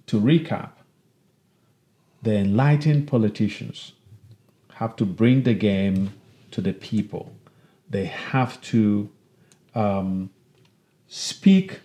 to 0.06 0.20
recap, 0.20 0.70
the 2.22 2.36
enlightened 2.36 3.08
politicians 3.08 3.92
have 4.74 4.94
to 4.96 5.04
bring 5.04 5.42
the 5.42 5.54
game 5.54 6.12
to 6.52 6.60
the 6.60 6.72
people. 6.72 7.32
They 7.90 8.04
have 8.04 8.60
to 8.62 9.08
um, 9.74 10.30
speak 11.08 11.80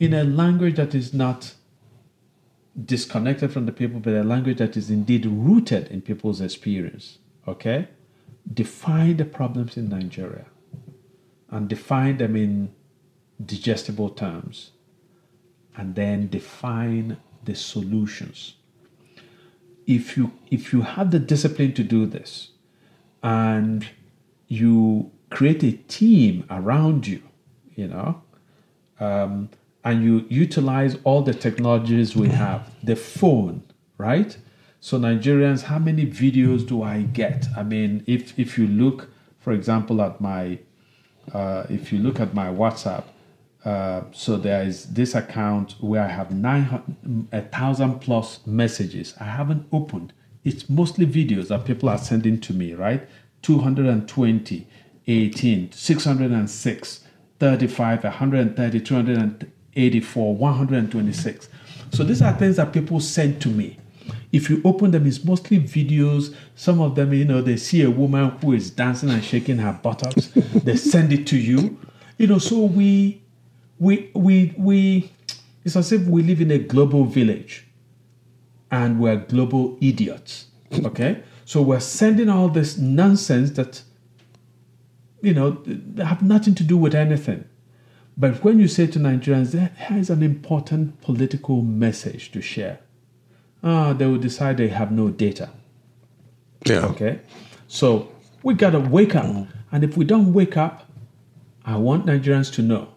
in 0.00 0.12
a 0.12 0.24
language 0.24 0.76
that 0.76 0.94
is 0.94 1.14
not 1.14 1.54
disconnected 2.84 3.52
from 3.52 3.66
the 3.66 3.72
people, 3.72 4.00
but 4.00 4.14
a 4.14 4.22
language 4.22 4.58
that 4.58 4.76
is 4.76 4.90
indeed 4.90 5.26
rooted 5.26 5.88
in 5.88 6.00
people's 6.00 6.40
experience. 6.40 7.18
Okay? 7.46 7.88
Define 8.52 9.16
the 9.16 9.24
problems 9.24 9.76
in 9.76 9.88
Nigeria 9.88 10.46
and 11.50 11.68
define 11.68 12.18
them 12.18 12.36
in 12.36 12.70
digestible 13.44 14.10
terms, 14.10 14.72
and 15.76 15.94
then 15.94 16.28
define 16.28 17.16
the 17.44 17.54
solutions. 17.54 18.54
If 19.86 20.16
you 20.16 20.32
if 20.50 20.72
you 20.72 20.82
have 20.82 21.10
the 21.10 21.18
discipline 21.18 21.72
to 21.74 21.84
do 21.84 22.04
this, 22.04 22.50
and 23.22 23.88
you 24.48 25.10
create 25.30 25.62
a 25.62 25.72
team 25.72 26.44
around 26.50 27.06
you, 27.06 27.22
you 27.74 27.88
know, 27.88 28.22
um, 29.00 29.48
and 29.88 30.04
you 30.04 30.26
utilize 30.28 30.98
all 31.04 31.22
the 31.22 31.32
technologies 31.32 32.14
we 32.14 32.28
have, 32.28 32.70
the 32.82 32.94
phone, 32.94 33.62
right? 33.96 34.36
So 34.80 34.98
Nigerians, 34.98 35.62
how 35.62 35.78
many 35.78 36.04
videos 36.04 36.68
do 36.68 36.82
I 36.82 37.02
get? 37.02 37.46
I 37.56 37.62
mean, 37.62 38.04
if 38.06 38.38
if 38.38 38.58
you 38.58 38.66
look, 38.66 39.08
for 39.38 39.54
example, 39.54 40.02
at 40.02 40.20
my 40.20 40.58
uh, 41.32 41.64
if 41.70 41.90
you 41.90 42.00
look 42.00 42.20
at 42.20 42.34
my 42.34 42.48
WhatsApp, 42.48 43.04
uh, 43.64 44.02
so 44.12 44.36
there 44.36 44.62
is 44.62 44.92
this 44.92 45.14
account 45.14 45.76
where 45.80 46.02
I 46.02 46.08
have 46.08 46.32
nine 46.32 47.26
a 47.32 47.40
thousand 47.40 48.00
plus 48.00 48.46
messages. 48.46 49.14
I 49.18 49.24
haven't 49.24 49.66
opened. 49.72 50.12
It's 50.44 50.68
mostly 50.68 51.06
videos 51.06 51.48
that 51.48 51.64
people 51.64 51.88
are 51.88 51.96
sending 51.96 52.38
to 52.42 52.52
me, 52.52 52.74
right? 52.74 53.08
220, 53.40 54.66
18, 55.06 55.72
606, 55.72 57.04
35, 57.40 58.04
130, 58.04 58.80
200. 58.80 59.52
84, 59.78 60.34
126. 60.34 61.48
So 61.92 62.04
these 62.04 62.20
are 62.20 62.32
things 62.32 62.56
that 62.56 62.72
people 62.72 63.00
send 63.00 63.40
to 63.42 63.48
me. 63.48 63.78
If 64.32 64.50
you 64.50 64.60
open 64.64 64.90
them, 64.90 65.06
it's 65.06 65.24
mostly 65.24 65.58
videos. 65.58 66.34
Some 66.54 66.80
of 66.80 66.94
them, 66.94 67.12
you 67.14 67.24
know, 67.24 67.40
they 67.40 67.56
see 67.56 67.82
a 67.82 67.90
woman 67.90 68.30
who 68.42 68.52
is 68.52 68.70
dancing 68.70 69.10
and 69.10 69.24
shaking 69.24 69.58
her 69.58 69.78
buttocks. 69.82 70.26
they 70.34 70.76
send 70.76 71.12
it 71.12 71.26
to 71.28 71.38
you. 71.38 71.78
You 72.18 72.26
know, 72.26 72.38
so 72.38 72.60
we, 72.60 73.22
we, 73.78 74.10
we, 74.14 74.54
we, 74.58 75.12
it's 75.64 75.76
as 75.76 75.92
if 75.92 76.06
we 76.06 76.22
live 76.22 76.40
in 76.40 76.50
a 76.50 76.58
global 76.58 77.04
village 77.04 77.66
and 78.70 79.00
we're 79.00 79.16
global 79.16 79.78
idiots. 79.80 80.46
Okay? 80.72 81.22
So 81.44 81.62
we're 81.62 81.80
sending 81.80 82.28
all 82.28 82.48
this 82.48 82.76
nonsense 82.76 83.52
that, 83.52 83.82
you 85.22 85.32
know, 85.32 85.62
have 85.98 86.22
nothing 86.22 86.54
to 86.56 86.64
do 86.64 86.76
with 86.76 86.94
anything. 86.94 87.46
But 88.18 88.42
when 88.42 88.58
you 88.58 88.66
say 88.66 88.88
to 88.88 88.98
Nigerians, 88.98 89.52
that 89.52 89.72
there 89.78 89.96
is 89.96 90.10
an 90.10 90.24
important 90.24 91.00
political 91.00 91.62
message 91.62 92.32
to 92.32 92.42
share, 92.42 92.80
ah, 93.62 93.92
they 93.92 94.06
will 94.06 94.18
decide 94.18 94.56
they 94.56 94.68
have 94.68 94.90
no 94.90 95.08
data. 95.08 95.50
Yeah. 96.66 96.86
Okay. 96.86 97.20
So 97.68 98.10
we 98.42 98.54
got 98.54 98.70
to 98.70 98.80
wake 98.80 99.14
up. 99.14 99.46
And 99.70 99.84
if 99.84 99.96
we 99.96 100.04
don't 100.04 100.32
wake 100.32 100.56
up, 100.56 100.90
I 101.64 101.76
want 101.76 102.06
Nigerians 102.06 102.52
to 102.54 102.62
know 102.62 102.88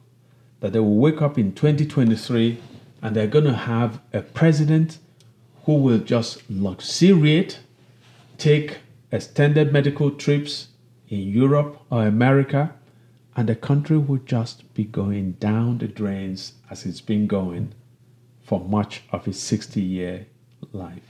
that 0.61 0.73
they 0.73 0.79
will 0.79 0.97
wake 0.97 1.21
up 1.21 1.37
in 1.37 1.53
2023 1.53 2.57
and 3.03 3.15
they're 3.15 3.27
going 3.27 3.45
to 3.45 3.53
have 3.53 3.99
a 4.13 4.21
president 4.21 4.97
who 5.65 5.75
will 5.75 5.99
just 5.99 6.41
luxuriate, 6.49 7.59
take 8.37 8.79
extended 9.11 9.71
medical 9.71 10.09
trips 10.09 10.69
in 11.09 11.19
Europe 11.19 11.79
or 11.91 12.07
America, 12.07 12.73
and 13.35 13.47
the 13.47 13.55
country 13.55 13.97
would 13.97 14.25
just 14.25 14.73
be 14.73 14.83
going 14.83 15.33
down 15.33 15.77
the 15.77 15.87
drains 15.87 16.53
as 16.69 16.85
it's 16.85 17.01
been 17.01 17.27
going 17.27 17.73
for 18.43 18.59
much 18.59 19.03
of 19.11 19.27
its 19.27 19.39
60 19.39 19.81
year 19.81 20.25
life. 20.73 21.01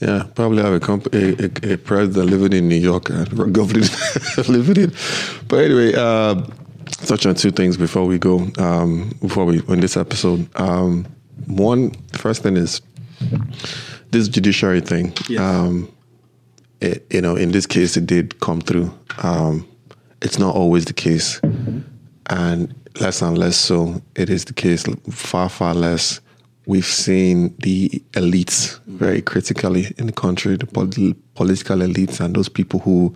Yeah, 0.00 0.24
probably 0.34 0.62
have 0.62 0.74
a, 0.74 0.80
comp- 0.80 1.14
a, 1.14 1.44
a, 1.44 1.74
a 1.74 1.76
president 1.78 2.30
living 2.30 2.52
in 2.52 2.68
New 2.68 2.76
York 2.76 3.08
and 3.10 3.54
governor 3.54 3.86
living 4.48 4.84
in. 4.84 4.92
But 5.48 5.64
anyway, 5.64 5.94
uh, 5.94 6.42
touch 7.06 7.26
on 7.26 7.34
two 7.34 7.50
things 7.50 7.76
before 7.76 8.04
we 8.04 8.18
go, 8.18 8.48
um, 8.58 9.12
before 9.20 9.44
we 9.44 9.62
end 9.68 9.82
this 9.82 9.96
episode. 9.96 10.48
Um, 10.60 11.06
one, 11.46 11.92
first 12.12 12.42
thing 12.42 12.56
is 12.56 12.82
this 14.10 14.28
judiciary 14.28 14.80
thing. 14.80 15.12
Yes. 15.28 15.40
Um, 15.40 15.90
it, 16.80 17.06
you 17.10 17.20
know, 17.20 17.36
in 17.36 17.52
this 17.52 17.66
case, 17.66 17.96
it 17.96 18.06
did 18.06 18.40
come 18.40 18.60
through. 18.60 18.92
Um, 19.22 19.66
it's 20.22 20.38
not 20.38 20.54
always 20.54 20.84
the 20.84 20.92
case. 20.92 21.40
And 22.26 22.74
less 23.00 23.22
and 23.22 23.36
less 23.36 23.56
so, 23.56 24.00
it 24.14 24.30
is 24.30 24.44
the 24.44 24.52
case 24.52 24.84
far, 25.10 25.48
far 25.48 25.74
less 25.74 26.20
we've 26.66 26.86
seen 26.86 27.54
the 27.58 27.88
elites 28.12 28.80
very 28.86 29.20
critically 29.20 29.92
in 29.98 30.06
the 30.06 30.12
country, 30.12 30.56
the 30.56 30.66
pol- 30.66 31.14
political 31.34 31.78
elites, 31.78 32.20
and 32.20 32.34
those 32.34 32.48
people 32.48 32.80
who 32.80 33.14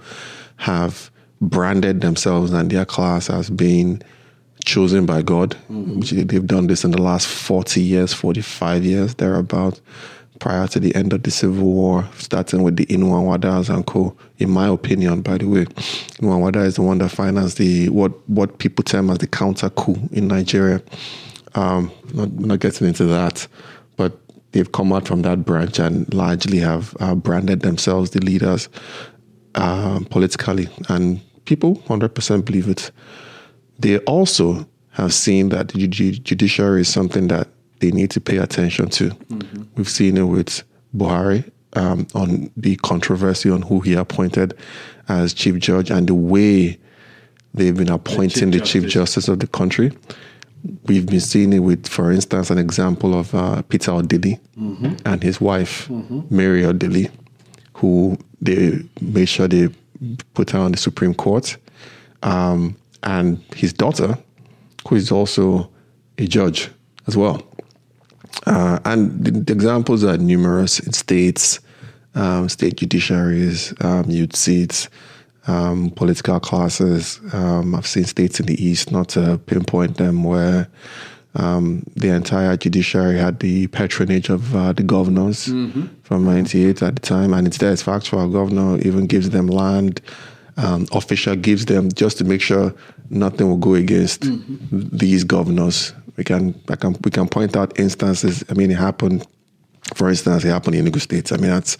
have 0.56 1.10
branded 1.40 2.00
themselves 2.00 2.52
and 2.52 2.70
their 2.70 2.84
class 2.84 3.30
as 3.30 3.50
being 3.50 4.02
chosen 4.64 5.06
by 5.06 5.22
God. 5.22 5.56
Mm-hmm. 5.70 6.26
They've 6.26 6.46
done 6.46 6.66
this 6.66 6.84
in 6.84 6.90
the 6.90 7.00
last 7.00 7.28
40 7.28 7.80
years, 7.80 8.12
45 8.12 8.84
years, 8.84 9.14
thereabout, 9.14 9.80
prior 10.38 10.66
to 10.68 10.80
the 10.80 10.94
end 10.94 11.12
of 11.12 11.22
the 11.22 11.30
Civil 11.30 11.72
War, 11.72 12.08
starting 12.16 12.62
with 12.62 12.76
the 12.76 12.86
Inuwa 12.86 13.38
Wadas 13.38 13.74
and 13.74 13.86
co. 13.86 14.16
In 14.38 14.50
my 14.50 14.68
opinion, 14.68 15.22
by 15.22 15.38
the 15.38 15.46
way, 15.46 15.64
Inuwa 15.64 16.40
Wada 16.40 16.60
is 16.60 16.76
the 16.76 16.82
one 16.82 16.98
that 16.98 17.10
financed 17.10 17.58
the 17.58 17.88
what 17.88 18.12
what 18.28 18.58
people 18.58 18.82
term 18.82 19.10
as 19.10 19.18
the 19.18 19.26
counter 19.26 19.70
coup 19.70 19.98
in 20.12 20.28
Nigeria. 20.28 20.82
Um, 21.54 21.90
not, 22.12 22.32
not 22.32 22.60
getting 22.60 22.86
into 22.86 23.04
that, 23.06 23.46
but 23.96 24.18
they've 24.52 24.70
come 24.72 24.92
out 24.92 25.06
from 25.08 25.22
that 25.22 25.44
branch 25.44 25.78
and 25.78 26.12
largely 26.12 26.58
have 26.58 26.94
uh, 27.00 27.14
branded 27.14 27.60
themselves 27.60 28.10
the 28.10 28.20
leaders 28.20 28.68
uh, 29.54 30.00
politically, 30.10 30.68
and 30.88 31.20
people 31.46 31.76
100% 31.86 32.44
believe 32.44 32.68
it. 32.68 32.90
They 33.78 33.98
also 34.00 34.66
have 34.90 35.12
seen 35.12 35.50
that 35.50 35.68
the 35.68 35.86
judiciary 35.88 36.82
is 36.82 36.88
something 36.88 37.28
that 37.28 37.48
they 37.80 37.90
need 37.90 38.10
to 38.12 38.20
pay 38.20 38.38
attention 38.38 38.88
to. 38.90 39.10
Mm-hmm. 39.10 39.62
We've 39.76 39.88
seen 39.88 40.16
it 40.16 40.22
with 40.24 40.62
Buhari 40.96 41.50
um, 41.74 42.06
on 42.14 42.50
the 42.56 42.76
controversy 42.76 43.50
on 43.50 43.62
who 43.62 43.80
he 43.80 43.94
appointed 43.94 44.56
as 45.08 45.34
chief 45.34 45.58
judge 45.58 45.90
and 45.90 46.08
the 46.08 46.14
way 46.14 46.78
they've 47.54 47.76
been 47.76 47.90
appointing 47.90 48.50
the 48.50 48.60
chief, 48.60 48.82
the 48.82 48.88
chief 48.88 48.90
justice 48.90 49.28
of 49.28 49.40
the 49.40 49.46
country. 49.46 49.92
We've 50.86 51.06
been 51.06 51.20
seeing 51.20 51.52
it 51.52 51.60
with, 51.60 51.86
for 51.86 52.10
instance, 52.10 52.50
an 52.50 52.58
example 52.58 53.18
of 53.18 53.34
uh, 53.34 53.62
Peter 53.62 53.92
Odili 53.92 54.40
mm-hmm. 54.58 54.94
and 55.04 55.22
his 55.22 55.40
wife, 55.40 55.86
mm-hmm. 55.88 56.22
Mary 56.34 56.62
Odili, 56.62 57.10
who 57.74 58.18
they 58.40 58.82
made 59.00 59.28
sure 59.28 59.46
they 59.46 59.68
put 60.34 60.50
her 60.50 60.58
on 60.58 60.72
the 60.72 60.78
Supreme 60.78 61.14
Court. 61.14 61.56
Um, 62.22 62.76
and 63.02 63.40
his 63.54 63.72
daughter, 63.72 64.18
who 64.88 64.96
is 64.96 65.12
also 65.12 65.70
a 66.18 66.26
judge 66.26 66.70
as 67.06 67.16
well. 67.16 67.45
Uh, 68.44 68.78
and 68.84 69.24
the, 69.24 69.30
the, 69.30 69.52
examples 69.52 70.04
are 70.04 70.18
numerous 70.18 70.78
in 70.78 70.92
states, 70.92 71.60
um, 72.14 72.48
state 72.48 72.76
judiciaries, 72.76 73.72
um, 73.84 74.10
you'd 74.10 74.36
see 74.36 74.62
it, 74.62 74.88
um, 75.46 75.90
political 75.90 76.40
classes. 76.40 77.20
Um, 77.32 77.74
I've 77.74 77.86
seen 77.86 78.04
states 78.04 78.40
in 78.40 78.46
the 78.46 78.62
East, 78.62 78.92
not 78.92 79.08
to 79.10 79.38
pinpoint 79.46 79.96
them, 79.96 80.24
where 80.24 80.68
um, 81.34 81.84
the 81.94 82.08
entire 82.08 82.56
judiciary 82.56 83.18
had 83.18 83.40
the 83.40 83.66
patronage 83.68 84.28
of 84.30 84.56
uh, 84.56 84.72
the 84.72 84.82
governors 84.82 85.46
mm-hmm. 85.46 85.86
from 86.02 86.24
98 86.24 86.82
at 86.82 86.96
the 86.96 87.00
time. 87.00 87.32
And 87.34 87.46
it's 87.46 87.58
there, 87.58 87.72
it's 87.72 87.82
factual. 87.82 88.28
Governor 88.28 88.78
even 88.80 89.06
gives 89.06 89.30
them 89.30 89.46
land, 89.46 90.00
um, 90.56 90.86
official 90.92 91.36
gives 91.36 91.66
them 91.66 91.90
just 91.92 92.18
to 92.18 92.24
make 92.24 92.40
sure 92.40 92.74
nothing 93.10 93.48
will 93.48 93.56
go 93.58 93.74
against 93.74 94.22
mm-hmm. 94.22 94.96
these 94.96 95.24
governors. 95.24 95.92
We 96.16 96.24
can, 96.24 96.60
I 96.68 96.76
can, 96.76 96.96
we 97.04 97.10
can 97.10 97.28
point 97.28 97.56
out 97.56 97.78
instances. 97.78 98.44
I 98.48 98.54
mean, 98.54 98.70
it 98.70 98.76
happened. 98.78 99.26
For 99.94 100.08
instance, 100.08 100.44
it 100.44 100.48
happened 100.48 100.76
in 100.76 100.84
Enugu 100.86 101.00
State. 101.00 101.32
I 101.32 101.36
mean, 101.36 101.50
that's 101.50 101.76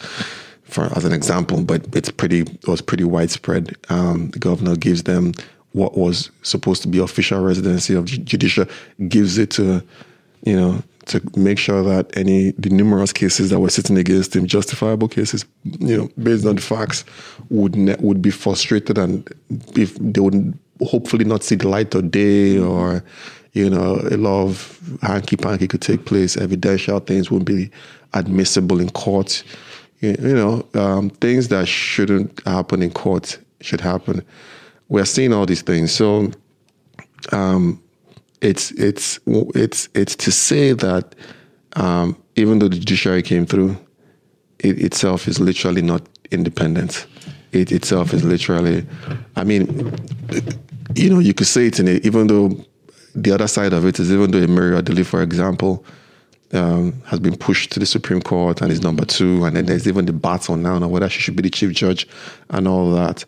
for 0.64 0.84
as 0.96 1.04
an 1.04 1.12
example, 1.12 1.62
but 1.62 1.86
it's 1.94 2.10
pretty. 2.10 2.40
It 2.40 2.68
was 2.68 2.80
pretty 2.80 3.04
widespread. 3.04 3.76
Um, 3.88 4.30
the 4.30 4.38
governor 4.38 4.76
gives 4.76 5.04
them 5.04 5.32
what 5.72 5.96
was 5.96 6.30
supposed 6.42 6.82
to 6.82 6.88
be 6.88 6.98
official 6.98 7.40
residency 7.40 7.94
of 7.94 8.06
judicial, 8.06 8.64
gives 9.08 9.36
it 9.36 9.50
to, 9.50 9.82
you 10.44 10.56
know, 10.56 10.82
to 11.06 11.20
make 11.36 11.58
sure 11.58 11.82
that 11.82 12.16
any 12.16 12.52
the 12.52 12.70
numerous 12.70 13.12
cases 13.12 13.50
that 13.50 13.60
were 13.60 13.70
sitting 13.70 13.96
against 13.98 14.34
him, 14.34 14.46
justifiable 14.46 15.08
cases, 15.08 15.44
you 15.64 15.96
know, 15.96 16.10
based 16.22 16.46
on 16.46 16.56
the 16.56 16.62
facts, 16.62 17.04
would 17.50 17.76
ne- 17.76 17.96
would 18.00 18.20
be 18.20 18.30
frustrated 18.30 18.98
and 18.98 19.28
if 19.76 19.94
they 20.00 20.20
would 20.20 20.58
hopefully 20.82 21.24
not 21.24 21.42
see 21.42 21.54
the 21.54 21.68
light 21.68 21.94
of 21.94 22.10
day 22.10 22.58
or 22.58 23.04
you 23.56 23.70
know 23.70 23.98
a 24.10 24.18
lot 24.18 24.44
of 24.44 24.78
hanky 25.00 25.36
panky 25.36 25.66
could 25.66 25.80
take 25.80 26.04
place. 26.04 26.36
Evidential 26.36 27.00
things 27.00 27.30
wouldn't 27.30 27.46
be 27.46 27.70
admissible 28.12 28.80
in 28.80 28.90
court. 28.90 29.42
You, 30.00 30.14
you 30.20 30.34
know, 30.34 30.66
um, 30.74 31.08
things 31.08 31.48
that 31.48 31.66
shouldn't 31.66 32.46
happen 32.46 32.82
in 32.82 32.90
court 32.90 33.38
should 33.62 33.80
happen. 33.80 34.22
We're 34.90 35.06
seeing 35.06 35.32
all 35.32 35.46
these 35.46 35.62
things. 35.62 35.90
So, 35.90 36.30
um, 37.32 37.82
it's 38.42 38.72
it's 38.72 39.18
it's 39.26 39.88
it's 39.94 40.14
to 40.16 40.30
say 40.30 40.74
that 40.74 41.14
um, 41.76 42.14
even 42.36 42.58
though 42.58 42.68
the 42.68 42.76
judiciary 42.76 43.22
came 43.22 43.46
through, 43.46 43.74
it 44.58 44.78
itself 44.82 45.26
is 45.26 45.40
literally 45.40 45.80
not 45.80 46.02
independent. 46.30 47.06
It 47.52 47.72
itself 47.72 48.12
is 48.12 48.22
literally, 48.22 48.86
I 49.34 49.44
mean, 49.44 49.94
you 50.94 51.08
know, 51.08 51.20
you 51.20 51.32
could 51.32 51.46
say 51.46 51.68
it 51.68 51.80
in 51.80 51.88
it, 51.88 52.04
even 52.04 52.26
though 52.26 52.66
the 53.16 53.32
other 53.32 53.48
side 53.48 53.72
of 53.72 53.84
it 53.84 53.98
is 53.98 54.12
even 54.12 54.30
though 54.30 54.46
Mary 54.46 54.80
Odili, 54.80 55.04
for 55.04 55.22
example, 55.22 55.84
um, 56.52 56.92
has 57.06 57.18
been 57.18 57.36
pushed 57.36 57.72
to 57.72 57.80
the 57.80 57.86
Supreme 57.86 58.22
Court 58.22 58.60
and 58.60 58.70
is 58.70 58.82
number 58.82 59.04
two, 59.04 59.44
and 59.44 59.56
then 59.56 59.66
there's 59.66 59.88
even 59.88 60.06
the 60.06 60.12
battle 60.12 60.56
now 60.56 60.74
on 60.74 60.90
whether 60.90 61.08
she 61.08 61.20
should 61.20 61.36
be 61.36 61.42
the 61.42 61.50
chief 61.50 61.72
judge 61.72 62.06
and 62.50 62.68
all 62.68 62.92
that 62.92 63.24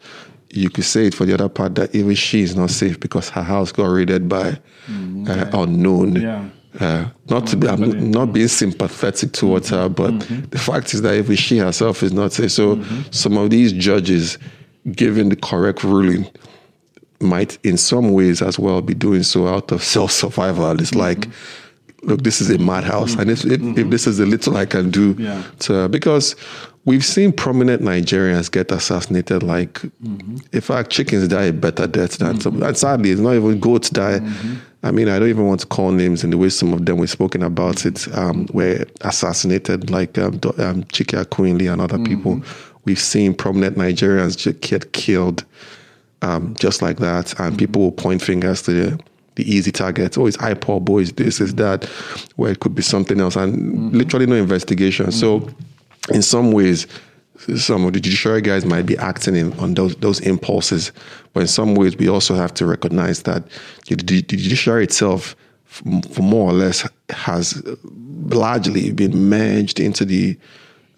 you 0.51 0.71
could 0.71 0.85
say 0.85 1.07
it 1.07 1.15
for 1.15 1.25
the 1.27 1.35
other 1.35 1.49
part 1.49 1.75
that 1.75 1.95
even 1.95 2.15
she 2.15 2.41
is 2.43 2.57
not 2.57 2.71
safe 2.71 2.99
because 3.01 3.29
her 3.31 3.43
house 3.43 3.73
got 3.73 3.87
raided 3.87 4.29
by 4.29 4.59
mm, 4.87 5.29
uh, 5.29 5.59
unknown. 5.59 6.17
Yeah. 6.17 6.49
Uh, 6.81 7.09
not 7.29 7.47
to 7.47 7.57
be, 7.57 7.67
I'm 7.69 8.11
not 8.11 8.33
being 8.33 8.49
sympathetic 8.49 9.33
towards 9.33 9.71
mm-hmm. 9.71 9.77
her, 9.77 9.89
but 9.89 10.13
mm-hmm. 10.13 10.49
the 10.49 10.59
fact 10.59 10.95
is 10.95 11.03
that 11.03 11.15
even 11.15 11.37
she 11.37 11.59
herself 11.59 12.03
is 12.03 12.13
not 12.13 12.33
safe. 12.33 12.53
So 12.53 12.77
mm-hmm. 12.77 13.11
some 13.11 13.37
of 13.37 13.51
these 13.51 13.73
judges, 13.73 14.39
given 14.93 15.29
the 15.29 15.37
correct 15.37 15.83
ruling, 15.83 16.27
might 17.21 17.59
in 17.65 17.77
some 17.77 18.13
ways 18.13 18.43
as 18.43 18.59
well 18.59 18.81
be 18.81 18.95
doing 18.95 19.23
so 19.23 19.49
out 19.49 19.73
of 19.73 19.83
self 19.95 20.13
survival. 20.13 20.71
It's 20.81 20.91
mm-hmm. 20.91 21.01
like, 21.01 21.29
look, 22.03 22.23
this 22.23 22.41
is 22.41 22.51
a 22.51 22.59
madhouse, 22.59 23.15
and 23.15 23.31
if, 23.31 23.45
if, 23.45 23.53
if, 23.53 23.61
mm-hmm. 23.61 23.91
this 23.91 24.07
is 24.07 24.19
the 24.19 24.27
little 24.27 24.57
I 24.57 24.67
can 24.67 24.91
do, 24.91 25.17
yeah. 25.19 25.43
to, 25.61 25.89
because 25.89 26.37
We've 26.89 27.05
seen 27.05 27.33
prominent 27.33 27.83
Nigerians 27.83 28.51
get 28.51 28.73
assassinated. 28.73 29.43
Like, 29.43 29.75
mm-hmm. 29.75 30.39
in 30.55 30.61
fact, 30.63 30.89
chickens 30.89 31.29
die 31.29 31.45
a 31.45 31.53
better 31.53 31.87
death 31.87 32.17
than 32.17 32.29
mm-hmm. 32.29 32.41
some. 32.41 32.63
And 32.63 32.79
sadly, 32.79 33.11
it's 33.11 33.21
not 33.21 33.35
even 33.35 33.61
goats 33.61 33.91
die. 33.91 34.21
Mm-hmm. 34.21 34.55
I 34.85 34.91
mean, 34.91 35.11
I 35.11 35.19
don't 35.19 35.29
even 35.29 35.47
want 35.47 35.61
to 35.61 35.67
call 35.67 35.91
names 35.93 36.25
in 36.25 36.31
the 36.31 36.39
way 36.39 36.49
some 36.49 36.73
of 36.73 36.87
them 36.87 36.97
we've 36.97 37.11
spoken 37.11 37.43
about 37.43 37.85
it 37.85 38.09
um, 38.17 38.49
were 38.55 38.87
assassinated, 39.03 39.91
like 39.91 40.17
um, 40.17 40.41
um, 40.57 40.85
Chike 40.85 41.23
Akunyili 41.23 41.71
and 41.71 41.83
other 41.83 41.99
people. 41.99 42.37
Mm-hmm. 42.37 42.79
We've 42.87 42.99
seen 42.99 43.35
prominent 43.35 43.77
Nigerians 43.77 44.61
get 44.63 44.95
killed 44.95 45.45
um, 46.23 46.55
just 46.59 46.83
like 46.83 46.99
that, 46.99 47.33
and 47.39 47.51
mm-hmm. 47.51 47.57
people 47.57 47.83
will 47.83 47.93
point 47.93 48.23
fingers 48.23 48.63
to 48.63 48.73
the 48.73 49.01
the 49.37 49.49
easy 49.55 49.71
targets. 49.71 50.19
Oh, 50.19 50.27
it's 50.27 50.37
IPOB 50.39 50.85
boys, 50.85 51.13
this 51.13 51.41
is 51.41 51.55
that, 51.55 51.85
where 52.35 52.51
it 52.51 52.59
could 52.59 52.75
be 52.75 52.83
something 52.83 53.21
else, 53.21 53.37
and 53.37 53.55
mm-hmm. 53.55 53.97
literally 53.97 54.27
no 54.27 54.35
investigation. 54.35 55.13
So 55.13 55.49
in 56.13 56.23
some 56.23 56.51
ways, 56.51 56.89
some 57.57 57.87
of 57.87 57.93
the 57.93 58.01
judiciary 58.01 58.41
guys 58.43 58.65
might 58.65 58.85
be 58.85 58.99
acting 58.99 59.37
in, 59.37 59.53
on 59.61 59.75
those 59.75 59.95
those 59.97 60.19
impulses, 60.21 60.91
but 61.33 61.41
in 61.41 61.47
some 61.47 61.77
ways, 61.77 61.97
we 61.97 62.09
also 62.09 62.35
have 62.35 62.53
to 62.55 62.67
recognize 62.67 63.23
that 63.23 63.45
the, 63.87 63.95
the 63.95 64.23
judiciary 64.23 64.85
itself, 64.85 65.37
for 65.65 66.23
more 66.23 66.51
or 66.51 66.53
less, 66.53 66.89
has 67.11 67.63
largely 68.31 68.91
been 68.91 69.29
merged 69.29 69.79
into 69.79 70.05
the 70.05 70.37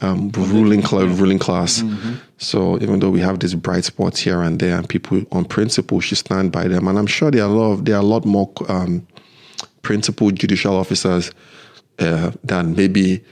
um, 0.00 0.30
ruling 0.30 0.84
cl- 0.84 1.06
ruling 1.06 1.38
class. 1.38 1.82
Mm-hmm. 1.82 2.14
So 2.38 2.76
even 2.80 3.00
though 3.00 3.10
we 3.10 3.20
have 3.20 3.40
these 3.40 3.54
bright 3.54 3.84
spots 3.84 4.20
here 4.20 4.40
and 4.42 4.58
there, 4.58 4.76
and 4.76 4.88
people 4.88 5.22
on 5.32 5.44
principle 5.44 6.00
should 6.00 6.18
stand 6.18 6.52
by 6.52 6.68
them, 6.68 6.88
and 6.88 6.98
I'm 6.98 7.06
sure 7.06 7.30
there 7.30 7.42
are 7.42 7.50
a 7.50 7.52
lot 7.52 7.72
of, 7.72 7.84
there 7.84 7.96
are 7.96 8.02
a 8.02 8.06
lot 8.06 8.24
more 8.24 8.50
um, 8.68 9.06
principled 9.82 10.36
judicial 10.36 10.76
officers 10.76 11.30
uh, 11.98 12.30
than 12.42 12.74
maybe 12.74 13.22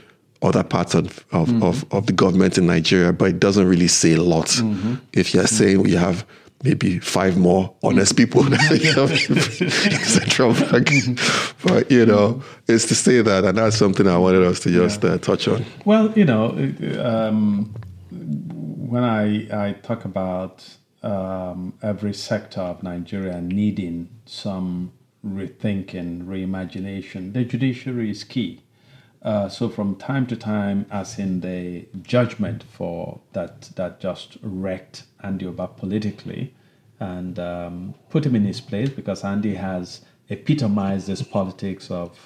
other 0.42 0.62
parts 0.62 0.94
of, 0.94 1.24
of, 1.32 1.48
mm-hmm. 1.48 1.62
of, 1.62 1.84
of, 1.92 2.06
the 2.06 2.12
government 2.12 2.58
in 2.58 2.66
Nigeria, 2.66 3.12
but 3.12 3.30
it 3.30 3.40
doesn't 3.40 3.66
really 3.66 3.88
say 3.88 4.12
a 4.12 4.22
lot. 4.22 4.46
Mm-hmm. 4.46 4.94
If 5.12 5.34
you're 5.34 5.44
mm-hmm. 5.44 5.54
saying 5.54 5.82
we 5.82 5.92
have 5.92 6.24
maybe 6.62 6.98
five 6.98 7.36
more 7.36 7.74
honest 7.82 8.16
people 8.16 8.44
in 8.46 8.59
Central 10.04 10.54
Bank. 10.54 10.90
But, 11.64 11.90
you 11.90 12.04
know, 12.06 12.42
it's 12.66 12.86
to 12.86 12.94
say 12.94 13.22
that, 13.22 13.44
and 13.44 13.59
that's 13.59 13.76
something 13.76 14.06
I 14.06 14.18
wanted 14.18 14.42
us 14.42 14.61
to 14.61 14.70
just 14.70 15.02
yeah. 15.02 15.11
uh, 15.11 15.18
touch 15.18 15.48
on. 15.48 15.64
Well, 15.84 16.12
you 16.16 16.24
know, 16.24 16.50
um, 17.00 17.74
when 18.11 19.04
I, 19.04 19.68
I 19.68 19.72
talk 19.74 20.04
about 20.04 20.68
um, 21.02 21.74
every 21.82 22.14
sector 22.14 22.61
of 22.61 22.82
Nigeria 22.82 23.40
needing 23.40 24.09
some 24.26 24.92
rethinking, 25.24 26.24
reimagination, 26.26 27.32
the 27.32 27.44
judiciary 27.44 28.11
is 28.11 28.24
key 28.24 28.62
uh, 29.22 29.48
so 29.48 29.68
from 29.68 29.96
time 29.96 30.26
to 30.26 30.36
time, 30.36 30.86
as 30.90 31.18
in 31.18 31.40
the 31.40 31.86
judgment 32.02 32.62
for 32.62 33.20
that 33.32 33.62
that 33.76 34.00
just 34.00 34.36
wrecked 34.42 35.04
Andy 35.22 35.44
Uba 35.44 35.68
politically, 35.68 36.54
and 37.00 37.38
um, 37.38 37.94
put 38.10 38.24
him 38.24 38.34
in 38.34 38.44
his 38.44 38.60
place 38.60 38.88
because 38.88 39.24
Andy 39.24 39.54
has 39.54 40.02
epitomized 40.28 41.06
this 41.06 41.22
politics 41.22 41.90
of 41.90 42.18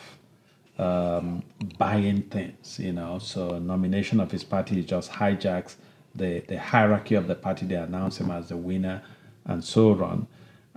um, 0.78 1.43
buying 1.78 2.22
things, 2.22 2.78
you 2.78 2.93
know. 2.93 3.18
So 3.18 3.59
nomination 3.59 4.20
of 4.20 4.30
his 4.30 4.45
party 4.45 4.82
just 4.82 5.12
hijacks 5.12 5.76
the, 6.14 6.40
the 6.49 6.59
hierarchy 6.59 7.14
of 7.14 7.26
the 7.26 7.34
party. 7.34 7.66
They 7.66 7.76
announce 7.76 8.18
him 8.18 8.30
as 8.30 8.49
the 8.49 8.57
winner 8.57 9.03
and 9.45 9.64
so 9.64 9.93
on. 10.03 10.26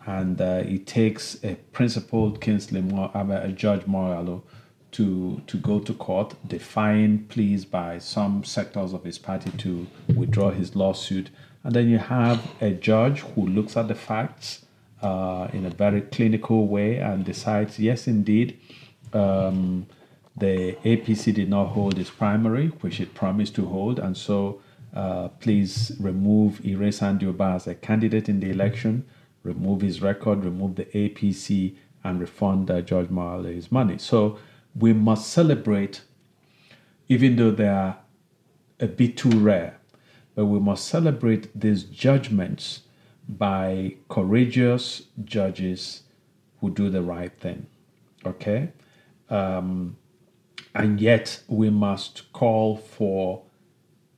And 0.05 0.39
uh, 0.39 0.63
takes 0.86 1.43
a 1.43 1.55
principled 1.72 2.39
Kingsley, 2.39 2.82
Mo- 2.82 3.11
uh, 3.13 3.47
George 3.47 3.82
Moghalu, 3.82 4.43
to, 4.96 5.41
to 5.48 5.58
go 5.58 5.80
to 5.80 5.93
court, 5.93 6.36
defying 6.48 7.26
pleas 7.26 7.66
by 7.66 7.98
some 7.98 8.46
sectors 8.46 8.93
of 8.93 9.04
his 9.04 9.18
party 9.18 9.52
to 9.58 9.86
withdraw 10.16 10.52
his 10.52 10.74
lawsuit. 10.74 11.30
And 11.64 11.76
then 11.76 11.89
you 11.89 11.98
have 11.98 12.41
a 12.62 12.72
judge 12.72 13.20
who 13.20 13.46
looks 13.46 13.76
at 13.76 13.89
the 13.89 13.96
facts 13.96 14.66
uh, 15.02 15.50
in 15.52 15.66
a 15.66 15.70
very 15.70 16.00
clinical 16.00 16.68
way 16.68 16.98
and 17.00 17.26
decides, 17.26 17.78
yes, 17.78 18.08
indeed, 18.08 18.58
um, 19.12 19.86
the 20.38 20.78
APC 20.86 21.34
did 21.34 21.50
not 21.50 21.66
hold 21.66 22.00
its 22.00 22.10
primary, 22.10 22.68
which 22.80 23.02
it 23.02 23.14
promised 23.14 23.56
to 23.56 23.66
hold, 23.66 24.00
and 24.00 24.16
so 24.16 24.62
uh, 24.93 25.28
please 25.41 25.91
remove 26.00 26.62
Ire 26.66 26.91
Sandioba 26.91 27.56
as 27.56 27.68
a 27.68 27.76
candidate 27.76 28.30
in 28.30 28.39
the 28.39 28.50
election, 28.50 29.06
remove 29.43 29.82
his 29.82 30.02
record, 30.02 30.46
remove 30.46 30.76
the 30.76 30.86
APC, 30.86 31.76
and 32.06 32.22
refund 32.22 32.72
uh, 32.72 32.82
George 32.82 33.10
Moghalu's 33.10 33.72
money. 33.72 33.98
So 33.98 34.38
we 34.78 34.93
must 34.93 35.30
celebrate, 35.30 36.01
even 37.07 37.36
though 37.36 37.51
they 37.51 37.67
are 37.67 37.97
a 38.80 38.88
bit 38.88 39.17
too 39.17 39.39
rare, 39.39 39.78
but 40.36 40.45
we 40.45 40.59
must 40.59 40.88
celebrate 40.88 41.57
these 41.59 41.84
judgments 41.84 42.82
by 43.28 43.95
courageous 44.09 45.03
judges 45.23 46.03
who 46.59 46.69
do 46.69 46.89
the 46.89 47.01
right 47.01 47.38
thing. 47.39 47.67
Okay? 48.26 48.69
Um, 49.30 49.97
and 50.73 50.99
yet, 50.99 51.41
we 51.47 51.69
must 51.69 52.32
call 52.34 52.76
for 52.76 53.43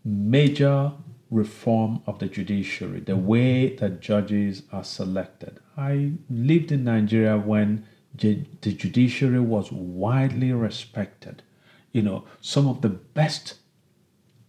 major 0.04 0.92
reform 1.30 2.02
of 2.08 2.20
the 2.20 2.28
judiciary, 2.28 3.02
the 3.02 3.16
way 3.16 3.76
that 3.76 4.00
judges 4.00 4.64
are 4.72 4.84
selected. 4.84 5.60
I 5.78 6.14
lived 6.30 6.72
in 6.72 6.84
Nigeria 6.86 7.38
when 7.38 7.86
the 8.18 8.74
judiciary 8.74 9.40
was 9.40 9.72
widely 9.72 10.52
respected. 10.52 11.44
You 11.92 12.02
know, 12.02 12.26
some 12.42 12.68
of 12.68 12.82
the 12.82 12.90
best 12.90 13.56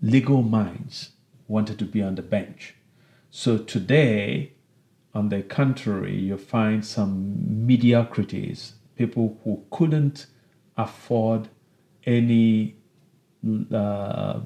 legal 0.00 0.42
minds 0.42 1.10
wanted 1.46 1.78
to 1.78 1.84
be 1.84 2.02
on 2.02 2.14
the 2.14 2.22
bench. 2.22 2.74
So 3.30 3.58
today, 3.58 4.52
on 5.14 5.28
the 5.28 5.42
contrary, 5.42 6.16
you 6.16 6.36
find 6.36 6.84
some 6.84 7.66
mediocrities, 7.66 8.74
people 8.96 9.38
who 9.44 9.64
couldn't 9.70 10.26
afford 10.76 11.48
any 12.04 12.76
uh, 13.72 14.40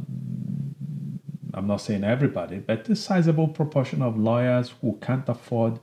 I'm 1.55 1.66
not 1.66 1.81
saying 1.81 2.05
everybody, 2.05 2.59
but 2.59 2.89
a 2.89 2.97
sizable 2.97 3.49
proportion 3.49 4.03
of 4.03 4.18
lawyers 4.18 4.75
who 4.81 4.99
can't 5.03 5.29
afford 5.29 5.81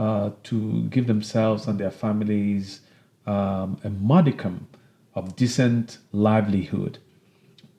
uh, 0.00 0.30
to 0.42 0.82
give 0.84 1.06
themselves 1.06 1.66
and 1.66 1.78
their 1.78 1.90
families 1.90 2.80
um, 3.26 3.78
a 3.84 3.90
modicum 3.90 4.66
of 5.14 5.36
decent 5.36 5.98
livelihood, 6.12 6.96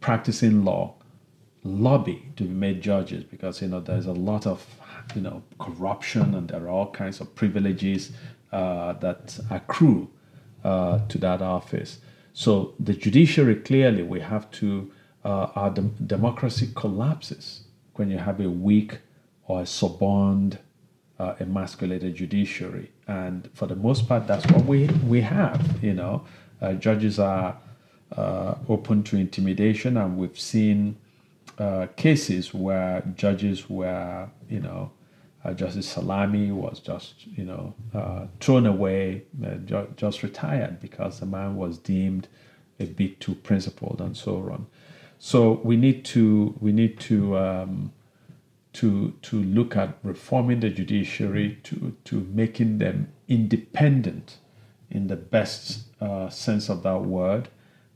practicing 0.01 0.63
law, 0.63 0.93
lobby 1.63 2.31
to 2.35 2.43
be 2.43 2.49
made 2.49 2.79
judges 2.79 3.23
because 3.23 3.59
you 3.61 3.67
know 3.67 3.79
there's 3.79 4.05
a 4.05 4.13
lot 4.13 4.45
of 4.45 4.63
you 5.15 5.21
know 5.21 5.41
corruption 5.59 6.35
and 6.35 6.49
there 6.49 6.63
are 6.65 6.69
all 6.69 6.91
kinds 6.91 7.21
of 7.21 7.33
privileges 7.33 8.11
uh, 8.51 8.93
that 8.93 9.39
accrue 9.49 10.07
uh, 10.63 10.99
to 11.07 11.17
that 11.17 11.41
office. 11.41 12.01
So 12.33 12.75
the 12.79 12.93
judiciary 12.93 13.55
clearly 13.55 14.03
we 14.03 14.19
have 14.19 14.51
to 14.61 14.91
uh, 15.25 15.47
our 15.55 15.71
dem- 15.71 15.95
democracy 16.05 16.69
collapses 16.75 17.63
when 17.95 18.11
you 18.11 18.19
have 18.19 18.39
a 18.39 18.49
weak 18.49 18.99
or 19.47 19.61
a 19.61 19.65
suborned, 19.65 20.59
uh, 21.21 21.35
emasculated 21.39 22.15
judiciary. 22.15 22.89
And 23.07 23.49
for 23.53 23.67
the 23.67 23.75
most 23.75 24.07
part, 24.07 24.25
that's 24.27 24.45
what 24.51 24.65
we, 24.65 24.87
we 25.07 25.21
have. 25.21 25.61
You 25.83 25.93
know, 25.93 26.25
uh, 26.61 26.73
judges 26.73 27.19
are 27.19 27.57
uh, 28.17 28.55
open 28.67 29.03
to 29.03 29.17
intimidation, 29.17 29.97
and 29.97 30.17
we've 30.17 30.39
seen 30.39 30.97
uh, 31.59 31.87
cases 31.95 32.53
where 32.53 33.03
judges 33.15 33.69
were, 33.69 34.29
you 34.49 34.61
know, 34.61 34.91
uh, 35.43 35.53
Justice 35.53 35.87
Salami 35.87 36.51
was 36.51 36.79
just, 36.79 37.25
you 37.27 37.43
know, 37.43 37.73
uh, 37.93 38.25
thrown 38.39 38.65
away, 38.65 39.23
ju- 39.65 39.93
just 39.97 40.21
retired 40.23 40.79
because 40.79 41.19
the 41.19 41.25
man 41.25 41.55
was 41.55 41.77
deemed 41.79 42.27
a 42.79 42.85
bit 42.85 43.19
too 43.19 43.35
principled 43.35 44.01
and 44.01 44.15
so 44.15 44.35
on. 44.51 44.67
So 45.19 45.61
we 45.63 45.77
need 45.77 46.03
to 46.05 46.55
we 46.59 46.71
need 46.71 46.99
to 47.01 47.37
um, 47.37 47.91
to 48.73 49.13
to 49.21 49.41
look 49.43 49.75
at 49.75 49.97
reforming 50.03 50.59
the 50.61 50.69
judiciary 50.69 51.59
to 51.63 51.95
to 52.05 52.21
making 52.31 52.77
them 52.77 53.11
independent 53.27 54.37
in 54.89 55.07
the 55.07 55.15
best 55.15 55.83
uh, 56.01 56.29
sense 56.29 56.69
of 56.69 56.83
that 56.83 57.01
word. 57.01 57.49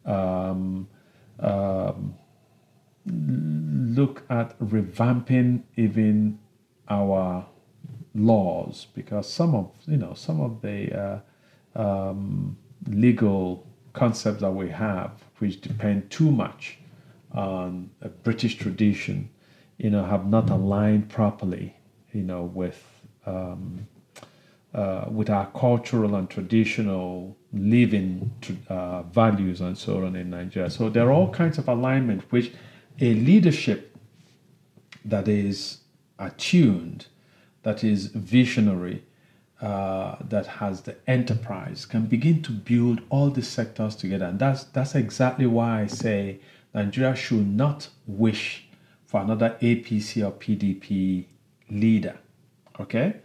Um, 0.06 0.88
um, 1.40 2.16
look 3.06 4.24
at 4.30 4.58
revamping 4.60 5.64
even 5.76 6.40
our 6.90 7.46
laws 8.14 8.88
because 8.96 9.32
some 9.32 9.54
of 9.54 9.72
you 9.86 9.98
know 9.98 10.14
some 10.14 10.42
of 10.42 10.62
the 10.62 11.22
uh, 11.76 11.82
um, 11.82 12.58
legal 12.88 13.68
concepts 13.94 14.42
that 14.42 14.52
we 14.52 14.70
have 14.70 15.12
which 15.40 15.62
depend 15.62 16.10
too 16.10 16.32
much 16.32 16.80
on 17.32 17.90
a 18.02 18.10
British 18.10 18.56
tradition, 18.56 19.30
you 19.78 19.90
know, 19.90 20.04
have 20.04 20.28
not 20.28 20.50
aligned 20.50 21.10
properly, 21.10 21.76
you 22.14 22.24
know, 22.24 22.44
with 22.44 22.84
um, 23.26 23.88
uh, 24.74 25.06
with 25.10 25.30
our 25.30 25.48
cultural 25.52 26.16
and 26.16 26.30
traditional 26.30 27.38
living 27.54 28.32
uh, 28.68 29.04
values 29.04 29.62
and 29.62 29.78
so 29.78 30.06
on 30.06 30.16
in 30.16 30.30
Nigeria. 30.30 30.70
So 30.70 30.90
there 30.90 31.08
are 31.08 31.12
all 31.14 31.30
kinds 31.30 31.58
of 31.58 31.70
alignment 31.70 32.30
which 32.32 32.52
a 33.00 33.14
leadership 33.14 33.96
that 35.06 35.28
is 35.28 35.80
attuned, 36.20 37.08
that 37.64 37.84
is 37.84 38.08
visionary, 38.08 39.04
uh, 39.62 40.18
that 40.20 40.46
has 40.46 40.82
the 40.82 40.96
enterprise 41.08 41.86
can 41.86 42.06
begin 42.06 42.42
to 42.44 42.52
build 42.52 43.02
all 43.10 43.30
the 43.30 43.42
sectors 43.42 43.96
together. 43.96 44.26
And 44.26 44.38
that's 44.38 44.66
that's 44.66 44.96
exactly 44.96 45.46
why 45.46 45.82
I 45.82 45.88
say 45.88 46.40
Nigeria 46.74 47.16
should 47.16 47.48
not 47.48 47.88
wish 48.06 48.65
for 49.16 49.22
another 49.22 49.56
APC 49.62 50.28
or 50.28 50.32
PDP 50.34 51.24
leader. 51.70 52.18
Okay? 52.82 53.16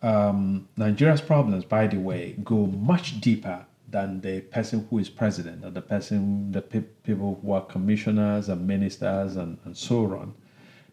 Um, 0.00 0.66
Nigeria's 0.78 1.20
problems, 1.20 1.62
by 1.62 1.88
the 1.88 1.98
way, 1.98 2.36
go 2.42 2.64
much 2.64 3.20
deeper 3.20 3.66
than 3.90 4.22
the 4.22 4.40
person 4.40 4.86
who 4.88 4.98
is 4.98 5.10
president 5.10 5.62
or 5.62 5.70
the 5.72 5.82
person, 5.82 6.52
the 6.52 6.62
pe- 6.62 6.84
people 7.02 7.38
who 7.42 7.52
are 7.52 7.60
commissioners 7.66 8.48
and 8.48 8.66
ministers 8.66 9.36
and, 9.36 9.58
and 9.66 9.76
so 9.76 10.04
on. 10.04 10.32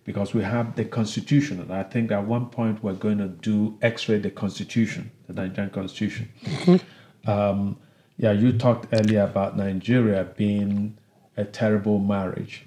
Because 0.03 0.33
we 0.33 0.43
have 0.43 0.75
the 0.75 0.83
constitution, 0.83 1.61
and 1.61 1.71
I 1.71 1.83
think 1.83 2.11
at 2.11 2.25
one 2.27 2.47
point 2.47 2.83
we're 2.83 2.95
going 2.95 3.19
to 3.19 3.29
do 3.29 3.77
X-ray 3.81 4.19
the 4.19 4.29
constitution, 4.29 5.09
the 5.27 5.35
Nigerian 5.35 5.71
constitution. 5.71 6.27
Mm-hmm. 6.43 7.29
Um, 7.31 7.77
yeah, 8.17 8.33
you 8.33 8.51
talked 8.51 8.87
earlier 8.91 9.23
about 9.23 9.55
Nigeria 9.55 10.25
being 10.35 10.97
a 11.37 11.45
terrible 11.45 11.97
marriage. 11.97 12.65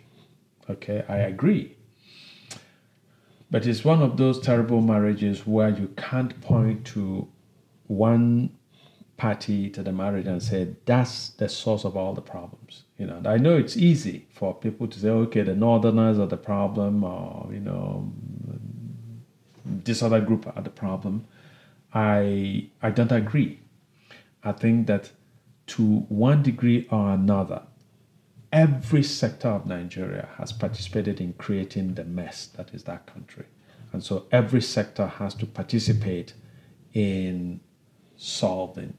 Okay, 0.69 1.05
I 1.09 1.19
agree. 1.19 1.77
But 3.51 3.67
it's 3.67 3.85
one 3.85 4.03
of 4.03 4.17
those 4.17 4.41
terrible 4.41 4.81
marriages 4.81 5.47
where 5.47 5.69
you 5.69 5.89
can't 5.97 6.41
point 6.41 6.85
to 6.87 7.29
one 7.87 8.51
party 9.17 9.71
to 9.71 9.83
the 9.83 9.93
marriage 9.93 10.27
and 10.27 10.43
say 10.43 10.75
that's 10.85 11.31
the 11.31 11.49
source 11.49 11.85
of 11.85 11.97
all 11.97 12.13
the 12.13 12.21
problems. 12.21 12.83
You 12.99 13.07
know, 13.07 13.23
I 13.25 13.39
know 13.39 13.57
it's 13.57 13.77
easy 13.77 14.27
for 14.31 14.55
people 14.55 14.89
to 14.89 14.99
say, 14.99 15.09
okay, 15.09 15.43
the 15.43 15.55
Northerners 15.55 16.19
are 16.19 16.27
the 16.27 16.37
problem, 16.37 17.05
or 17.05 17.49
you 17.53 17.61
know, 17.61 18.13
this 19.65 20.03
other 20.03 20.21
group 20.21 20.47
are 20.55 20.63
the 20.63 20.71
problem. 20.71 21.27
I 21.95 22.69
I 22.83 22.91
don't 22.91 23.13
agree. 23.13 23.61
I 24.43 24.53
think 24.53 24.87
that 24.87 25.13
to 25.69 26.01
one 26.09 26.43
degree 26.43 26.87
or 26.91 27.11
another, 27.13 27.63
every 28.53 29.03
sector 29.03 29.49
of 29.49 29.67
Nigeria 29.67 30.29
has 30.39 30.53
participated 30.53 31.21
in 31.21 31.33
creating 31.35 31.95
the 31.95 32.05
mess 32.05 32.47
that 32.57 32.73
is 32.75 32.85
that 32.85 33.07
country. 33.07 33.47
And 33.93 34.03
so 34.03 34.27
every 34.33 34.63
sector 34.63 35.07
has 35.07 35.35
to 35.35 35.47
participate 35.47 36.35
in 36.93 37.61
solving 38.17 38.95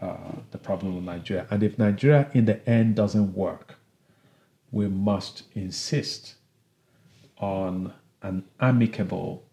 uh, 0.00 0.16
the 0.50 0.58
problem 0.58 0.96
of 0.96 1.02
Nigeria. 1.02 1.46
And 1.50 1.62
if 1.62 1.78
Nigeria 1.78 2.30
in 2.34 2.44
the 2.44 2.68
end 2.68 2.96
doesn't 2.96 3.34
work, 3.34 3.76
we 4.70 4.88
must 4.88 5.44
insist 5.54 6.34
on 7.38 7.92
an 8.22 8.44
amicable 8.60 9.44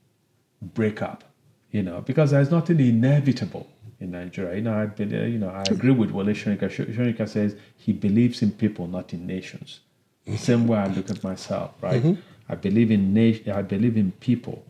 breakup, 0.61 1.23
you 1.71 1.83
know, 1.83 2.01
because 2.01 2.31
there's 2.31 2.51
nothing 2.51 2.79
inevitable 2.79 3.69
in 4.03 4.11
Nigeria. 4.11 4.55
You 4.55 4.61
know, 4.61 4.73
I 4.73 4.85
believe, 4.85 5.29
you 5.33 5.39
know, 5.39 5.49
I 5.49 5.63
agree 5.63 5.91
with 5.91 6.11
Wole 6.11 6.25
Soyinka. 6.25 6.69
Soyinka 6.69 7.27
says 7.27 7.55
he 7.77 7.91
believes 7.93 8.41
in 8.41 8.51
people, 8.51 8.87
not 8.87 9.13
in 9.13 9.25
nations. 9.25 9.79
Same 10.37 10.67
way 10.67 10.77
I 10.77 10.87
look 10.87 11.09
at 11.09 11.23
myself, 11.23 11.71
right? 11.81 12.01
I 12.49 12.55
believe 12.55 12.91
in 12.91 13.13
na- 13.13 13.53
I 13.59 13.61
believe 13.61 13.97
in 13.97 14.11
people, 14.19 14.63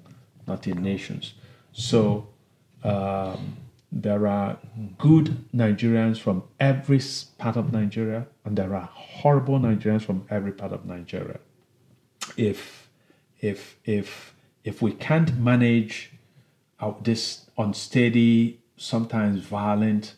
not 0.47 0.67
in 0.67 0.81
nations. 0.81 1.33
So 1.73 2.27
um, 2.83 3.57
there 3.91 4.25
are 4.27 4.57
good 4.97 5.27
Nigerians 5.53 6.19
from 6.19 6.43
every 6.59 7.01
part 7.37 7.55
of 7.57 7.71
Nigeria, 7.71 8.25
and 8.45 8.57
there 8.57 8.73
are 8.75 8.89
horrible 8.93 9.59
Nigerians 9.59 10.03
from 10.03 10.25
every 10.29 10.51
part 10.51 10.71
of 10.71 10.85
Nigeria. 10.85 11.39
If 12.37 12.89
if 13.39 13.77
if 13.85 14.33
if 14.63 14.81
we 14.81 14.91
can't 14.93 15.37
manage 15.37 16.11
out 16.81 17.03
this 17.03 17.49
unsteady, 17.57 18.59
sometimes 18.83 19.41
violent, 19.41 20.13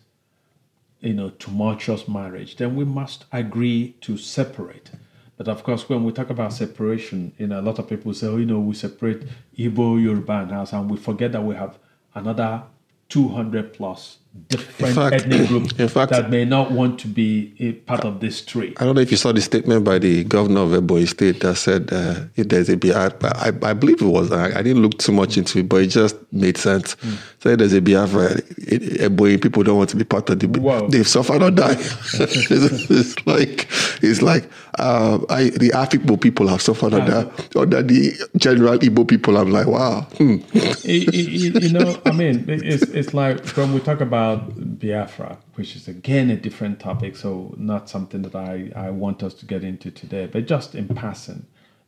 you 1.00 1.14
know, 1.14 1.30
tumultuous 1.30 2.08
marriage, 2.08 2.56
then 2.56 2.76
we 2.76 2.84
must 2.84 3.26
agree 3.32 3.96
to 4.02 4.18
separate. 4.18 4.90
But 5.38 5.48
of 5.48 5.64
course, 5.64 5.88
when 5.88 6.04
we 6.04 6.12
talk 6.12 6.30
about 6.30 6.54
separation, 6.54 7.34
you 7.38 7.48
know, 7.48 7.60
a 7.60 7.62
lot 7.62 7.78
of 7.78 7.88
people 7.88 8.14
say, 8.14 8.28
oh, 8.28 8.38
you 8.38 8.46
know, 8.46 8.60
we 8.60 8.74
separate 8.74 9.24
Igbo, 9.58 10.02
Yoruba, 10.02 10.34
and 10.44 10.52
Hausa, 10.52 10.78
and 10.78 10.90
we 10.90 10.98
forget 10.98 11.32
that 11.34 11.44
we 11.44 11.56
have 11.56 11.78
another 12.16 12.64
200 13.10 13.74
plus 13.74 14.18
different 14.50 14.96
fact- 14.96 15.16
ethnic 15.16 15.48
groups 15.48 15.74
in 15.80 15.88
fact- 15.88 16.12
that 16.12 16.30
may 16.30 16.46
not 16.46 16.72
want 16.72 17.00
to 17.00 17.08
be 17.08 17.54
a 17.60 17.72
part 17.74 18.04
of 18.06 18.20
this 18.20 18.42
tree. 18.44 18.74
I 18.78 18.84
don't 18.86 18.96
know 18.96 19.02
if 19.02 19.12
you 19.12 19.18
saw 19.18 19.32
the 19.32 19.42
statement 19.42 19.84
by 19.84 19.98
the 20.00 20.24
governor 20.26 20.62
of 20.62 20.70
Ebonyi 20.70 21.08
State 21.08 21.40
that 21.42 21.56
said 21.56 21.90
uh, 21.92 22.26
if 22.36 22.50
there's 22.50 22.70
a 22.70 22.78
Biafra, 22.78 23.32
I, 23.38 23.48
I 23.70 23.74
believe 23.74 24.02
it 24.02 24.06
was, 24.06 24.32
I, 24.32 24.60
I 24.60 24.62
didn't 24.62 24.82
look 24.82 24.98
too 25.00 25.12
much 25.12 25.38
into 25.38 25.60
it, 25.60 25.70
but 25.70 25.78
it 25.84 25.88
just 25.88 26.16
made 26.32 26.58
sense. 26.58 26.94
Hmm. 27.02 27.14
Say 27.40 27.56
there's 27.56 27.74
a 27.74 27.82
Biafra, 27.82 28.36
Ebonyi 28.36 29.42
people 29.42 29.64
don't 29.64 29.78
want 29.78 29.90
to 29.92 29.96
be 29.98 30.04
part 30.04 30.30
of 30.30 30.40
the, 30.40 30.48
Wow. 30.60 30.88
they've 30.88 31.08
suffered 31.08 31.42
or 31.42 31.52
died. 31.52 31.78
it's, 32.14 32.90
it's 32.92 33.28
like, 33.28 33.68
it's 34.04 34.22
like 34.22 34.50
uh, 34.80 35.20
I, 35.30 35.50
the 35.52 35.72
Afikpo 35.74 36.20
people 36.20 36.48
have 36.48 36.62
suffered 36.62 36.94
Ah. 36.94 36.98
under, 37.02 37.32
under 37.60 37.82
the 37.84 38.14
general 38.38 38.78
Igbo 38.78 39.08
people. 39.08 39.38
I'm 39.38 39.52
like, 39.52 39.68
wow. 39.68 40.02
Hmm. 40.18 40.38
you, 40.84 41.12
you- 41.12 41.52
you 41.66 41.72
know, 41.72 42.00
I 42.06 42.12
mean, 42.12 42.46
it's, 42.48 42.84
it's 42.84 43.14
like 43.14 43.46
when 43.58 43.74
we 43.74 43.80
talk 43.80 44.02
about 44.02 44.25
Biafra, 44.34 45.38
which 45.56 45.76
is 45.76 45.88
again 45.88 46.30
a 46.30 46.36
different 46.36 46.80
topic, 46.80 47.16
so 47.16 47.54
not 47.58 47.90
something 47.90 48.22
that 48.24 48.36
I, 48.36 48.72
I 48.76 48.90
want 48.90 49.22
us 49.24 49.34
to 49.36 49.46
get 49.46 49.64
into 49.64 49.92
today, 49.92 50.26
but 50.26 50.48
just 50.48 50.74
in 50.74 50.88
passing, 50.88 51.46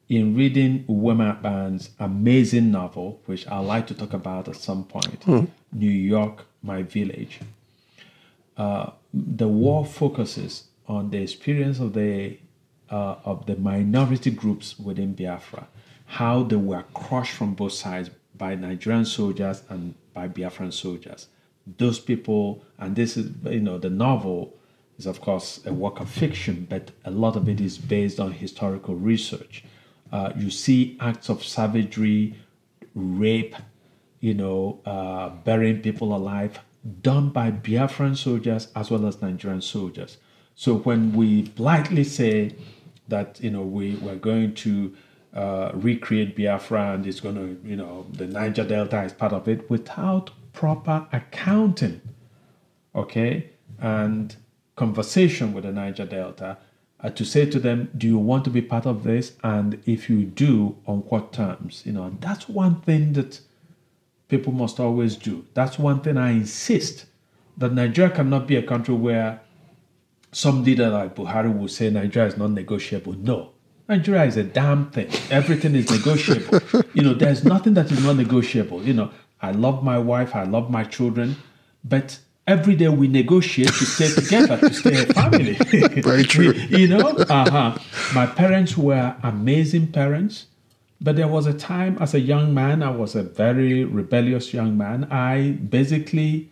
in 0.10 0.36
reading 0.36 0.84
Uwem 0.88 1.22
Akpan's 1.22 1.90
amazing 2.00 2.72
novel, 2.72 3.22
which 3.26 3.48
I'd 3.48 3.66
like 3.74 3.88
to 3.88 3.94
talk 3.94 4.14
about 4.14 4.48
at 4.48 4.56
some 4.56 4.84
point, 4.86 5.26
New 5.74 5.98
York, 6.16 6.46
My 6.62 6.84
Village, 6.84 7.40
uh, 8.58 8.92
the 9.14 9.48
war 9.48 9.86
focuses 9.86 10.66
on 10.88 11.10
the 11.10 11.22
experience 11.22 11.80
of 11.80 11.94
the 11.94 12.38
uh, 12.90 13.16
of 13.26 13.46
the 13.46 13.56
minority 13.58 14.32
groups 14.32 14.80
within 14.80 15.14
Biafra, 15.14 15.68
how 16.06 16.44
they 16.44 16.56
were 16.56 16.84
crushed 16.94 17.34
from 17.34 17.54
both 17.54 17.74
sides 17.74 18.10
by 18.38 18.56
Nigerian 18.56 19.06
soldiers 19.06 19.64
and 19.70 19.94
by 20.14 20.28
Biafran 20.28 20.72
soldiers. 20.72 21.28
Those 21.78 21.99
people, 21.99 22.63
and 22.78 22.95
this 22.95 23.18
is 23.18 23.32
you 23.43 23.59
know 23.59 23.78
the 23.78 23.89
novel 23.89 24.53
is 24.97 25.05
of 25.05 25.22
course 25.22 25.59
a 25.65 25.74
work 25.74 25.99
of 25.99 26.09
fiction, 26.09 26.65
but 26.70 26.91
a 27.05 27.11
lot 27.11 27.36
of 27.36 27.47
it 27.49 27.59
is 27.59 27.78
based 27.78 28.20
on 28.20 28.32
historical 28.32 28.95
research. 28.95 29.63
Uh, 30.11 30.32
you 30.38 30.49
see 30.49 30.97
acts 31.01 31.30
of 31.30 31.43
savagery, 31.43 32.36
rape, 32.95 33.55
you 34.20 34.34
know, 34.34 34.80
uh, 34.86 35.30
burying 35.30 35.82
people 35.82 36.15
alive, 36.15 36.59
done 37.01 37.30
by 37.30 37.51
Biafran 37.51 38.15
soldiers 38.15 38.70
as 38.76 38.89
well 38.89 39.05
as 39.05 39.22
Nigerian 39.22 39.61
soldiers. 39.61 40.18
So 40.55 40.76
when 40.76 41.13
we 41.13 41.43
blithely 41.43 42.03
say 42.03 42.55
that, 43.09 43.39
you 43.41 43.51
know, 43.51 43.61
we 43.61 43.95
we're 43.95 44.15
going 44.15 44.55
to 44.55 44.95
uh, 45.34 45.72
recreate 45.74 46.36
Biafra 46.36 46.93
and 46.93 47.05
it's 47.05 47.20
going 47.20 47.36
to, 47.36 47.68
you 47.68 47.76
know, 47.76 48.07
the 48.11 48.26
Niger 48.26 48.63
Delta 48.63 49.03
is 49.03 49.13
part 49.13 49.34
of 49.34 49.47
it 49.47 49.70
without 49.70 50.32
proper 50.58 51.08
accounting, 51.14 52.01
okay, 52.95 53.47
and 53.80 54.36
conversation 54.76 55.53
with 55.53 55.66
the 55.66 55.72
Niger 55.72 56.08
Delta 56.08 56.58
uh, 56.99 57.12
to 57.12 57.24
say 57.24 57.45
to 57.45 57.60
them, 57.60 57.91
do 57.95 58.08
you 58.08 58.18
want 58.18 58.43
to 58.45 58.49
be 58.49 58.64
part 58.64 58.88
of 58.88 59.03
this? 59.03 59.34
And 59.43 59.80
if 59.86 60.10
you 60.10 60.24
do, 60.24 60.76
on 60.88 61.01
what 61.10 61.32
terms? 61.32 61.84
You 61.86 61.91
know, 61.93 62.18
that's 62.22 62.49
one 62.49 62.82
thing 62.82 63.14
that 63.14 63.39
people 64.30 64.51
must 64.51 64.80
always 64.80 65.16
do. 65.16 65.45
That's 65.53 65.78
one 65.78 66.01
thing 66.01 66.18
I 66.18 66.32
insist 66.32 67.05
that 67.58 67.74
Nigeria 67.74 68.10
cannot 68.10 68.47
be 68.47 68.55
a 68.55 68.64
country 68.64 68.95
where 68.95 69.39
some 70.32 70.64
leader 70.64 70.89
like 70.89 71.14
Buhari 71.16 71.55
will 71.55 71.68
say 71.68 71.91
Nigeria 71.91 72.30
is 72.30 72.36
not 72.38 72.49
negotiable. 72.49 73.14
No. 73.14 73.51
Nigeria 73.88 74.26
is 74.26 74.38
a 74.38 74.43
damn 74.43 74.89
thing. 74.89 75.08
Everything 75.30 75.76
is 75.76 75.89
negotiable. 75.91 76.60
you 76.95 77.03
know, 77.03 77.14
there's 77.14 77.43
nothing 77.45 77.76
that 77.76 77.91
is 77.91 78.03
not 78.03 78.16
negotiable. 78.16 78.84
You 78.84 78.93
know, 78.95 79.12
I 79.42 79.52
love 79.52 79.84
my 79.84 80.00
wife, 80.00 80.36
I 80.36 80.44
love 80.44 80.70
my 80.70 80.84
children, 80.84 81.36
but 81.84 82.20
every 82.48 82.76
day 82.76 82.90
we 82.90 83.08
negotiate 83.08 83.74
to 83.74 83.86
stay 83.86 84.10
together, 84.10 84.58
to 84.58 84.74
stay 84.74 85.04
a 85.04 85.06
family. 85.14 85.54
Very 86.02 86.24
true. 86.34 86.54
you 86.54 86.88
know, 86.88 87.10
uh-huh. 87.10 87.78
My 88.14 88.26
parents 88.26 88.78
were 88.78 89.16
amazing 89.24 89.92
parents. 89.92 90.48
But 91.00 91.16
there 91.16 91.28
was 91.28 91.46
a 91.46 91.54
time 91.54 91.98
as 92.02 92.16
a 92.16 92.20
young 92.20 92.54
man, 92.54 92.82
I 92.82 92.90
was 92.90 93.16
a 93.16 93.22
very 93.22 93.84
rebellious 93.84 94.52
young 94.54 94.78
man. 94.78 95.04
I 95.12 95.52
basically 95.52 96.50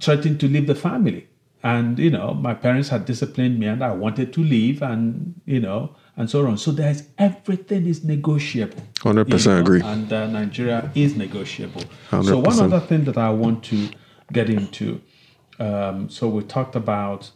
threatened 0.00 0.40
to 0.40 0.48
leave 0.48 0.66
the 0.66 0.74
family. 0.74 1.28
And, 1.62 1.98
you 1.98 2.10
know, 2.10 2.34
my 2.34 2.54
parents 2.54 2.88
had 2.88 3.04
disciplined 3.04 3.58
me 3.60 3.66
and 3.66 3.84
I 3.84 3.92
wanted 3.92 4.32
to 4.32 4.40
leave 4.42 4.82
and, 4.82 5.40
you 5.44 5.60
know, 5.60 5.94
and 6.16 6.28
so 6.28 6.46
on. 6.46 6.58
So 6.58 6.70
there's 6.72 7.04
everything 7.18 7.86
is 7.86 8.04
negotiable. 8.04 8.82
100% 8.96 9.44
you 9.44 9.50
know, 9.50 9.60
agree. 9.60 9.82
And 9.82 10.12
uh, 10.12 10.26
Nigeria 10.26 10.90
is 10.94 11.16
negotiable. 11.16 11.82
So 12.10 12.38
one 12.38 12.60
other 12.60 12.80
thing 12.80 13.04
that 13.04 13.18
I 13.18 13.30
want 13.30 13.64
to 13.64 13.88
get 14.32 14.50
into. 14.50 15.00
Um, 15.58 16.08
so 16.08 16.28
we 16.28 16.42
talked 16.42 16.74
about 16.76 17.30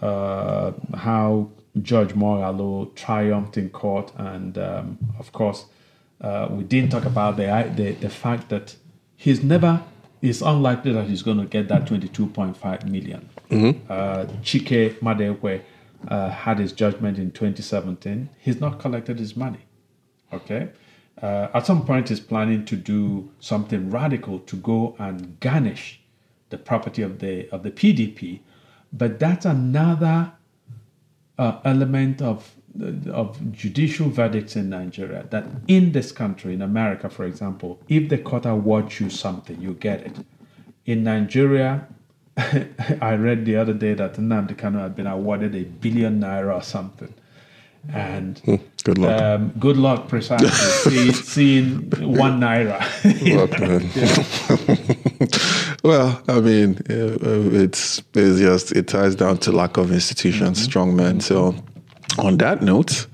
uh, 0.00 0.72
how 0.94 1.50
Judge 1.82 2.14
Moralo 2.14 2.94
triumphed 2.94 3.56
in 3.56 3.70
court, 3.70 4.12
and 4.16 4.56
um, 4.58 4.98
of 5.18 5.32
course, 5.32 5.66
uh, 6.20 6.48
we 6.50 6.62
didn't 6.62 6.90
talk 6.90 7.04
about 7.04 7.36
the, 7.36 7.46
the 7.74 7.92
the 7.92 8.08
fact 8.10 8.48
that 8.48 8.76
he's 9.16 9.42
never. 9.42 9.82
It's 10.22 10.40
unlikely 10.40 10.92
that 10.92 11.06
he's 11.06 11.22
going 11.22 11.36
to 11.36 11.44
get 11.44 11.68
that 11.68 11.84
22.5 11.84 12.86
million. 12.86 13.28
Uh, 13.90 14.24
Chike 14.42 14.98
Madekwe 15.00 15.60
uh, 16.08 16.30
had 16.30 16.58
his 16.58 16.72
judgment 16.72 17.18
in 17.18 17.30
2017. 17.30 18.30
He's 18.38 18.60
not 18.60 18.78
collected 18.78 19.18
his 19.18 19.36
money. 19.36 19.60
Okay. 20.32 20.70
Uh, 21.22 21.48
at 21.54 21.64
some 21.64 21.84
point, 21.86 22.08
he's 22.08 22.20
planning 22.20 22.64
to 22.64 22.76
do 22.76 23.30
something 23.40 23.90
radical 23.90 24.40
to 24.40 24.56
go 24.56 24.96
and 24.98 25.38
garnish 25.40 26.00
the 26.50 26.58
property 26.58 27.02
of 27.02 27.18
the 27.20 27.48
of 27.50 27.62
the 27.62 27.70
PDP, 27.70 28.40
but 28.92 29.18
that's 29.18 29.44
another 29.46 30.32
uh, 31.38 31.58
element 31.64 32.20
of 32.20 32.54
of 33.12 33.52
judicial 33.52 34.08
verdicts 34.08 34.56
in 34.56 34.68
Nigeria. 34.68 35.26
That 35.30 35.46
in 35.68 35.92
this 35.92 36.12
country, 36.12 36.54
in 36.54 36.62
America, 36.62 37.08
for 37.08 37.24
example, 37.24 37.80
if 37.88 38.08
the 38.08 38.18
court 38.18 38.46
awards 38.46 39.00
you 39.00 39.10
something, 39.10 39.60
you 39.60 39.74
get 39.74 40.00
it. 40.00 40.16
In 40.84 41.04
Nigeria, 41.04 41.86
I 43.00 43.14
read 43.14 43.44
the 43.44 43.56
other 43.56 43.72
day 43.74 43.94
that 43.94 44.14
Nnamdi 44.14 44.56
Kanu 44.56 44.80
had 44.80 44.96
been 44.96 45.06
awarded 45.06 45.54
a 45.54 45.64
billion 45.64 46.20
naira 46.20 46.54
or 46.56 46.62
something, 46.62 47.14
and 47.92 48.40
Good 48.84 48.98
luck. 48.98 49.22
um, 49.22 49.52
good 49.58 49.76
luck, 49.76 50.08
precisely 50.08 50.48
see, 51.08 51.12
seeing 51.12 51.90
one 52.00 52.40
naira. 52.40 52.80
Man. 53.60 55.28
well, 55.82 56.22
I 56.28 56.40
mean, 56.40 56.76
uh, 56.90 57.16
it's 57.62 58.02
it's 58.14 58.38
just 58.40 58.72
it 58.72 58.88
ties 58.88 59.14
down 59.14 59.38
to 59.38 59.52
lack 59.52 59.76
of 59.78 59.90
institutions, 59.90 60.62
strong 60.62 60.94
men. 60.96 61.20
So, 61.20 61.54
on 62.18 62.36
that 62.38 62.62
note, 62.62 63.06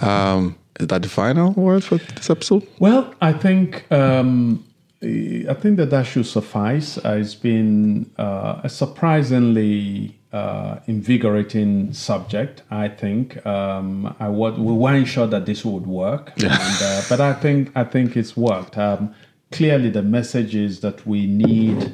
um, 0.00 0.56
is 0.78 0.88
that 0.88 1.02
the 1.02 1.08
final 1.08 1.52
word 1.52 1.84
for 1.84 1.96
this 1.96 2.28
episode? 2.28 2.66
Well, 2.80 3.14
I 3.22 3.32
think 3.32 3.90
um, 3.90 4.62
I 5.00 5.54
think 5.54 5.76
that 5.76 5.90
that 5.90 6.06
should 6.06 6.26
suffice. 6.26 6.98
Uh, 6.98 7.18
it's 7.20 7.36
been 7.36 8.10
uh, 8.18 8.60
a 8.64 8.68
surprisingly 8.68 10.18
uh, 10.32 10.80
invigorating 10.86 11.92
subject. 11.92 12.62
I 12.70 12.88
think 12.88 13.44
um, 13.46 14.14
I 14.18 14.28
wa- 14.28 14.56
we 14.58 14.72
weren't 14.72 15.06
sure 15.06 15.28
that 15.28 15.46
this 15.46 15.64
would 15.64 15.86
work, 15.86 16.32
and, 16.36 16.50
uh, 16.82 17.02
but 17.08 17.20
I 17.20 17.32
think 17.32 17.70
I 17.76 17.84
think 17.84 18.16
it's 18.16 18.36
worked. 18.36 18.76
Um, 18.76 19.14
clearly, 19.52 19.88
the 19.90 20.02
message 20.02 20.56
is 20.56 20.80
that 20.80 21.06
we 21.06 21.26
need 21.26 21.92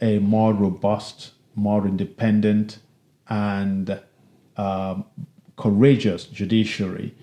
a 0.00 0.18
more 0.18 0.52
robust, 0.52 1.32
more 1.54 1.86
independent, 1.86 2.78
and 3.28 4.00
um, 4.56 5.04
courageous 5.56 6.24
judiciary, 6.24 7.14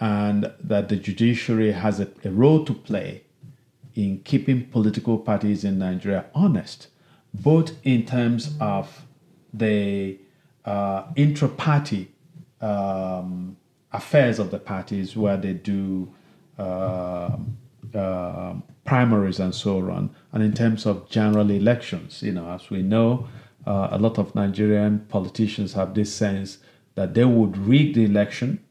and 0.00 0.50
that 0.60 0.88
the 0.88 0.96
judiciary 0.96 1.72
has 1.72 2.00
a, 2.00 2.08
a 2.24 2.30
role 2.30 2.64
to 2.64 2.72
play 2.72 3.24
in 3.94 4.20
keeping 4.24 4.64
political 4.66 5.18
parties 5.18 5.64
in 5.64 5.78
Nigeria 5.78 6.26
honest 6.34 6.88
both 7.34 7.72
in 7.84 8.04
terms 8.04 8.54
of 8.60 9.06
the 9.52 10.18
uh, 10.64 11.04
intra-party 11.16 12.10
um, 12.60 13.56
affairs 13.92 14.38
of 14.38 14.50
the 14.50 14.58
parties, 14.58 15.16
where 15.16 15.36
they 15.36 15.54
do 15.54 16.12
uh, 16.58 17.36
uh, 17.94 18.54
primaries 18.84 19.40
and 19.40 19.54
so 19.54 19.78
on, 19.90 20.14
and 20.32 20.42
in 20.42 20.52
terms 20.52 20.86
of 20.86 21.08
general 21.08 21.50
elections. 21.50 22.22
You 22.22 22.32
know, 22.32 22.50
as 22.50 22.70
we 22.70 22.82
know, 22.82 23.28
uh, 23.66 23.88
a 23.90 23.98
lot 23.98 24.18
of 24.18 24.34
Nigerian 24.34 25.00
politicians 25.08 25.72
have 25.74 25.94
this 25.94 26.14
sense 26.14 26.58
that 26.94 27.14
they 27.14 27.24
would 27.24 27.56
rig 27.56 27.94
the 27.94 28.04
election 28.04 28.62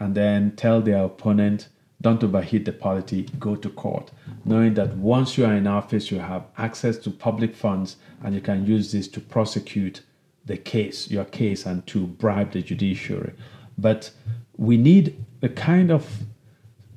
and 0.00 0.14
then 0.14 0.56
tell 0.56 0.80
their 0.80 1.04
opponent, 1.04 1.68
don't 2.04 2.22
overheat 2.22 2.66
the 2.66 2.72
party, 2.72 3.22
go 3.38 3.56
to 3.56 3.70
court, 3.70 4.10
knowing 4.44 4.74
that 4.74 4.94
once 4.98 5.38
you 5.38 5.46
are 5.46 5.54
in 5.54 5.66
office, 5.66 6.10
you 6.10 6.18
have 6.18 6.44
access 6.58 6.98
to 6.98 7.10
public 7.10 7.56
funds 7.56 7.96
and 8.22 8.34
you 8.34 8.42
can 8.42 8.66
use 8.66 8.92
this 8.92 9.08
to 9.08 9.20
prosecute 9.20 10.02
the 10.44 10.58
case, 10.58 11.10
your 11.10 11.24
case, 11.24 11.64
and 11.64 11.86
to 11.86 12.06
bribe 12.06 12.52
the 12.52 12.60
judiciary. 12.60 13.32
But 13.78 14.10
we 14.58 14.76
need 14.76 15.24
a 15.40 15.48
kind 15.48 15.90
of 15.90 16.24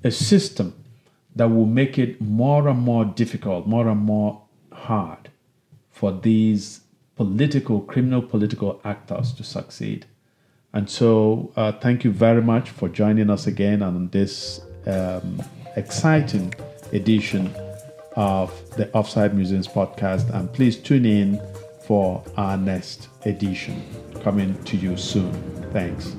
a 0.03 0.11
system 0.11 0.73
that 1.37 1.47
will 1.47 1.65
make 1.65 1.97
it 1.97 2.19
more 2.19 2.67
and 2.67 2.79
more 2.79 3.05
difficult, 3.05 3.65
more 3.65 3.87
and 3.87 4.01
more 4.01 4.41
hard 4.73 5.29
for 5.89 6.11
these 6.11 6.81
political, 7.15 7.79
criminal 7.79 8.21
political 8.21 8.81
actors 8.83 9.31
to 9.35 9.43
succeed. 9.45 10.05
And 10.73 10.89
so, 10.89 11.53
uh, 11.55 11.71
thank 11.71 12.03
you 12.03 12.11
very 12.11 12.41
much 12.41 12.69
for 12.69 12.89
joining 12.89 13.29
us 13.29 13.47
again 13.47 13.81
on 13.81 14.09
this 14.09 14.59
um, 14.87 15.41
exciting 15.75 16.53
edition 16.93 17.53
of 18.15 18.51
the 18.77 18.91
Offside 18.93 19.35
Musings 19.35 19.67
podcast. 19.67 20.33
And 20.33 20.51
please 20.51 20.77
tune 20.77 21.05
in 21.05 21.41
for 21.85 22.23
our 22.35 22.57
next 22.57 23.07
edition 23.25 23.81
coming 24.23 24.61
to 24.65 24.75
you 24.75 24.97
soon. 24.97 25.31
Thanks. 25.71 26.15